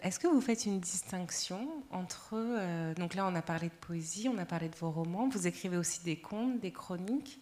est-ce 0.02 0.18
que 0.18 0.26
vous 0.26 0.40
faites 0.40 0.64
une 0.64 0.80
distinction 0.80 1.68
entre... 1.90 2.34
Euh, 2.34 2.94
donc 2.94 3.14
là, 3.14 3.26
on 3.26 3.34
a 3.34 3.42
parlé 3.42 3.68
de 3.68 3.74
poésie, 3.74 4.28
on 4.28 4.38
a 4.38 4.46
parlé 4.46 4.68
de 4.68 4.76
vos 4.76 4.90
romans, 4.90 5.28
vous 5.28 5.46
écrivez 5.46 5.76
aussi 5.76 6.02
des 6.04 6.16
contes, 6.16 6.60
des 6.60 6.72
chroniques, 6.72 7.40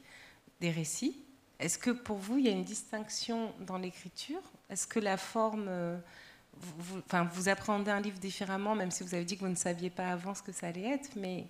des 0.60 0.70
récits? 0.70 1.24
Est-ce 1.58 1.78
que 1.78 1.90
pour 1.90 2.18
vous, 2.18 2.38
il 2.38 2.46
y 2.46 2.48
a 2.48 2.52
une 2.52 2.64
distinction 2.64 3.52
dans 3.60 3.78
l'écriture? 3.78 4.42
Est-ce 4.68 4.86
que 4.86 5.00
la 5.00 5.16
forme... 5.16 5.66
Euh, 5.68 5.98
vous, 6.56 6.98
enfin, 6.98 7.24
vous 7.32 7.48
appréhendez 7.48 7.90
un 7.90 8.00
livre 8.00 8.18
différemment, 8.18 8.74
même 8.74 8.90
si 8.90 9.02
vous 9.02 9.14
avez 9.14 9.24
dit 9.24 9.36
que 9.36 9.40
vous 9.40 9.50
ne 9.50 9.56
saviez 9.56 9.90
pas 9.90 10.10
avant 10.10 10.34
ce 10.34 10.42
que 10.42 10.52
ça 10.52 10.68
allait 10.68 10.88
être, 10.88 11.16
mais 11.16 11.46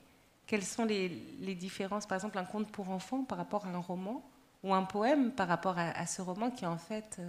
quelles 0.46 0.64
sont 0.64 0.84
les, 0.84 1.08
différences? 1.54 2.06
Par 2.06 2.16
exemple, 2.16 2.38
un 2.38 2.44
conte 2.44 2.70
pour 2.70 2.88
enfants 2.88 3.24
par 3.24 3.38
rapport 3.38 3.66
à 3.66 3.68
un 3.68 3.78
roman, 3.78 4.22
ou 4.62 4.72
un 4.74 4.84
poème 4.84 5.30
par 5.30 5.48
rapport 5.48 5.76
à, 5.76 6.06
ce 6.06 6.22
roman 6.22 6.50
qui, 6.50 6.64
en 6.64 6.78
fait 6.78 7.20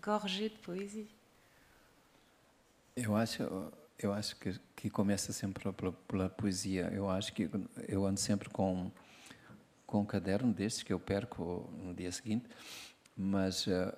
gorgé 0.00 0.48
de 0.48 0.54
poésie? 0.54 1.08
Eu 2.96 3.14
acho, 3.16 3.42
eu 4.02 4.12
acho 4.12 4.36
que, 4.36 4.50
que 4.76 4.88
começa 4.88 5.32
sempre 5.32 5.72
pela, 5.72 5.92
pela, 5.92 6.28
poesia. 6.28 6.90
Eu 6.92 7.08
acho 7.08 7.32
que 7.32 7.48
com 9.92 10.00
um 10.00 10.06
caderno 10.06 10.54
destes 10.54 10.82
que 10.82 10.90
eu 10.90 10.98
perco 10.98 11.70
no 11.84 11.92
dia 11.92 12.10
seguinte, 12.10 12.48
mas 13.14 13.66
uh, 13.66 13.94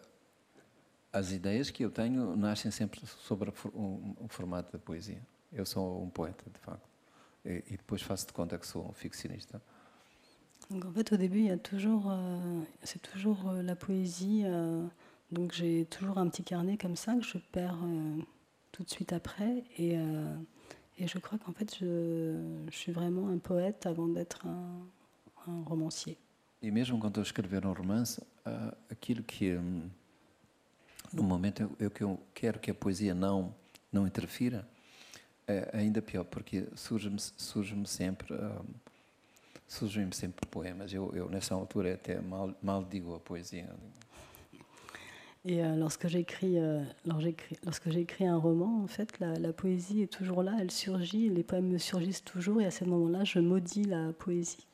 as 1.13 1.31
ideias 1.31 1.71
que 1.71 1.85
eu 1.85 1.91
tenho 1.91 2.35
nascem 2.35 2.73
sempre 2.73 3.01
sobre 3.07 3.51
o, 3.73 4.17
o, 4.19 4.27
formato 4.29 4.73
da 4.73 4.79
poesia. 4.81 5.23
Eu 5.53 5.65
sou 5.65 6.03
um 6.03 6.11
poeta, 6.11 6.45
de 6.53 6.59
facto, 6.59 6.89
e, 7.45 7.63
e 7.69 7.77
depois 7.77 8.03
faço 8.03 8.27
de 8.27 8.33
conta 8.33 8.59
que 8.59 8.67
sou 8.67 8.89
um 8.89 8.93
ficcionista. 8.93 9.63
Donc 10.69 10.85
en 10.85 10.93
fait, 10.93 11.13
au 11.13 11.17
début, 11.17 11.39
il 11.39 11.47
y 11.47 11.51
a 11.53 11.59
toujours, 11.59 12.11
euh, 12.11 12.63
c'est 12.83 13.01
toujours 13.01 13.49
euh, 13.49 13.63
la 13.63 13.77
poésie. 13.77 14.43
Euh, 14.45 14.85
donc 15.31 15.53
j'ai 15.53 15.85
toujours 15.85 16.19
un 16.19 16.29
petit 16.29 16.43
carnet 16.43 16.77
comme 16.77 16.97
ça 16.97 17.15
que 17.15 17.23
je 17.23 17.39
perds 17.53 17.79
tout 18.73 18.83
de 18.83 18.91
suite 18.91 19.13
après. 19.13 19.63
Et, 19.79 19.97
et 20.99 21.07
je 21.07 21.19
crois 21.19 21.39
qu'en 21.39 21.53
fait, 21.53 21.77
je, 21.79 22.37
je, 22.71 22.77
suis 22.77 22.93
vraiment 22.93 23.29
un 23.29 23.39
poète 23.39 23.87
avant 23.87 24.07
d'être 24.07 24.47
un, 24.47 24.87
un, 25.49 25.63
romancier. 25.63 26.17
E 26.63 26.71
mesmo 26.71 26.99
quando 26.99 27.19
eu 27.19 27.23
escrever 27.23 27.67
um 27.67 27.73
romance, 27.73 28.21
uh, 28.21 28.75
aquilo 28.91 29.23
que 29.23 29.55
um, 29.55 29.91
no 31.13 31.23
momento 31.23 31.71
eu, 31.79 31.91
que 31.91 32.03
eu 32.03 32.19
quero 32.33 32.59
que 32.59 32.71
a 32.71 32.75
poesia 32.75 33.15
não 33.15 33.55
não 33.93 34.07
interfira, 34.07 34.67
é 35.47 35.71
ainda 35.73 36.03
pior 36.03 36.25
porque 36.25 36.67
surge-me 36.75 37.21
surge 37.21 37.77
sempre 37.87 38.35
um, 38.35 38.65
surgem 39.69 40.11
sempre 40.13 40.47
poemas. 40.47 40.93
Eu, 40.93 41.13
eu, 41.15 41.29
nessa 41.29 41.55
altura, 41.55 41.95
até 41.95 42.21
mal, 42.21 42.55
mal 42.63 42.85
digo 42.85 43.15
a 43.15 43.21
poesia. 43.21 43.69
Et 45.47 45.63
euh, 45.63 45.77
lorsque 45.77 46.09
j'écris, 46.09 46.59
euh, 46.59 46.83
lorsque 47.05 47.91
j'écris 47.91 48.27
un 48.27 48.39
roman, 48.39 48.83
en 48.83 48.87
fait, 48.87 49.19
la, 49.21 49.35
la, 49.35 49.53
poésie 49.53 50.01
est 50.01 50.11
toujours 50.11 50.43
là, 50.43 50.57
elle 50.59 50.71
surgit, 50.71 51.29
les 51.29 51.43
poèmes 51.43 51.69
me 51.69 51.77
surgissent 51.77 52.25
toujours, 52.25 52.63
et 52.63 52.65
à 52.65 52.71
ce 52.71 52.85
moment-là, 52.85 53.25
je 53.25 53.41
maudis 53.41 53.85
la 53.85 54.15
poésie. 54.15 54.67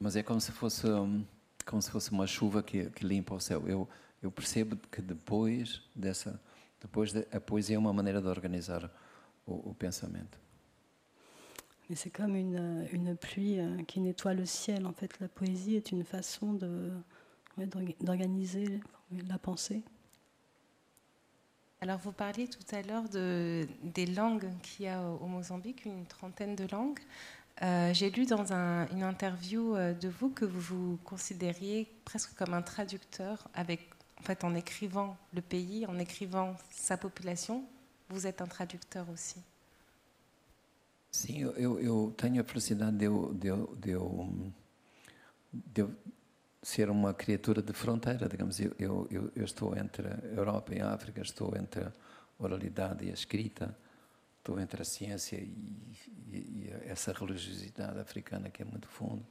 Mas 0.00 0.16
é 0.16 0.22
como 0.22 0.40
se 0.40 0.50
fosse, 0.50 0.86
como 1.66 1.82
se 1.82 1.90
fosse 1.90 2.10
uma 2.10 2.26
chuva 2.26 2.62
que, 2.62 2.88
que 2.90 3.04
limpa 3.04 3.34
o 3.34 3.40
céu. 3.40 3.68
Eu, 3.68 3.86
eu 4.22 4.30
percebo 4.30 4.76
que 4.90 5.02
depois 5.02 5.82
dessa, 5.94 6.40
depois 6.80 7.12
de, 7.12 7.26
a 7.30 7.38
poesia 7.38 7.76
é 7.76 7.78
uma 7.78 7.92
maneira 7.92 8.20
de 8.20 8.26
organizar 8.26 8.90
o, 9.46 9.70
o 9.70 9.74
pensamento. 9.74 10.38
Mais 11.90 11.96
c'est 11.96 12.10
comme 12.10 12.36
une, 12.36 12.88
une, 12.92 13.16
pluie 13.16 13.58
euh, 13.58 13.82
qui 13.82 14.00
nettoie 14.00 14.32
le 14.32 14.46
ciel. 14.46 14.86
En 14.86 14.92
fait, 14.92 15.18
la 15.18 15.28
poésie 15.28 15.74
est 15.74 15.90
une 15.90 16.04
façon 16.04 16.54
de, 16.54 16.92
d'organiser 18.00 18.80
la 19.28 19.38
pensée. 19.38 19.82
Alors, 21.82 21.98
vous 21.98 22.12
parliez 22.12 22.46
tout 22.46 22.74
à 22.74 22.82
l'heure 22.82 23.08
de, 23.08 23.66
des 23.82 24.06
langues 24.06 24.50
qu'il 24.62 24.84
y 24.84 24.88
a 24.88 25.02
au 25.02 25.26
Mozambique, 25.26 25.84
une 25.84 26.06
trentaine 26.06 26.54
de 26.54 26.66
langues. 26.70 27.00
Euh, 27.62 27.92
j'ai 27.92 28.10
lu 28.10 28.24
dans 28.24 28.52
un, 28.52 28.86
une 28.88 29.02
interview 29.02 29.76
euh, 29.76 29.92
de 29.92 30.08
vous 30.08 30.30
que 30.30 30.46
vous 30.46 30.60
vous 30.60 30.98
considériez 31.04 31.86
presque 32.04 32.34
comme 32.34 32.54
un 32.54 32.62
traducteur, 32.62 33.48
en 33.54 34.22
fait, 34.22 34.44
en 34.44 34.54
écrivant 34.54 35.16
le 35.34 35.42
pays, 35.42 35.84
en 35.86 35.98
écrivant 35.98 36.56
sa 36.70 36.96
population, 36.96 37.64
vous 38.08 38.26
êtes 38.26 38.40
un 38.40 38.46
traducteur 38.46 39.06
aussi. 39.10 39.42
Sim, 41.12 41.52
eu, 41.58 41.80
eu 41.80 42.12
tenho 42.16 42.40
a 42.40 42.44
felicidade 42.44 42.96
de 42.96 43.06
eu, 43.06 43.34
de, 43.34 43.48
eu, 43.48 43.68
de, 43.82 43.96
de 45.52 45.86
ser 46.62 46.88
uma 46.88 47.14
criatura 47.14 47.60
de 47.60 47.72
fronteira, 47.72 48.28
digamos. 48.28 48.60
Eu, 48.60 49.08
eu, 49.10 49.32
eu 49.34 49.44
estou 49.44 49.76
entre 49.76 50.06
a 50.06 50.16
Europa 50.36 50.72
e 50.72 50.80
a 50.80 50.92
África, 50.92 51.20
estou 51.20 51.56
entre 51.56 51.82
a 51.82 51.92
oralidade 52.38 53.04
e 53.04 53.10
a 53.10 53.14
escrita, 53.14 53.76
estou 54.40 54.58
entre 54.58 54.82
a 54.82 54.84
ciência 54.84 55.36
e, 55.36 55.52
e, 56.32 56.38
e 56.38 56.70
essa 56.86 57.12
religiosidade 57.12 57.98
africana 57.98 58.50
que 58.50 58.62
é 58.62 58.64
muito 58.64 58.88
fundo. 58.88 59.24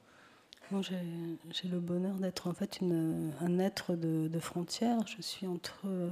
Bon, 0.72 0.84
J'ai 0.84 1.68
le 1.68 1.80
bonheur 1.80 2.16
d'être 2.20 2.48
en 2.48 2.54
fait 2.54 2.80
une, 2.80 3.34
un 3.42 3.58
être 3.58 3.96
de, 3.96 4.28
de 4.28 4.40
frontières. 4.40 5.06
Je 5.08 5.20
suis 5.22 5.48
entre 5.48 6.12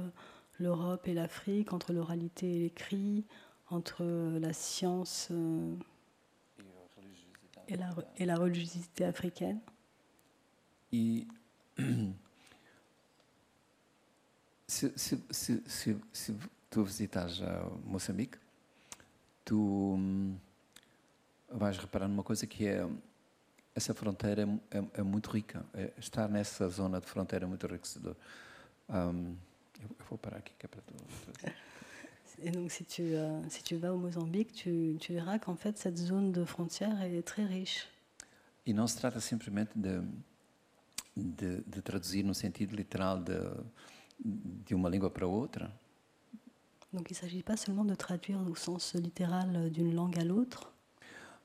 l'Europe 0.58 1.06
et 1.06 1.14
l'Afrique, 1.14 1.72
entre 1.72 1.92
l'oralité 1.92 2.56
et 2.56 2.58
l'écrit, 2.58 3.24
entre 3.70 4.04
la 4.04 4.52
science 4.52 5.28
euh, 5.30 5.76
et, 7.68 7.76
la, 7.76 7.94
et 8.16 8.24
la 8.24 8.34
religiosité 8.34 9.04
africaine. 9.04 9.60
E 10.92 11.24
se, 14.66 14.88
se, 14.96 15.14
se, 15.30 15.52
se, 15.68 15.90
se 16.12 16.32
tu 16.70 16.82
visitares 16.82 17.40
Moçambique, 17.84 18.36
tu 19.48 19.56
hum, 19.56 20.36
vais 21.48 21.78
reparar 21.78 22.06
numa 22.06 22.22
coisa 22.22 22.46
que 22.46 22.66
é 22.66 22.86
essa 23.74 23.94
fronteira 23.94 24.42
é, 24.42 24.78
é, 24.78 24.84
é 24.94 25.02
muito 25.02 25.30
rica. 25.30 25.64
É, 25.72 25.90
estar 25.98 26.28
nessa 26.28 26.68
zona 26.68 27.00
de 27.00 27.06
fronteira 27.06 27.46
é 27.46 27.48
muito 27.48 27.64
enriquecedor. 27.66 28.14
Um, 28.90 29.36
eu, 29.80 29.88
eu, 29.98 30.06
vou 30.10 30.18
parar 30.18 30.38
aqui 30.38 30.52
que 30.58 30.66
é 30.66 30.68
para 30.68 30.82
tu. 30.82 30.94
Et 32.40 32.52
donc, 32.52 32.70
si 32.70 32.84
tu, 32.84 33.02
euh, 33.02 33.42
si 33.48 33.64
tu 33.64 33.76
vas 33.76 33.90
au 33.90 33.98
Mozambique, 33.98 34.52
tu, 34.52 34.96
tu 35.00 35.12
verras 35.12 35.40
qu'en 35.40 35.56
fait, 35.56 35.76
cette 35.76 35.96
zone 35.96 36.30
de 36.30 36.44
frontière 36.44 37.00
est 37.02 37.22
très 37.22 37.44
riche. 37.44 37.88
E 38.66 38.72
não 38.72 38.86
se 38.86 38.96
trata 38.98 39.18
simplesmente 39.18 39.70
de, 39.74 40.02
de, 41.16 41.62
de 41.66 41.80
traduzir 41.80 42.22
no 42.22 42.34
sentido 42.34 42.76
literal 42.76 43.18
de, 43.18 43.40
de 44.66 44.74
uma 44.74 44.88
língua 44.88 45.10
para 45.10 45.26
outra. 45.26 45.72
Donc, 46.92 47.10
il 47.10 47.14
ne 47.14 47.18
s'agit 47.18 47.42
pas 47.42 47.56
seulement 47.56 47.84
de 47.84 47.94
traduire 47.94 48.40
au 48.40 48.54
sens 48.54 48.94
littéral 48.94 49.70
d'une 49.70 49.94
langue 49.94 50.18
à 50.18 50.24
l'autre. 50.24 50.72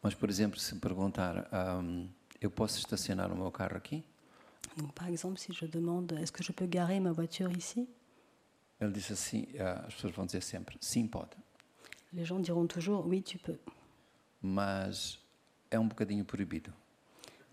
Mas, 0.02 0.16
por 0.16 0.30
exemplo, 0.30 0.60
se 0.60 0.76
perguntar, 0.76 1.48
um, 1.54 2.10
eu 2.42 2.50
posso 2.50 2.78
estacionar 2.78 3.32
o 3.32 3.36
meu 3.36 3.52
carro 3.52 3.78
aqui? 3.78 4.04
Donc, 4.78 4.94
par 4.94 5.08
exemple, 5.08 5.40
si 5.40 5.54
je 5.54 5.66
demande, 5.66 6.12
est-ce 6.14 6.32
que 6.32 6.44
je 6.44 6.52
peux 6.52 6.66
garer 6.66 7.00
ma 7.00 7.12
voiture 7.12 7.52
ici? 7.52 7.88
Ele 8.82 8.92
disse 8.92 9.14
assim, 9.14 9.48
as 9.60 9.94
pessoas 9.94 10.14
vão 10.14 10.26
dizer 10.26 10.42
sempre, 10.42 10.78
sim, 10.82 11.08
pode. 11.08 11.36
Les 12.12 12.26
gens 12.26 12.40
diront 12.40 12.68
toujours, 12.68 13.06
oui, 13.06 13.22
tu 13.22 13.38
peux. 13.38 13.58
Mas 14.42 15.20
é 15.72 15.80
um 15.80 15.88
bocadinho 15.88 16.26
proibido. 16.26 16.72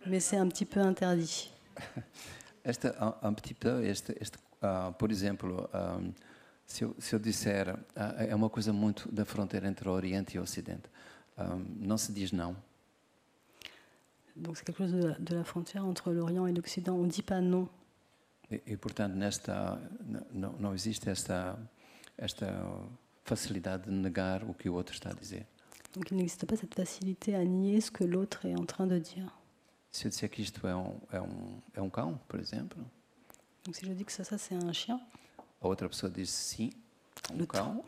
Mais 0.06 0.20
c'est 0.20 0.38
un 0.38 0.48
petit 0.48 0.64
peu 0.64 0.80
interdit. 0.80 1.52
Esta, 2.64 3.18
um, 3.22 3.34
petit 3.34 3.54
peu, 3.54 3.82
este, 3.84 4.14
este, 4.20 4.38
uh, 4.62 4.92
por 4.98 5.10
exemplo, 5.10 5.68
um, 5.72 6.12
se, 6.70 6.84
eu, 6.84 6.94
se 6.98 7.14
eu 7.14 7.18
disser, 7.18 7.68
uh, 7.68 7.78
é 8.18 8.34
uma 8.34 8.48
coisa 8.48 8.72
muito 8.72 9.10
da 9.10 9.24
fronteira 9.24 9.66
entre 9.66 9.88
o 9.88 9.92
Oriente 9.92 10.36
e 10.36 10.38
o 10.38 10.42
Ocidente, 10.42 10.88
não 11.78 11.96
se 11.96 12.12
diz 12.12 12.32
não. 12.32 12.54
Donc 14.36 14.56
c'est 14.56 14.64
quelque 14.64 14.78
chose 14.78 14.92
de 14.92 15.06
la, 15.08 15.18
de 15.18 15.34
la 15.34 15.44
frontière 15.44 15.84
entre 15.84 16.12
l'Orient 16.12 16.46
et 16.46 16.52
l'Occident. 16.52 16.94
On 16.94 17.04
ne 17.04 17.10
dit 17.10 17.22
pas 17.22 17.40
non. 17.40 17.68
E, 18.50 18.62
e 18.66 18.76
portanto, 18.76 19.14
nesta, 19.16 19.80
não, 20.32 20.52
não 20.58 20.72
existe 20.72 21.10
esta, 21.10 21.58
esta 22.16 22.46
facilidade 23.24 23.84
de 23.84 23.90
negar 23.90 24.44
o 24.44 24.54
que 24.54 24.68
o 24.68 24.74
outro 24.74 24.94
está 24.94 25.10
a 25.10 25.14
dizer. 25.14 25.46
Donc 25.92 26.10
il 26.10 26.16
n'existe 26.18 26.46
pas 26.46 26.56
cette 26.56 26.74
facilité 26.74 27.34
à 27.34 27.44
nier 27.44 27.80
ce 27.80 27.90
que 27.90 28.04
l'autre 28.04 28.46
est 28.46 28.54
en 28.54 28.64
train 28.64 28.86
de 28.86 28.98
dire. 28.98 29.28
Se 29.90 30.06
eu 30.06 30.10
disser 30.10 30.28
que 30.28 30.40
isto 30.40 30.66
é 30.68 30.76
um, 30.76 31.00
é 31.10 31.20
um, 31.20 31.60
é 31.74 31.82
um 31.82 31.90
cão, 31.90 32.20
por 32.28 32.38
exemplo. 32.38 32.78
Donc 33.64 33.74
si 33.74 33.84
je 33.84 33.92
dis 33.92 34.04
que 34.04 34.12
ça, 34.12 34.22
ça 34.22 34.38
c'est 34.38 34.54
un 34.54 34.72
chien. 34.72 35.00
A 35.60 35.68
outra 35.68 35.88
pessoa 35.88 36.10
diz 36.10 36.30
sim, 36.30 36.72
um 37.32 37.44
cão, 37.44 37.84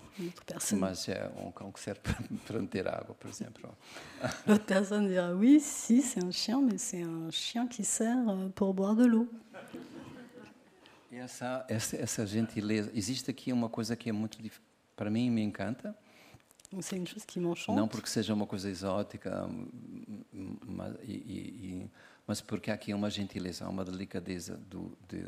mas 0.78 1.08
é 1.08 1.30
um 1.36 1.50
cão 1.50 1.72
que 1.72 1.80
serve 1.80 2.00
para 2.46 2.58
meter 2.60 2.86
água, 2.86 3.14
por 3.14 3.28
exemplo. 3.28 3.74
L'autre 4.46 4.66
personne 4.66 5.08
dira 5.08 5.34
oui, 5.34 5.58
si, 5.60 6.02
c'est 6.02 6.22
un 6.22 6.30
chien, 6.30 6.60
mais 6.60 6.78
c'est 6.78 7.02
un 7.02 7.30
chien 7.30 7.66
qui 7.66 7.84
sert 7.84 8.28
euh, 8.28 8.48
pour 8.50 8.74
boire 8.74 8.94
de 8.94 9.06
l'eau. 9.06 9.28
Essa, 11.10 11.64
essa, 11.68 11.96
essa 11.96 12.26
gentileza. 12.26 12.90
Existe 12.94 13.30
aqui 13.30 13.52
uma 13.52 13.68
coisa 13.68 13.94
que 13.94 14.08
é 14.08 14.12
muito. 14.12 14.38
Para 14.96 15.10
mim, 15.10 15.30
me 15.30 15.42
encanta. 15.42 15.94
C'est 16.80 16.96
une 16.96 17.06
chose 17.06 17.26
qui 17.26 17.38
m'enchante. 17.38 17.76
Não 17.76 17.86
porque 17.86 18.08
seja 18.08 18.32
uma 18.32 18.46
coisa 18.46 18.70
exótica, 18.70 19.46
mas, 20.66 20.94
e, 21.02 21.12
e, 21.12 21.90
mas 22.26 22.40
porque 22.40 22.70
há 22.70 22.74
aqui 22.74 22.94
uma 22.94 23.10
gentileza, 23.10 23.68
uma 23.68 23.84
delicadeza 23.84 24.56
do, 24.56 24.96
de 25.06 25.22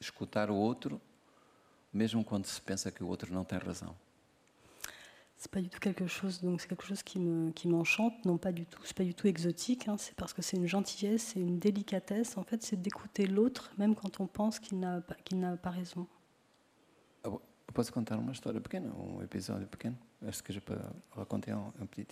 escutar 0.00 0.50
o 0.50 0.56
outro, 0.56 1.00
mesmo 1.98 2.24
quando 2.24 2.46
se 2.46 2.60
pensa 2.60 2.90
que 2.90 3.02
o 3.02 3.08
outro 3.08 3.32
não 3.32 3.44
tem 3.44 3.58
razão. 3.58 3.94
c'est 5.38 5.50
pas 5.50 5.62
du 5.62 5.68
tout 5.68 5.78
quelque 5.78 6.06
chose, 6.08 6.40
donc 6.40 6.60
c'est 6.60 6.66
quelque 6.66 6.84
chose 6.84 7.02
qui 7.02 7.18
me 7.20 7.52
qui 7.52 7.68
m'enchante, 7.68 8.24
non 8.24 8.36
pas 8.38 8.52
du 8.52 8.66
tout, 8.66 8.80
c'est 8.84 8.96
pas 8.96 9.04
du 9.04 9.14
tout 9.14 9.28
exotique, 9.28 9.86
hein, 9.86 9.96
c'est 9.96 10.14
parce 10.16 10.32
que 10.32 10.42
c'est 10.42 10.56
une 10.56 10.66
gentillesse, 10.66 11.22
c'est 11.32 11.40
une 11.40 11.58
délicatesse. 11.60 12.36
En 12.36 12.42
fait, 12.42 12.60
c'est 12.62 12.80
d'écouter 12.80 13.26
l'autre, 13.26 13.70
même 13.78 13.94
quand 13.94 14.20
on 14.20 14.26
pense 14.26 14.58
qu'il 14.58 14.80
n'a 14.80 15.00
qu'il 15.24 15.38
n'a 15.38 15.56
pas 15.56 15.70
raison. 15.70 16.06
Eu 17.24 17.40
posso 17.72 17.92
contar 17.92 18.18
uma 18.18 18.32
história 18.32 18.60
pequena, 18.60 18.90
um 18.94 19.22
episódio 19.22 19.68
pequeno? 19.68 19.96
Acho 20.26 20.42
que 20.42 20.52
já 20.52 20.60
para 20.60 20.92
raconter 21.14 21.54
um, 21.54 21.72
um 21.80 21.86
petit 21.86 22.08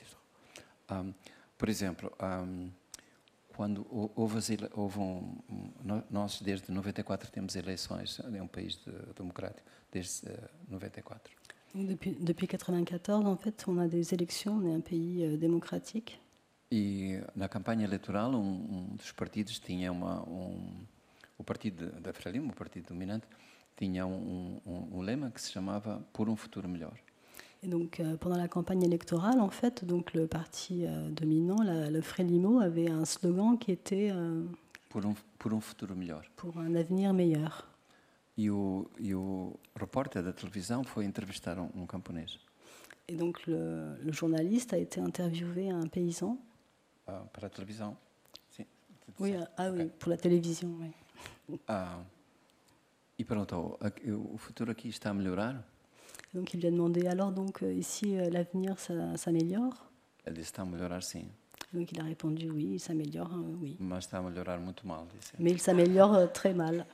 um, 0.90 1.12
Por 1.58 1.68
exemplo, 1.68 2.12
um, 2.20 2.70
quando 3.56 3.86
houve, 3.90 4.38
houve 4.74 4.98
um, 4.98 5.38
nós 6.10 6.42
desde 6.42 6.70
94 6.70 7.30
temos 7.30 7.56
eleições, 7.56 8.20
é 8.20 8.42
um 8.42 8.46
país 8.46 8.76
de, 8.76 8.92
democrático, 9.16 9.66
desde 9.90 10.26
uh, 10.26 10.30
eh, 10.30 10.50
94. 10.68 11.32
Depuis, 11.74 12.14
depuis 12.20 12.46
94, 12.46 13.26
en 13.26 13.36
fait, 13.36 13.64
on 13.66 13.78
a 13.78 13.88
des 13.88 14.12
élections, 14.12 14.58
on 14.58 14.68
est 14.68 14.74
un 14.74 14.80
pays 14.80 15.24
euh, 15.24 15.36
démocratique. 15.36 16.18
E 16.70 17.22
na 17.34 17.48
campanha 17.48 17.84
eleitoral, 17.84 18.34
um, 18.34 18.90
um 18.92 18.96
dos 18.96 19.12
partidos 19.12 19.58
tinha 19.58 19.90
uma, 19.92 20.22
um, 20.28 20.84
o 21.38 21.44
partido 21.44 21.92
da 22.00 22.12
Frelimo, 22.12 22.50
o 22.50 22.54
partido 22.54 22.88
dominante, 22.88 23.26
tinha 23.76 24.04
um, 24.04 24.60
um, 24.66 24.98
um, 24.98 25.00
lema 25.00 25.30
que 25.30 25.40
se 25.40 25.52
chamava 25.52 26.04
Por 26.12 26.28
um 26.28 26.36
futuro 26.36 26.68
melhor. 26.68 26.98
Et 27.66 27.68
donc, 27.68 27.98
euh, 27.98 28.16
pendant 28.16 28.36
la 28.36 28.46
campagne 28.46 28.84
électorale, 28.84 29.40
en 29.40 29.50
fait, 29.50 29.84
donc 29.84 30.14
le 30.14 30.28
parti 30.28 30.86
euh, 30.86 31.10
dominant, 31.10 31.60
la, 31.64 31.90
le 31.90 32.00
Frelimo, 32.00 32.60
avait 32.60 32.88
un 32.88 33.04
slogan 33.04 33.58
qui 33.58 33.72
était 33.72 34.10
euh, 34.12 34.44
por 34.88 35.52
um 35.52 35.60
futuro 35.60 35.96
melhor. 35.96 36.22
Pour 36.36 36.56
un 36.58 36.76
avenir 36.76 37.12
meilleur. 37.12 37.66
E 38.38 38.50
o, 38.50 38.88
e 39.00 39.14
o 39.14 39.58
repórter 39.74 40.22
da 40.22 40.32
televisão 40.32 40.84
foi 40.84 41.04
entrevistar 41.04 41.58
um, 41.58 41.68
um 41.74 41.86
camponês. 41.86 42.38
Et 43.08 43.16
donc 43.16 43.44
le, 43.46 43.96
le, 44.00 44.12
journaliste 44.12 44.72
a 44.72 44.78
été 44.78 45.00
interviewé 45.00 45.68
un 45.68 45.88
paysan. 45.88 46.38
Ah, 47.06 47.24
para 47.32 47.48
a 47.48 47.50
televisão. 47.50 47.96
Sim. 48.50 48.66
Oui, 49.18 49.34
ah, 49.34 49.70
okay. 49.70 49.82
oui, 49.82 49.90
pour 49.98 50.10
la 50.10 50.16
télévision. 50.16 50.68
Oui. 51.48 51.58
Ah, 51.66 51.98
e 53.18 53.24
perguntou: 53.24 53.76
o 54.32 54.38
futuro 54.38 54.70
aqui 54.70 54.88
está 54.88 55.10
a 55.10 55.14
melhorar? 55.14 55.64
Donc 56.36 56.52
il 56.52 56.60
lui 56.60 56.68
a 56.68 56.70
demandé 56.70 57.06
alors 57.06 57.32
donc 57.32 57.62
euh, 57.62 57.72
ici 57.72 58.14
euh, 58.14 58.28
l'avenir 58.28 58.78
s'améliore? 58.78 59.86
Ele 60.26 60.34
disse 60.34 60.48
está 60.48 60.60
a 60.60 60.64
melhorar 60.66 61.02
sim. 61.02 61.24
Donc 61.72 61.90
il 61.92 61.98
a 61.98 62.04
répondu 62.04 62.50
oui, 62.50 62.72
il 62.74 62.78
s'améliore, 62.78 63.32
euh, 63.32 63.56
oui. 63.62 63.78
Mas 63.80 64.00
está 64.00 64.18
a 64.18 64.20
melhorar 64.20 64.60
muito 64.60 64.86
mal, 64.86 65.06
disse. 65.18 65.32
Mais 65.38 65.52
il 65.52 65.60
s'améliore 65.62 66.14
euh, 66.14 66.26
très 66.26 66.52
mal. 66.52 66.84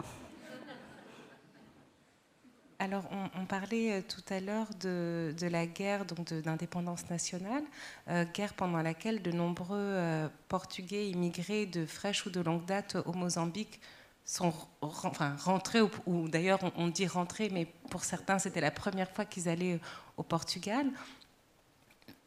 Alors, 2.78 3.04
on, 3.12 3.40
on, 3.40 3.46
parlait 3.46 4.02
tout 4.02 4.24
à 4.28 4.40
l'heure 4.40 4.68
de, 4.80 5.32
de, 5.38 5.46
la 5.46 5.66
guerre 5.66 6.04
d'indépendance 6.04 7.08
nationale, 7.10 7.62
euh, 8.08 8.24
guerre 8.34 8.54
pendant 8.54 8.82
laquelle 8.82 9.22
de 9.22 9.30
nombreux 9.30 9.76
euh, 9.78 10.28
Portugais 10.48 11.08
immigrés 11.08 11.66
de 11.66 11.86
fraîche 11.86 12.26
ou 12.26 12.30
de 12.30 12.40
longue 12.40 12.64
date 12.64 12.96
au 13.06 13.12
Mozambique 13.12 13.80
sont 14.24 14.52
enfin, 14.80 15.36
rentrés, 15.36 15.80
ou, 15.80 15.90
ou 16.06 16.28
d'ailleurs 16.28 16.60
on, 16.62 16.72
on, 16.76 16.88
dit 16.88 17.06
rentrés, 17.06 17.50
mais 17.50 17.66
pour 17.90 18.04
certains 18.04 18.38
c'était 18.38 18.60
la 18.60 18.70
première 18.70 19.10
fois 19.10 19.24
qu'ils 19.24 19.48
allaient 19.48 19.80
au 20.16 20.22
Portugal. 20.22 20.90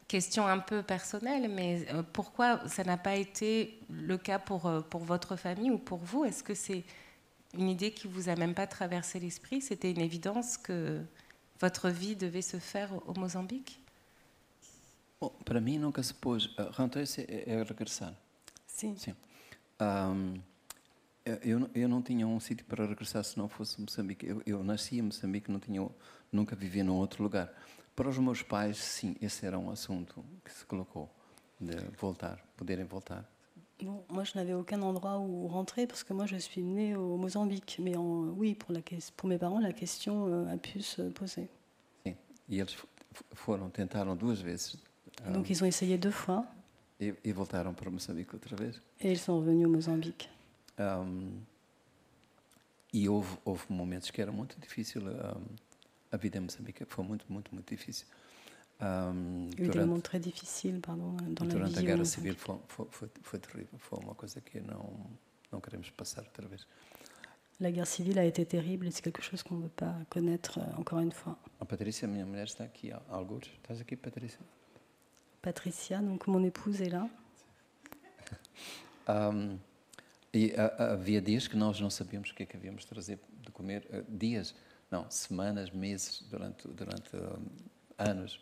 Question 0.08 0.46
un 0.46 0.60
peu 0.60 0.82
personnelle, 0.82 1.50
mais 1.50 1.86
euh, 1.92 2.02
pourquoi 2.12 2.68
ça 2.68 2.84
n'a 2.84 2.96
pas 2.96 3.16
été 3.16 3.80
le 3.90 4.16
cas 4.16 4.38
pour, 4.38 4.66
euh, 4.66 4.80
pour 4.80 5.02
votre 5.02 5.34
famille 5.34 5.70
ou 5.70 5.78
pour 5.78 5.98
vous? 5.98 6.24
Est-ce 6.24 6.44
que 6.44 6.54
c'est 6.54 6.84
une 7.54 7.68
idée 7.68 7.90
qui 7.90 8.06
vous 8.06 8.28
a 8.28 8.36
même 8.36 8.54
pas 8.54 8.68
traversé 8.68 9.18
l'esprit? 9.18 9.60
C'était 9.60 9.90
une 9.90 10.00
évidence 10.00 10.58
que 10.58 11.02
votre 11.60 11.88
vie 11.88 12.14
devait 12.14 12.42
se 12.42 12.58
faire 12.58 12.90
au 13.08 13.14
Mozambique? 13.18 13.80
Bom, 15.20 15.32
para 15.44 15.60
mim 15.60 15.78
nunca 15.78 16.02
se 16.02 16.12
pôs. 16.12 16.46
Uh, 16.58 16.70
Rentrer 16.72 17.04
é, 17.18 17.44
é 17.46 17.62
regressar. 17.62 18.14
Sim. 18.66 18.96
Sim. 18.96 19.14
Um, 19.80 20.34
eu, 21.42 21.68
eu 21.74 21.88
não 21.88 22.00
tinha 22.00 22.26
um 22.26 22.38
sítio 22.38 22.64
para 22.66 22.86
regressar 22.86 23.24
se 23.24 23.36
não 23.36 23.48
fosse 23.48 23.80
Moçambique. 23.80 24.26
Eu, 24.26 24.42
eu 24.46 24.62
nasci 24.62 24.98
em 24.98 25.02
Moçambique, 25.02 25.50
não 25.50 25.58
tinha, 25.58 25.86
nunca 26.32 26.54
vivi 26.54 26.82
num 26.82 26.94
outro 26.94 27.22
lugar. 27.22 27.52
Para 27.94 28.08
os 28.08 28.18
meus 28.18 28.42
pais, 28.42 28.78
sim, 28.78 29.16
esse 29.20 29.46
era 29.46 29.58
um 29.58 29.70
assunto 29.70 30.24
que 30.44 30.52
se 30.52 30.64
colocou, 30.64 31.10
de 31.60 31.76
voltar, 31.98 32.38
poderem 32.56 32.84
voltar. 32.84 33.28
Bon, 33.82 34.02
moi, 34.08 34.24
je 34.24 34.34
n'avais 34.36 34.54
aucun 34.54 34.80
endroit 34.80 35.18
où 35.18 35.46
rentrer 35.48 35.86
parce 35.86 36.02
que 36.02 36.14
moi, 36.14 36.24
je 36.26 36.36
suis 36.36 36.62
née 36.62 36.96
au 36.96 37.16
Mozambique. 37.18 37.78
Mais 37.78 37.94
en, 37.96 38.28
oui, 38.36 38.54
pour, 38.54 38.72
la, 38.72 38.80
pour 39.16 39.28
mes 39.28 39.38
parents, 39.38 39.60
la 39.60 39.72
question 39.72 40.28
euh, 40.28 40.54
a 40.54 40.56
pu 40.56 40.80
se 40.80 41.02
poser. 41.10 41.48
Sim, 42.04 42.16
e 42.48 42.58
eles 42.58 42.76
foram, 43.34 43.68
tentaram 43.68 44.16
duas 44.16 44.40
vezes. 44.40 44.76
Donc, 45.32 45.50
ils 45.50 45.62
ont 45.62 45.66
essayé 45.66 45.98
deux 45.98 46.10
fois. 46.10 46.46
E, 46.98 47.14
e, 47.22 47.32
voltaram 47.32 47.74
para 47.74 47.90
Moçambique 47.90 48.32
outra 48.32 48.56
vez? 48.56 48.80
Et 49.00 49.12
ils 49.12 49.18
sont 49.18 49.36
revenus 49.38 49.66
au 49.66 49.70
Mozambique. 49.70 50.30
Um, 50.78 51.40
e 52.92 53.08
houve, 53.08 53.36
houve 53.44 53.64
momentos 53.68 54.10
que 54.10 54.20
era 54.22 54.32
muito 54.32 54.58
difícil. 54.60 55.02
Um, 55.02 55.44
a 56.12 56.16
vida 56.16 56.38
em 56.38 56.40
Moçambique 56.42 56.84
foi 56.86 57.04
muito, 57.04 57.24
muito, 57.30 57.52
muito 57.54 57.68
difícil. 57.68 58.06
Um, 58.80 59.48
Il 59.56 59.60
y 59.60 59.62
a 59.62 59.66
eu 59.68 59.72
des 59.72 59.84
moments 59.86 60.02
très 60.02 60.20
difficiles 60.20 60.80
pardon, 60.82 61.16
dans 61.16 61.44
la 61.46 61.50
durante 61.54 61.72
vie. 61.72 61.78
a 61.78 61.82
guerra 61.82 62.04
civil 62.04 62.34
foi, 62.36 62.58
foi, 62.68 62.86
foi, 62.90 63.08
foi, 63.22 63.38
terrível, 63.38 63.78
foi 63.78 63.98
uma 64.04 64.14
coisa 64.14 64.38
que 64.42 64.60
não, 64.60 65.06
não 65.50 65.60
queremos 65.62 65.88
passar 65.90 66.22
outra 66.24 66.46
vez. 66.46 66.66
La 67.58 67.70
guerre 67.70 67.86
civile 67.86 68.18
a 68.18 68.24
été 68.26 68.44
terrible 68.44 68.86
et 68.86 68.90
c'est 68.90 69.00
quelque 69.02 69.22
chose 69.22 69.42
qu'on 69.42 69.56
ne 69.56 69.62
veut 69.62 69.70
pas 69.74 69.94
connaître 70.10 70.58
euh, 70.58 70.78
encore 70.78 71.00
une 71.00 71.10
fois. 71.12 71.38
A 71.58 71.64
Patrícia, 71.64 72.06
minha 72.06 72.26
mulher, 72.26 72.44
está 72.44 72.64
aqui. 72.64 72.92
Alguns. 73.08 73.46
Estás 73.62 73.80
aqui, 73.80 73.96
Patrícia? 73.96 74.40
Patricia, 75.40 76.02
donc 76.02 76.26
mon 76.26 76.44
épouse 76.44 76.82
est 76.82 76.90
là. 76.90 77.08
um, 79.08 79.58
e 80.36 80.54
a, 80.54 80.92
havia 80.92 81.20
dias 81.20 81.48
que 81.48 81.56
nós 81.56 81.80
não 81.80 81.88
sabíamos 81.88 82.30
o 82.30 82.34
que 82.34 82.42
é 82.42 82.46
que 82.46 82.56
havíamos 82.56 82.82
de 82.82 82.88
trazer 82.88 83.18
de 83.40 83.50
comer. 83.50 83.86
Uh, 83.90 84.04
dias, 84.08 84.54
não, 84.90 85.10
semanas, 85.10 85.70
meses, 85.70 86.22
durante, 86.30 86.68
durante 86.68 87.16
uh, 87.16 87.40
anos. 87.96 88.34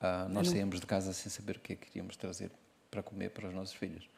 Uh, 0.00 0.28
nós 0.28 0.48
saímos 0.48 0.80
de 0.80 0.86
casa 0.86 1.12
sem 1.12 1.30
saber 1.30 1.56
o 1.56 1.60
que 1.60 1.74
é 1.74 1.76
que 1.76 1.86
queríamos 1.86 2.16
trazer 2.16 2.50
para 2.90 3.02
comer 3.02 3.30
para 3.30 3.48
os 3.48 3.54
nossos 3.54 3.74
filhos. 3.74 4.08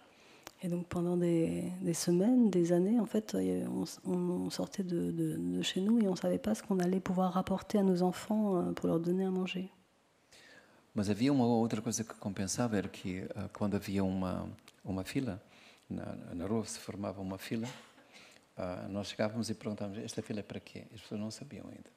Et 0.61 0.69
donc 0.69 0.89
pendant 0.89 1.17
des, 1.17 1.71
des, 1.83 1.95
semaines, 1.95 2.51
des 2.51 2.73
années, 2.73 2.99
en 2.99 3.07
fait, 3.07 3.37
on, 3.37 3.85
on 4.05 4.51
sortait 4.51 4.83
de, 4.83 5.13
de, 5.13 5.37
de, 5.37 5.63
chez 5.63 5.81
nous 5.81 6.01
et 6.01 6.09
on 6.09 6.13
ne 6.13 6.17
savait 6.17 6.39
pas 6.39 6.53
ce 6.57 6.65
qu'on 6.65 6.81
allait 6.81 6.99
pouvoir 6.99 7.33
rapporter 7.35 7.79
à 7.79 7.85
nos 7.85 8.03
enfants 8.03 8.57
euh, 8.57 8.73
pour 8.73 8.89
leur 8.89 8.99
donner 8.99 9.25
à 9.25 9.31
manger. 9.31 9.71
Mas 10.95 11.09
havia 11.11 11.33
uma 11.33 11.47
outra 11.47 11.81
coisa 11.81 12.03
que 12.03 12.15
compensava, 12.15 12.77
era 12.77 12.89
que 12.89 13.29
quando 13.53 13.77
havia 13.77 14.03
uma, 14.03 14.49
uma 14.85 15.05
fila, 15.05 15.41
na, 15.89 16.35
na 16.35 16.47
rua 16.47 16.65
se 16.65 16.79
formava 16.79 17.21
uma 17.21 17.39
fila, 17.39 17.67
uh, 18.57 18.89
nós 18.89 19.09
chegávamos 19.09 19.51
e 19.51 19.55
perguntávamos, 19.55 19.99
esta 19.99 20.23
fila 20.23 20.41
é 20.41 20.43
para 20.43 20.61
quê? 20.61 20.85
As 20.95 21.01
pessoas 21.01 21.21
não 21.21 21.31
sabiam 21.31 21.67
ainda. 21.69 21.91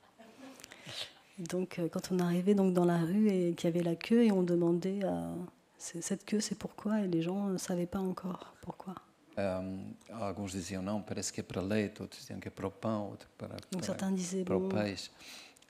Donc, 1.37 1.79
euh, 1.79 1.89
quand 1.89 2.11
on 2.11 2.19
arrivait 2.19 2.53
donc 2.53 2.73
dans 2.73 2.85
la 2.85 2.97
rue 2.97 3.29
et 3.29 3.55
qu'il 3.55 3.69
y 3.69 3.73
avait 3.73 3.83
la 3.83 3.95
queue 3.95 4.23
et 4.23 4.31
on 4.31 4.43
demandait 4.43 4.99
euh, 5.03 5.33
cette 5.77 6.23
queue, 6.25 6.39
c'est 6.39 6.57
pourquoi 6.57 7.01
Et 7.01 7.07
les 7.07 7.21
gens 7.21 7.47
ne 7.47 7.57
savaient 7.57 7.87
pas 7.87 7.99
encore 7.99 8.53
pourquoi. 8.61 8.95
Um, 9.37 9.93
alguns 10.11 10.51
diziam 10.51 10.83
não, 10.83 11.01
parece 11.01 11.31
que 11.31 11.39
é 11.39 11.43
para 11.43 11.61
leite, 11.61 12.01
outros 12.01 12.21
diziam 12.21 12.39
que 12.39 12.49
é 12.49 12.51
para 12.51 12.67
o 12.67 12.71
pão, 12.71 13.11
outros 13.11 13.29
para, 13.37 13.55
donc, 13.71 14.13
disaient, 14.13 14.43
para 14.43 14.59
bon, 14.59 14.65
o 14.65 14.69
peixe. 14.69 15.09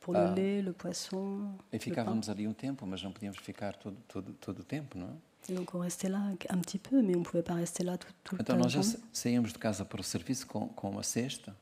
Pour 0.02 0.16
le 0.16 0.34
lait, 0.34 0.64
le 0.64 0.74
poisson. 0.74 1.56
E 1.72 1.78
ficávamos 1.78 2.28
ali 2.28 2.48
um 2.48 2.54
tempo, 2.54 2.88
mas 2.88 3.04
não 3.04 3.12
podíamos 3.12 3.38
ficar 3.38 3.76
todo, 3.76 3.96
todo, 4.08 4.34
todo 4.34 4.60
o 4.60 4.64
tempo, 4.64 4.98
não 4.98 5.10
é? 5.10 5.31
Donc 5.52 5.76
on 5.76 5.80
restait 5.80 6.08
là 6.10 6.22
un 6.50 6.58
petit 6.60 6.80
peu, 6.80 7.02
mais 7.02 7.16
on 7.16 7.20
ne 7.20 7.24
pouvait 7.24 7.44
pas 7.44 7.56
rester 7.56 7.84
là 7.84 7.98
tout, 7.98 8.08
tout 8.24 8.38
então 8.40 8.56
le 8.56 8.64
temps. 8.64 8.70
nós 8.70 8.72
já 8.72 9.00
saíamos 9.12 9.52
de 9.52 9.60
casa 9.60 9.84
para 9.84 10.00
o 10.00 10.04
serviço 10.04 10.48
com, 10.48 10.70
com 10.70 10.90
uma 10.90 11.04
cesta. 11.04 11.54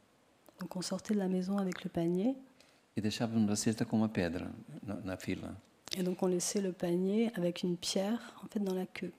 Donc 0.59 0.75
on 0.75 0.81
sortait 0.81 1.13
de 1.13 1.19
la 1.19 1.27
maison 1.27 1.57
avec 1.57 1.83
le 1.83 1.89
panier. 1.89 2.35
E 2.95 3.01
deixávamos 3.01 3.49
a 3.49 3.55
cesta 3.55 3.85
com 3.85 3.97
uma 3.97 4.09
pedra 4.09 4.51
na, 4.83 4.95
na, 4.95 5.17
fila. 5.17 5.55
Et 5.97 6.03
donc 6.03 6.21
on 6.21 6.27
laissait 6.27 6.61
le 6.61 6.71
panier 6.71 7.31
avec 7.35 7.63
une 7.63 7.77
pierre 7.77 8.35
en 8.43 8.47
fait 8.47 8.59
dans 8.59 8.75
la 8.75 8.85
queue. 8.85 9.11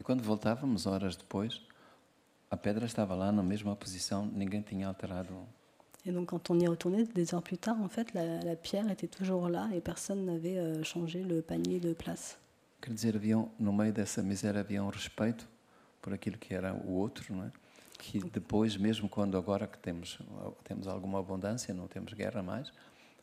E 0.00 0.02
quando 0.02 0.22
voltávamos 0.22 0.86
horas 0.86 1.16
depois, 1.16 1.60
a 2.50 2.56
pedra 2.56 2.86
estava 2.86 3.14
lá 3.14 3.30
na 3.30 3.42
mesma 3.42 3.76
posição, 3.76 4.26
ninguém 4.26 4.62
tinha 4.62 4.88
alterado. 4.88 5.34
Et 6.04 6.10
donc 6.10 6.30
quand 6.30 6.50
on 6.50 6.58
y 6.58 6.66
retournait 6.66 7.04
des 7.04 7.32
heures 7.32 7.42
plus 7.42 7.58
tard, 7.58 7.80
en 7.80 7.88
fait 7.88 8.12
la, 8.12 8.40
la 8.40 8.56
pierre 8.56 8.90
était 8.90 9.06
toujours 9.06 9.48
là 9.48 9.68
et 9.72 9.80
personne 9.80 10.26
n'avait 10.26 10.58
euh, 10.58 10.82
changé 10.82 11.22
le 11.22 11.42
panier 11.42 11.78
de 11.78 11.92
place. 11.92 12.38
Quer 12.80 12.92
dizer, 12.92 13.16
havia 13.16 13.36
no 13.58 13.72
meio 13.72 13.92
dessa 13.92 14.22
miséria 14.22 14.60
havia 14.60 14.82
um 14.82 14.88
respeito 14.88 15.48
por 16.02 16.12
aquilo 16.12 16.36
que 16.36 16.54
era 16.54 16.74
o 16.74 16.92
outro, 16.92 17.34
não 17.34 17.44
é? 17.44 17.52
Que 17.98 18.18
depois, 18.18 18.76
mesmo 18.76 19.08
quando 19.08 19.38
agora 19.38 19.66
que 19.66 19.78
temos 19.78 20.18
temos 20.64 20.86
alguma 20.86 21.18
abundância, 21.18 21.72
não 21.72 21.88
temos 21.88 22.12
guerra 22.12 22.42
mais, 22.42 22.70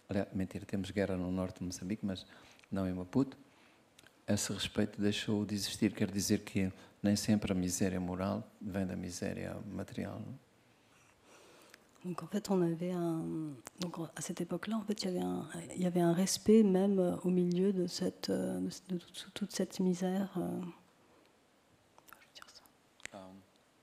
aliás, 0.10 0.28
mentira, 0.34 0.66
temos 0.66 0.90
guerra 0.90 1.16
no 1.16 1.32
norte 1.32 1.60
de 1.60 1.66
Moçambique, 1.66 2.06
mas 2.06 2.26
não 2.72 2.88
em 2.88 2.94
Maputo, 2.94 3.38
esse 4.28 4.52
respeito 4.54 5.00
deixou 5.00 5.46
de 5.46 5.54
existir. 5.54 5.94
Quer 5.94 6.10
dizer 6.10 6.40
que 6.40 6.72
nem 7.04 7.16
sempre 7.16 7.52
a 7.52 7.56
miséria 7.56 8.00
moral 8.00 8.50
vem 8.62 8.86
da 8.86 8.96
miséria 8.96 9.56
material. 9.66 10.20
Não? 10.20 10.51
Donc 12.06 12.24
en 12.24 12.28
fait, 12.28 12.50
on 12.50 12.62
avait 12.62 12.92
un. 12.92 13.24
Donc 13.80 13.96
à 14.16 14.22
cette 14.22 14.42
époque-là, 14.42 14.78
en 14.78 14.82
fait, 14.82 15.04
il 15.04 15.06
y 15.06 15.08
avait 15.10 15.26
un, 15.26 15.48
il 15.76 15.82
y 15.82 15.86
avait 15.86 16.02
un 16.02 16.14
respect 16.14 16.64
même 16.64 17.18
au 17.24 17.30
milieu 17.30 17.74
de 17.74 17.86
cette, 17.88 18.32
de, 18.32 18.70
de, 18.90 19.00
toute 19.34 19.52
cette 19.52 19.80
misère. 19.80 20.30
Euh... 20.38 20.62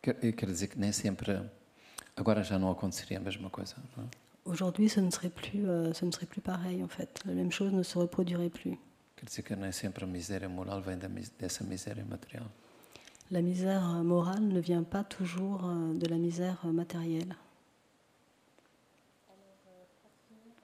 Quer, 0.03 0.47
dizer 0.47 0.69
que 0.69 0.79
nem 0.79 0.93
sempre. 0.93 1.43
Agora 2.17 2.43
já 2.43 2.59
não 2.59 2.71
aconteceria 2.71 3.19
a 3.19 3.21
mesma 3.21 3.51
coisa, 3.51 3.77
não 3.97 4.05
é? 4.05 4.07
Aujourd'hui, 4.45 4.89
ce 4.89 5.01
ne 5.01 5.11
serait 5.11 5.29
plus, 5.29 5.69
euh, 5.69 5.93
ce 5.93 6.07
ne 6.07 6.11
serait 6.11 6.27
plus 6.27 6.41
pareil 6.41 6.83
en 6.83 6.89
fait. 6.89 7.21
La 7.27 7.35
même 7.35 7.53
chose 7.53 7.73
ne 7.73 7.83
se 7.83 7.99
reproduirait 7.99 8.49
plus. 8.49 8.79
Quer 9.17 9.27
dizer 9.27 9.43
que 9.43 9.55
nem 9.55 9.73
sempre 9.73 10.05
a 10.05 10.07
miséria 10.07 10.49
moral 10.49 10.81
vem 10.81 10.99
dessa 11.39 11.65
miséria 11.65 12.05
material. 12.05 12.47
La 13.31 13.43
misère 13.43 14.03
morale 14.03 14.49
ne 14.49 14.59
vient 14.61 14.85
pas 14.85 15.05
toujours 15.05 15.67
euh, 15.67 15.93
de 15.93 16.07
la 16.07 16.17
misère 16.17 16.65
matérielle. 16.65 17.37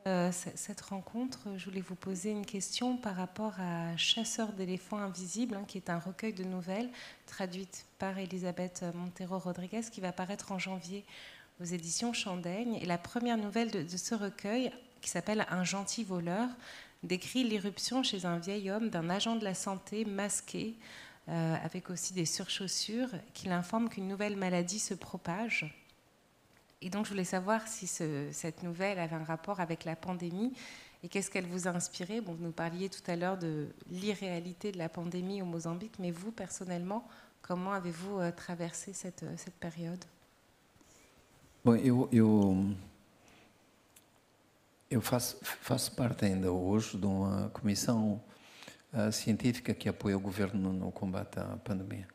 Euh, 0.06 0.30
cette 0.32 0.82
rencontre, 0.82 1.48
je 1.56 1.64
voulais 1.64 1.80
vous 1.80 1.94
poser 1.94 2.30
une 2.30 2.44
question 2.44 2.98
par 2.98 3.16
rapport 3.16 3.54
à 3.58 3.96
Chasseur 3.96 4.52
d'éléphants 4.52 4.98
invisibles, 4.98 5.54
hein, 5.54 5.64
qui 5.66 5.78
est 5.78 5.88
un 5.88 5.98
recueil 5.98 6.34
de 6.34 6.44
nouvelles 6.44 6.90
traduite 7.26 7.86
par 7.98 8.18
Elisabeth 8.18 8.84
Montero 8.94 9.38
Rodriguez, 9.38 9.80
qui 9.90 10.02
va 10.02 10.12
paraître 10.12 10.52
en 10.52 10.58
janvier 10.58 11.06
aux 11.58 11.64
éditions 11.64 12.12
Chandaigne. 12.12 12.74
Et 12.82 12.84
la 12.84 12.98
première 12.98 13.38
nouvelle 13.38 13.70
de, 13.70 13.96
ce 13.96 14.14
recueil, 14.14 14.70
qui 15.00 15.08
s'appelle 15.08 15.46
Un 15.48 15.64
gentil 15.64 16.04
voleur, 16.04 16.50
décrit 17.02 17.42
l'irruption 17.42 18.02
chez 18.02 18.26
un 18.26 18.36
vieil 18.36 18.70
homme 18.70 18.90
d'un 18.90 19.08
agent 19.08 19.36
de 19.36 19.44
la 19.44 19.54
santé 19.54 20.04
masqué 20.04 20.74
euh, 21.30 21.56
avec 21.64 21.88
aussi 21.88 22.12
des 22.12 22.26
surchaussures, 22.26 23.08
qu'il 23.32 23.52
informe 23.52 23.88
qu'une 23.88 24.08
nouvelle 24.08 24.36
maladie 24.36 24.80
se 24.80 24.92
propage. 24.92 25.83
Et 26.82 26.90
donc, 26.90 27.06
je 27.06 27.10
voulais 27.10 27.24
savoir 27.24 27.66
si 27.66 27.86
cette 27.86 28.62
nouvelle 28.62 28.98
avait 28.98 29.16
un 29.16 29.24
rapport 29.24 29.60
avec 29.60 29.84
la 29.84 29.96
pandémie 29.96 30.52
et 31.02 31.08
qu'est-ce 31.08 31.30
qu'elle 31.30 31.46
vous 31.46 31.68
a 31.68 31.70
inspiré. 31.70 32.20
Bon, 32.20 32.32
vous 32.32 32.44
nous 32.44 32.52
parliez 32.52 32.88
tout 32.88 33.02
à 33.10 33.16
l'heure 33.16 33.38
de 33.38 33.68
l'irréalité 33.90 34.72
de 34.72 34.78
la 34.78 34.88
pandémie 34.88 35.42
au 35.42 35.44
Mozambique, 35.44 35.98
mais 35.98 36.10
vous, 36.10 36.32
personnellement, 36.32 37.06
comment 37.42 37.72
avez-vous 37.72 38.18
euh, 38.18 38.32
traversé 38.32 38.92
cette, 38.92 39.24
cette 39.36 39.54
période? 39.54 40.04
Bom, 41.64 41.74
eu, 41.76 42.06
eu, 42.12 42.74
eu 44.90 45.00
faço, 45.00 45.38
faço 45.42 45.90
parte 45.92 46.26
ainda 46.26 46.52
hoje 46.52 46.98
de 46.98 47.06
uma 47.06 47.48
comissão 47.50 48.20
uh, 48.92 49.10
científica 49.10 49.72
que 49.72 49.88
apoia 49.88 50.16
o 50.16 50.20
governo 50.20 50.72
no 50.72 50.92
combate 50.92 51.38
à 51.38 51.56
pandemia. 51.56 52.06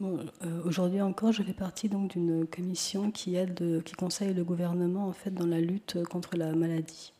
Euh, 0.00 0.62
Aujourd'hui 0.64 1.00
encore, 1.02 1.32
je 1.32 1.42
fais 1.42 1.52
partie 1.52 1.88
donc 1.88 2.12
d'une 2.12 2.46
commission 2.46 3.10
qui 3.10 3.36
aide, 3.36 3.82
qui 3.84 3.94
conseille 3.94 4.32
le 4.32 4.44
gouvernement 4.44 5.06
en 5.08 5.12
fait 5.12 5.30
dans 5.30 5.46
la 5.46 5.60
lutte 5.60 6.02
contre 6.04 6.36
la 6.36 6.54
maladie. 6.54 7.12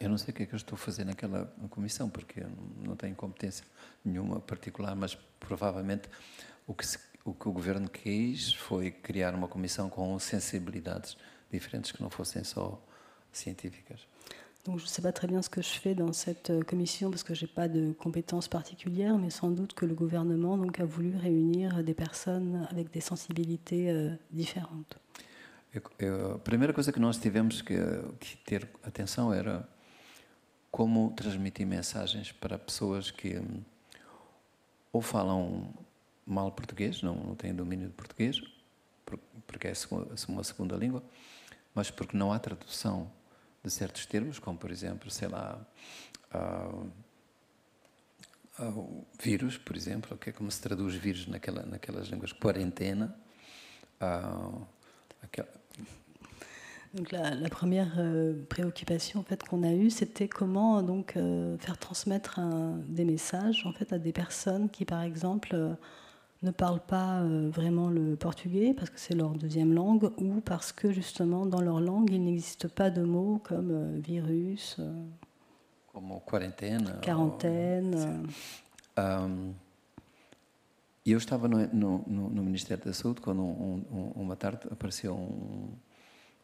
Eu 0.00 0.08
não 0.08 0.18
sei 0.18 0.32
o 0.32 0.34
que 0.34 0.42
é 0.42 0.46
que 0.46 0.52
eu 0.52 0.56
estou 0.56 0.76
fazer 0.76 1.04
naquela 1.04 1.46
comissão, 1.70 2.10
porque 2.10 2.42
não 2.84 2.96
tenho 2.96 3.14
competência 3.14 3.64
nenhuma 4.04 4.40
particular, 4.40 4.96
mas 4.96 5.14
provavelmente 5.38 6.08
o 6.66 6.74
que 6.74 6.84
se 6.84 6.98
o 7.24 7.34
que 7.34 7.48
o 7.48 7.52
governo 7.52 7.88
quis 7.88 8.52
foi 8.52 8.90
criar 8.90 9.34
uma 9.34 9.48
comissão 9.48 9.90
com 9.90 10.16
sensibilidades 10.18 11.16
diferentes 11.50 11.90
que 11.90 12.00
não 12.00 12.08
fossem 12.08 12.44
só 12.44 12.80
científicas. 13.32 14.06
Donc 14.66 14.78
je 14.78 14.84
ne 14.84 14.88
sais 14.88 15.02
pas 15.02 15.12
très 15.12 15.28
bien 15.28 15.42
ce 15.42 15.48
que 15.48 15.62
je 15.62 15.78
fais 15.78 15.94
dans 15.94 16.12
cette 16.12 16.50
euh, 16.50 16.62
commission 16.62 17.10
parce 17.10 17.22
que 17.22 17.34
je 17.34 17.44
n'ai 17.44 17.52
pas 17.52 17.68
de 17.68 17.92
compétences 17.92 18.48
particulières, 18.48 19.16
mais 19.16 19.30
sans 19.30 19.50
doute 19.50 19.74
que 19.74 19.86
le 19.86 19.94
gouvernement 19.94 20.58
donc, 20.58 20.80
a 20.80 20.84
voulu 20.84 21.16
réunir 21.16 21.84
des 21.84 21.94
personnes 21.94 22.66
avec 22.70 22.90
des 22.90 23.00
sensibilités 23.00 23.90
euh, 23.90 24.10
différentes. 24.30 24.98
Eu, 25.72 25.82
eu, 26.00 26.32
a 26.34 26.38
primeira 26.38 26.72
coisa 26.72 26.90
que 26.90 26.98
nós 26.98 27.18
tivemos 27.18 27.60
que, 27.62 28.02
que 28.18 28.36
ter 28.44 28.66
atenção 28.82 29.32
era 29.32 29.68
como 30.70 31.12
transmitir 31.14 31.66
mensagens 31.66 32.32
para 32.32 32.58
pessoas 32.58 33.10
que 33.10 33.38
hum, 33.38 33.62
ou 34.92 35.02
falam 35.02 35.68
mal 36.26 36.50
português, 36.50 37.02
não, 37.02 37.14
não 37.14 37.34
têm 37.34 37.54
domínio 37.54 37.88
de 37.88 37.92
português, 37.92 38.40
porque 39.46 39.68
é 39.68 39.72
uma 40.28 40.42
segunda 40.42 40.76
língua, 40.76 41.02
mas 41.74 41.90
porque 41.90 42.16
não 42.16 42.32
há 42.32 42.38
tradução 42.38 43.10
de 43.66 43.72
certos 43.72 44.06
termos, 44.06 44.38
como 44.38 44.56
por 44.58 44.70
exemplo, 44.70 45.10
sei 45.10 45.28
lá, 45.28 45.60
uh, 46.34 46.90
uh, 48.62 49.06
vírus, 49.20 49.58
por 49.58 49.76
exemplo, 49.76 50.16
que 50.16 50.30
é 50.30 50.32
como 50.32 50.50
se 50.50 50.60
traduz 50.60 50.94
vírus 50.94 51.26
naquela, 51.26 51.66
naquelas 51.66 52.08
línguas, 52.08 52.32
quarentena. 52.32 53.14
Uh, 54.00 54.64
aquela... 55.22 55.48
Donc 56.94 57.12
la, 57.12 57.34
la 57.34 57.48
première 57.50 57.92
euh, 57.98 58.32
préoccupation 58.48 59.20
en 59.20 59.22
fait 59.22 59.42
qu'on 59.42 59.62
a 59.64 59.72
eue, 59.72 59.90
c'était 59.90 60.28
comment 60.28 60.82
donc 60.82 61.16
euh, 61.16 61.58
faire 61.58 61.76
transmettre 61.76 62.38
un, 62.38 62.78
des 62.88 63.04
messages 63.04 63.66
en 63.66 63.72
fait 63.72 63.92
à 63.92 63.98
des 63.98 64.12
personnes 64.12 64.70
qui, 64.70 64.86
par 64.86 65.02
exemple, 65.02 65.50
euh, 65.52 65.74
ne 66.46 66.52
parlent 66.52 66.86
pas 66.86 67.20
euh, 67.20 67.50
vraiment 67.50 67.90
le 67.90 68.16
portugais 68.16 68.72
parce 68.72 68.90
que 68.90 69.00
c'est 69.00 69.14
leur 69.14 69.30
deuxième 69.30 69.74
langue 69.74 70.10
ou 70.18 70.40
parce 70.40 70.72
que 70.72 70.92
justement 70.92 71.44
dans 71.44 71.60
leur 71.60 71.80
langue 71.80 72.10
il 72.10 72.22
n'existe 72.22 72.68
pas 72.68 72.88
de 72.88 73.02
mots 73.02 73.40
comme 73.42 73.70
euh, 73.72 73.98
virus, 73.98 74.76
euh, 74.78 74.92
comme 75.92 76.20
quarantaine. 76.24 76.94
Quarantaine. 77.02 78.22
Um, 78.96 79.54
eu 81.04 81.16
estava 81.16 81.48
no, 81.48 81.66
no, 81.72 82.04
no, 82.06 82.42
Ministério 82.42 82.84
da 82.84 82.92
Saúde 82.92 83.20
quando 83.20 83.42
um, 83.42 83.84
um, 83.92 84.22
uma 84.22 84.36
tarde 84.36 84.66
apareceu 84.70 85.14
um, 85.14 85.68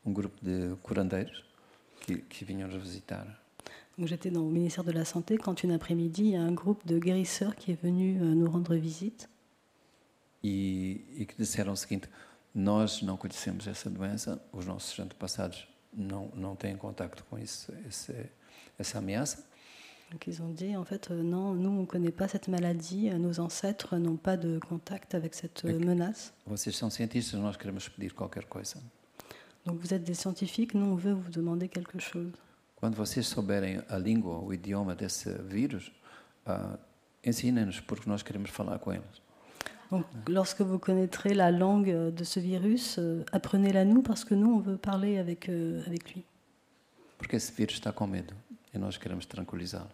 um 0.04 0.12
grupo 0.12 0.36
de 0.44 0.76
curandeiros 0.82 1.44
que, 2.00 2.16
que 2.16 2.44
vinham 2.44 2.68
nos 2.68 2.82
visitar. 2.82 3.26
J'étais 3.98 4.30
le 4.30 4.40
ministère 4.40 4.84
de 4.84 4.92
la 4.92 5.04
Santé 5.04 5.36
quand 5.36 5.62
une 5.62 5.72
après-midi, 5.72 6.24
il 6.24 6.30
y 6.30 6.36
a 6.36 6.42
un 6.42 6.52
groupe 6.52 6.84
de 6.86 6.98
guérisseurs 6.98 7.54
qui 7.54 7.72
est 7.72 7.80
venu 7.80 8.14
nous 8.14 8.50
rendre 8.50 8.74
visite. 8.74 9.28
E, 10.42 11.04
e 11.18 11.26
que 11.26 11.36
disseram 11.36 11.72
o 11.72 11.76
seguinte: 11.76 12.08
nós 12.54 13.02
não 13.02 13.16
conhecemos 13.16 13.66
essa 13.66 13.88
doença, 13.88 14.42
os 14.52 14.66
nossos 14.66 14.98
antepassados 14.98 15.66
não 15.92 16.56
têm 16.56 16.76
contato 16.76 17.24
com 17.24 17.38
isso, 17.38 17.72
esse, 17.86 18.14
essa 18.78 18.98
ameaça. 18.98 19.44
Donc 20.10 20.26
ils 20.26 20.42
ont 20.42 20.52
dit 20.52 20.76
en 20.76 20.84
fait 20.84 21.10
euh, 21.10 21.22
non, 21.22 21.54
nous 21.54 21.70
on 21.70 21.86
connaît 21.86 22.12
pas 22.12 22.28
cette 22.28 22.46
maladie, 22.46 23.08
euh, 23.08 23.16
nos 23.16 23.40
ancêtres 23.40 23.96
n'ont 23.96 24.18
pas 24.18 24.36
de 24.36 24.58
contact 24.58 25.14
avec 25.14 25.34
cette 25.34 25.64
euh, 25.64 25.78
menace. 25.78 26.34
Vocês 26.46 26.76
são 26.76 26.90
cientistas, 26.90 27.40
nós 27.40 27.56
queremos 27.56 27.88
pedir 27.88 28.14
qualquer 28.14 28.44
coisa. 28.46 28.78
Donc 29.64 29.80
vous 29.80 29.94
êtes 29.94 30.04
des 30.04 30.12
scientifiques, 30.12 30.74
nous 30.74 30.84
on 30.84 30.96
veut 30.96 31.14
vous 31.14 31.30
demander 31.30 31.66
quelque 31.66 31.98
chose. 31.98 32.30
Quando 32.76 32.94
vocês 32.94 33.26
souberem 33.26 33.80
a 33.88 33.96
língua, 33.96 34.38
o 34.38 34.52
idioma 34.52 34.94
desse 34.94 35.32
vírus, 35.48 35.90
uh, 36.46 36.76
ensinem-nos 37.24 37.80
porque 37.80 38.06
nós 38.06 38.22
queremos 38.22 38.50
falar 38.50 38.78
com 38.80 38.92
eles. 38.92 39.21
Donc, 39.92 40.06
lorsque 40.26 40.62
vous 40.62 40.78
connaîtrez 40.78 41.34
la 41.34 41.50
langue 41.50 42.14
de 42.14 42.24
ce 42.24 42.40
virus, 42.40 42.96
euh, 42.98 43.24
apprenez-la 43.30 43.84
nous 43.84 44.00
parce 44.02 44.24
que 44.24 44.34
nous, 44.34 44.50
on 44.54 44.58
veut 44.58 44.78
parler 44.78 45.18
avec, 45.18 45.50
euh, 45.50 45.82
avec 45.86 46.14
lui. 46.14 46.24
Porque 47.18 47.36
esse 47.36 47.52
vírus 47.52 47.74
está 47.74 47.92
com 47.92 48.08
medo 48.08 48.34
e 48.74 48.78
nós 48.78 48.98
queremos 48.98 49.26
tranquilizá-lo. 49.26 49.90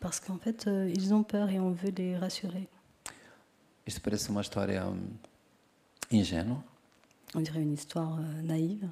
Parce 0.00 0.20
qu'en 0.20 0.38
fait, 0.38 0.66
euh, 0.66 0.92
ils 0.94 1.14
ont 1.14 1.22
peur 1.22 1.48
et 1.48 1.58
on 1.58 1.70
veut 1.70 1.92
les 1.96 2.16
rassurer. 2.18 2.68
Isto 3.86 4.00
parece 4.00 4.28
uma 4.28 4.42
história 4.42 4.86
um, 4.86 5.16
ingênua. 6.10 6.62
On 7.34 7.40
dirait 7.40 7.62
une 7.62 7.72
histoire 7.72 8.18
euh, 8.18 8.42
naïve. 8.42 8.90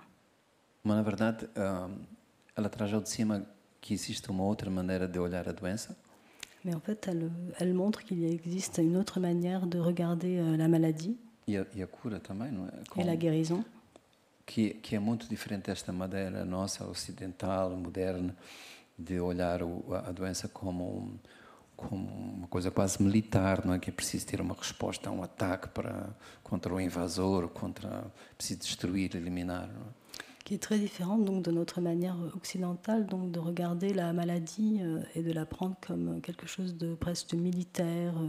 Mas 0.84 0.96
na 0.96 1.02
verdade, 1.02 1.48
um, 1.56 1.98
ela 2.56 2.68
traz 2.70 2.94
ao 2.94 3.00
de 3.00 3.08
cima 3.08 3.44
que 3.80 3.92
existe 3.92 4.30
uma 4.30 4.44
outra 4.44 4.70
maneira 4.70 5.06
de 5.06 5.18
olhar 5.18 5.48
a 5.48 5.52
doença. 5.52 5.96
Mais 6.66 6.74
en 6.74 6.80
fait, 6.80 7.06
elle, 7.06 7.30
elle 7.60 7.74
montre 7.74 8.02
qu'il 8.02 8.24
existe 8.24 8.78
une 8.78 8.96
autre 8.96 9.20
manière 9.20 9.68
de 9.68 9.78
regarder 9.78 10.38
euh, 10.40 10.56
la 10.56 10.66
maladie. 10.66 11.16
E 11.46 11.56
a, 11.56 11.64
e 11.76 11.80
a 11.80 11.86
cura 11.86 12.18
também, 12.18 12.50
não 12.50 12.66
é? 12.66 12.72
Com, 12.90 13.00
e 13.00 13.04
la 13.04 13.14
guérison. 13.14 13.64
Que, 14.44 14.70
que 14.74 14.96
é 14.96 14.98
muito 14.98 15.28
diferente 15.28 15.66
desta 15.66 15.92
maneira 15.92 16.44
nossa, 16.44 16.84
ocidental, 16.84 17.70
moderna, 17.70 18.34
de 18.98 19.20
olhar 19.20 19.62
o, 19.62 19.84
a 19.94 20.10
doença 20.10 20.48
como, 20.48 21.20
como 21.76 22.08
uma 22.08 22.48
coisa 22.48 22.72
quase 22.72 23.00
militar, 23.00 23.64
não 23.64 23.72
é? 23.72 23.78
Que 23.78 23.90
é 23.90 23.92
preciso 23.92 24.26
ter 24.26 24.40
uma 24.40 24.56
resposta 24.56 25.08
a 25.08 25.12
um 25.12 25.22
ataque 25.22 25.68
para, 25.68 26.08
contra 26.42 26.74
o 26.74 26.80
invasor, 26.80 27.48
contra, 27.48 28.10
preciso 28.36 28.58
destruir, 28.62 29.14
eliminar. 29.14 29.68
Não 29.68 29.82
é? 29.82 30.05
Qui 30.46 30.54
est 30.54 30.62
très 30.62 30.78
différente 30.78 31.24
donc 31.24 31.42
de 31.42 31.50
notre 31.50 31.80
manière 31.80 32.16
occidentale 32.36 33.04
donc 33.04 33.32
de 33.32 33.40
regarder 33.40 33.92
la 33.92 34.12
maladie 34.12 34.78
euh, 34.80 35.02
et 35.16 35.22
de 35.22 35.32
la 35.32 35.44
prendre 35.44 35.74
comme 35.84 36.20
quelque 36.20 36.46
chose 36.46 36.76
de 36.76 36.94
presque 36.94 37.34
militaire, 37.34 38.14
euh, 38.16 38.28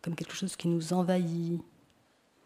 comme 0.00 0.14
quelque 0.14 0.34
chose 0.34 0.56
qui 0.56 0.66
nous 0.66 0.94
envahit. 0.94 1.60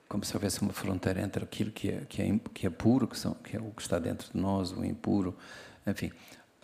Como 0.08 0.24
se 0.24 0.36
houvesse 0.36 0.60
uma 0.60 0.72
fronteira 0.72 1.22
entre 1.22 1.44
aquilo 1.44 1.70
que 1.70 1.88
é, 1.88 2.04
que 2.04 2.20
é, 2.20 2.40
que 2.52 2.66
é 2.66 2.70
puro, 2.70 3.06
que, 3.06 3.16
são, 3.16 3.34
que 3.34 3.56
é 3.56 3.60
o 3.60 3.70
que 3.70 3.80
está 3.80 3.98
dentro 4.00 4.30
de 4.32 4.38
nós, 4.38 4.72
o 4.72 4.84
impuro. 4.84 5.34
Enfim, 5.86 6.10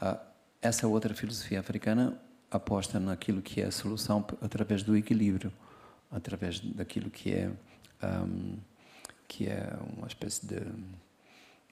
uh, 0.03 0.19
essa 0.61 0.87
outra 0.89 1.15
filosofia 1.15 1.61
africana 1.61 2.21
aposta 2.51 2.99
naquilo 2.99 3.41
que 3.41 3.63
é 3.63 3.67
a 3.67 3.71
solução 3.71 4.27
através 4.43 4.83
do 4.83 4.97
equilíbrio, 4.97 5.53
através 6.11 6.61
daquilo 6.61 7.09
que 7.09 7.33
é, 7.33 7.51
um, 8.03 8.59
que 9.29 9.47
é 9.47 9.79
uma 9.97 10.09
espécie 10.09 10.45
de 10.45 10.61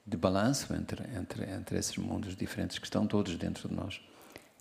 de 0.07 0.15
balanço 0.15 0.73
entre, 0.73 1.03
entre, 1.15 1.43
entre 1.51 1.77
esses 1.77 1.97
mundos 1.97 2.35
diferentes 2.35 2.79
que 2.79 2.85
estão 2.85 3.05
todos 3.05 3.35
dentro 3.35 3.67
de 3.67 3.75
nós. 3.75 4.01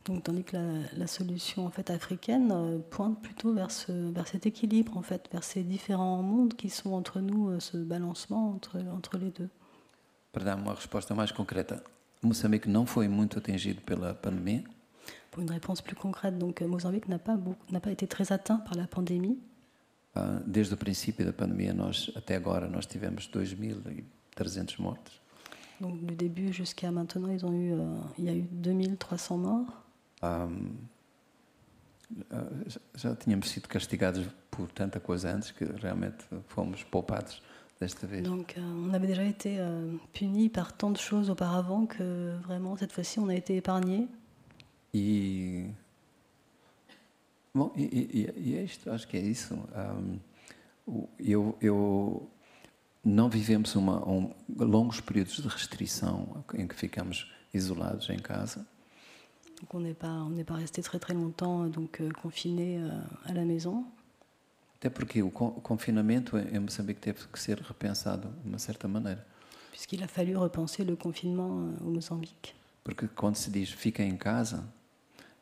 Donc, 0.04 0.22
tandis 0.22 0.44
que 0.44 0.56
la, 0.56 0.88
la, 0.96 1.06
solution 1.08 1.66
en 1.66 1.70
fait 1.70 1.90
africaine 1.90 2.52
euh, 2.52 2.78
pointe 2.90 3.20
plutôt 3.20 3.52
vers, 3.52 3.72
ce, 3.72 3.90
vers 4.12 4.28
cet 4.28 4.46
équilibre 4.46 4.96
en 4.96 5.02
fait, 5.02 5.28
vers 5.32 5.42
ces 5.42 5.64
différents 5.64 6.22
mondes 6.22 6.54
qui 6.54 6.70
sont 6.70 6.92
entre 6.92 7.20
nous, 7.20 7.50
euh, 7.50 7.58
ce 7.58 7.76
balancement 7.76 8.50
entre, 8.50 8.78
entre 8.92 9.18
les 9.18 9.30
deux. 9.30 9.48
Para 10.30 10.44
dar 10.44 10.58
uma 10.58 10.74
resposta 10.74 11.12
mais 11.14 11.32
concreta, 11.32 11.82
Moçambique 12.22 12.68
não 12.68 12.86
foi 12.86 13.08
muito 13.08 13.38
atingido 13.38 13.80
pela 13.82 14.14
pandemia? 14.14 14.62
Pour 15.32 15.42
une 15.42 15.50
réponse 15.50 15.82
plus 15.82 15.96
concrète, 15.96 16.38
donc 16.38 16.62
euh, 16.62 16.68
Mozambique 16.68 17.08
n'a 17.08 17.18
pas, 17.18 17.36
n'a 17.70 17.80
pas 17.80 17.90
été 17.90 18.06
très 18.06 18.30
atteint 18.32 18.58
par 18.58 18.74
la 18.74 18.86
pandémie. 18.86 19.38
Uh, 20.14 20.40
desde 20.46 20.72
o 20.72 20.76
princípio 20.76 21.26
da 21.26 21.32
pandemia, 21.32 21.74
nós 21.74 22.10
até 22.14 22.36
agora 22.36 22.68
nós 22.68 22.86
tivemos 22.86 23.28
2.300 23.28 24.80
mortes. 24.80 25.20
Donc 25.80 26.04
du 26.04 26.14
début 26.14 26.52
jusqu'à 26.52 26.90
maintenant, 26.90 27.30
ils 27.30 27.44
ont 27.44 27.52
eu, 27.52 27.72
euh, 27.72 27.84
il 28.18 28.24
y 28.24 28.28
a 28.28 28.34
eu 28.34 28.42
2300 28.42 29.38
morts. 29.38 29.82
Um, 30.22 30.88
já 32.94 33.14
tínhamos 33.16 33.48
sido 33.48 33.68
castigados 33.68 34.26
por 34.50 34.70
tanta 34.72 35.00
coisa 35.00 35.34
antes 35.34 35.52
que 35.52 35.64
realmente 35.64 36.24
fomos 36.48 36.84
poupados 36.84 37.42
desta 37.80 38.06
vez. 38.06 38.22
Donc 38.22 38.56
euh, 38.56 38.60
on 38.62 38.94
avait 38.94 39.08
déjà 39.08 39.24
été 39.24 39.58
euh, 39.58 39.92
punis 40.12 40.48
par 40.48 40.76
tant 40.76 40.90
de 40.90 40.98
choses 40.98 41.30
auparavant 41.30 41.86
que 41.86 42.36
vraiment 42.44 42.76
cette 42.76 42.92
fois-ci 42.92 43.18
on 43.18 43.28
a 43.28 43.34
été 43.34 43.56
épargnés. 43.56 44.08
E 44.94 45.68
Bom, 47.56 47.72
e, 47.74 47.84
e, 47.84 48.50
e 48.50 48.56
é 48.58 48.64
isto, 48.64 48.90
acho 48.90 49.08
que 49.08 49.16
é 49.16 49.20
isso. 49.20 49.54
Um, 49.54 50.18
eu, 51.18 51.56
eu 51.62 52.28
não 53.06 53.28
vivemos 53.30 53.76
uma, 53.76 54.06
um, 54.06 54.34
longos 54.58 55.00
períodos 55.00 55.40
de 55.40 55.46
restrição 55.46 56.44
em 56.54 56.66
que 56.66 56.74
ficamos 56.74 57.30
isolados 57.54 58.10
em 58.10 58.18
casa. 58.18 58.66
Donc 59.60 59.74
on 59.74 59.80
n'est 59.80 59.94
pas 59.94 60.22
on 60.24 60.30
n'est 60.30 60.44
pas 60.44 60.56
resté 60.56 60.82
très 60.82 60.98
très 60.98 61.14
longtemps 61.14 61.66
donc 61.68 62.00
euh, 62.00 62.10
confiné 62.20 62.78
euh, 62.78 62.90
à 63.24 63.32
la 63.32 63.44
maison. 63.44 63.84
Até 64.78 64.90
porque 64.90 65.22
o, 65.22 65.30
confinamento 65.30 66.36
em 66.36 66.58
Moçambique 66.58 67.00
teve 67.00 67.26
que 67.28 67.38
ser 67.38 67.58
repensado 67.60 68.28
de 68.42 68.48
uma 68.48 68.58
certa 68.58 68.86
maneira. 68.86 69.24
Puisqu'il 69.70 70.02
a 70.02 70.08
fallu 70.08 70.36
repenser 70.36 70.84
le 70.84 70.96
confinement 70.96 71.60
euh, 71.60 71.86
au 71.86 71.90
Mozambique. 71.90 72.54
Porque 72.84 73.08
quando 73.08 73.36
se 73.36 73.50
diz 73.50 73.70
fica 73.70 74.02
em 74.02 74.16
casa, 74.16 74.64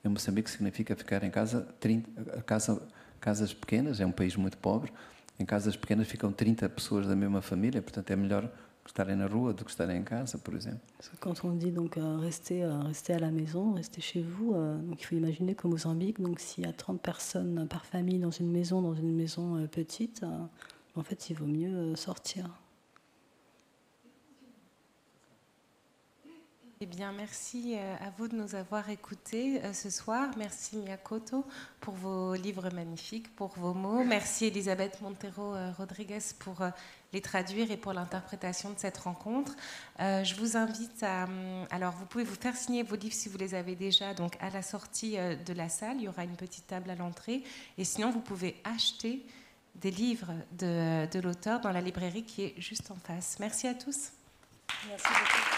em 0.04 0.08
Moçambique 0.08 0.50
significa 0.50 0.94
ficar 0.94 1.24
em 1.24 1.30
casa, 1.30 1.66
30, 1.80 2.42
casa 2.42 2.80
casas 3.20 3.54
pequenas, 3.54 4.00
é 4.00 4.06
um 4.06 4.12
país 4.12 4.36
muito 4.36 4.58
pobre, 4.58 4.92
em 5.38 5.44
casas 5.44 5.76
pequenas 5.76 6.06
ficam 6.06 6.32
30 6.32 6.68
pessoas 6.68 7.06
da 7.06 7.16
mesma 7.16 7.42
família, 7.42 7.82
portanto 7.82 8.10
é 8.10 8.16
melhor 8.16 8.50
estarem 8.86 9.16
na 9.16 9.26
rua 9.26 9.52
do 9.52 9.64
que 9.64 9.70
estarem 9.70 9.98
em 9.98 10.04
casa, 10.04 10.38
por 10.38 10.54
exemplo. 10.54 10.80
Quand 11.20 11.34
on 11.44 11.56
dit 11.56 11.70
donc 11.70 11.96
euh, 11.96 12.18
rester, 12.18 12.62
euh, 12.62 12.80
rester 12.80 13.14
à 13.14 13.18
la 13.18 13.30
maison, 13.30 13.72
rester 13.74 14.00
chez 14.00 14.22
vous, 14.22 14.54
euh, 14.54 14.76
donc 14.78 15.00
il 15.00 15.06
faut 15.06 15.14
imaginer 15.14 15.54
qu'au 15.54 15.68
Mozambique, 15.68 16.20
donc 16.20 16.38
s'il 16.38 16.64
y 16.64 16.68
a 16.68 16.72
30 16.72 17.00
personnes 17.00 17.66
par 17.68 17.84
famille 17.84 18.18
dans 18.18 18.30
une 18.30 18.50
maison, 18.50 18.82
dans 18.82 18.94
une 18.94 19.14
maison 19.14 19.66
petite, 19.68 20.24
en 20.94 21.02
fait 21.02 21.30
il 21.30 21.36
vaut 21.36 21.46
mieux 21.46 21.96
sortir. 21.96 22.50
Eh 26.80 26.86
bien, 26.86 27.12
merci 27.12 27.76
euh, 27.76 27.94
à 28.00 28.10
vous 28.18 28.26
de 28.26 28.34
nous 28.34 28.56
avoir 28.56 28.90
écoutés 28.90 29.62
euh, 29.62 29.72
ce 29.72 29.90
soir. 29.90 30.30
Merci 30.36 30.76
Miyakoto 30.76 31.44
pour 31.80 31.94
vos 31.94 32.34
livres 32.34 32.68
magnifiques, 32.70 33.34
pour 33.36 33.52
vos 33.56 33.74
mots. 33.74 34.02
Merci 34.02 34.46
Elisabeth 34.46 35.00
Montero 35.00 35.54
euh, 35.54 35.70
Rodriguez 35.78 36.18
pour 36.40 36.56
les 37.12 37.20
traduire 37.20 37.70
et 37.70 37.76
pour 37.76 37.92
l'interprétation 37.92 38.70
de 38.70 38.78
cette 38.78 38.98
rencontre. 38.98 39.54
je 40.00 40.34
vous 40.34 40.56
invite 40.56 41.00
à. 41.04 41.28
Alors, 41.70 41.92
vous 41.92 42.06
pouvez 42.06 42.24
vous 42.24 42.34
faire 42.34 42.56
signer 42.56 42.82
vos 42.82 42.96
livres 42.96 43.14
si 43.14 43.28
vous 43.28 43.38
les 43.38 43.54
avez 43.54 43.76
déjà. 43.76 44.12
Donc, 44.12 44.36
à 44.40 44.50
la 44.50 44.62
sortie 44.62 45.16
de 45.16 45.52
la 45.52 45.68
salle, 45.68 45.98
il 45.98 46.02
y 46.02 46.08
aura 46.08 46.24
une 46.24 46.36
petite 46.36 46.66
table 46.66 46.90
à 46.90 46.96
l'entrée. 46.96 47.44
Et 47.78 47.84
sinon, 47.84 48.10
vous 48.10 48.20
pouvez 48.20 48.60
acheter 48.64 49.24
des 49.76 49.92
livres 49.92 50.32
de, 50.58 51.06
de 51.06 51.20
l'auteur 51.20 51.60
dans 51.60 51.70
la 51.70 51.80
librairie 51.80 52.24
qui 52.24 52.42
est 52.42 52.54
juste 52.58 52.90
en 52.90 52.96
face. 52.96 53.36
Merci 53.38 53.68
à 53.68 53.74
tous. 53.74 54.10
Merci 54.88 55.08
beaucoup. 55.08 55.53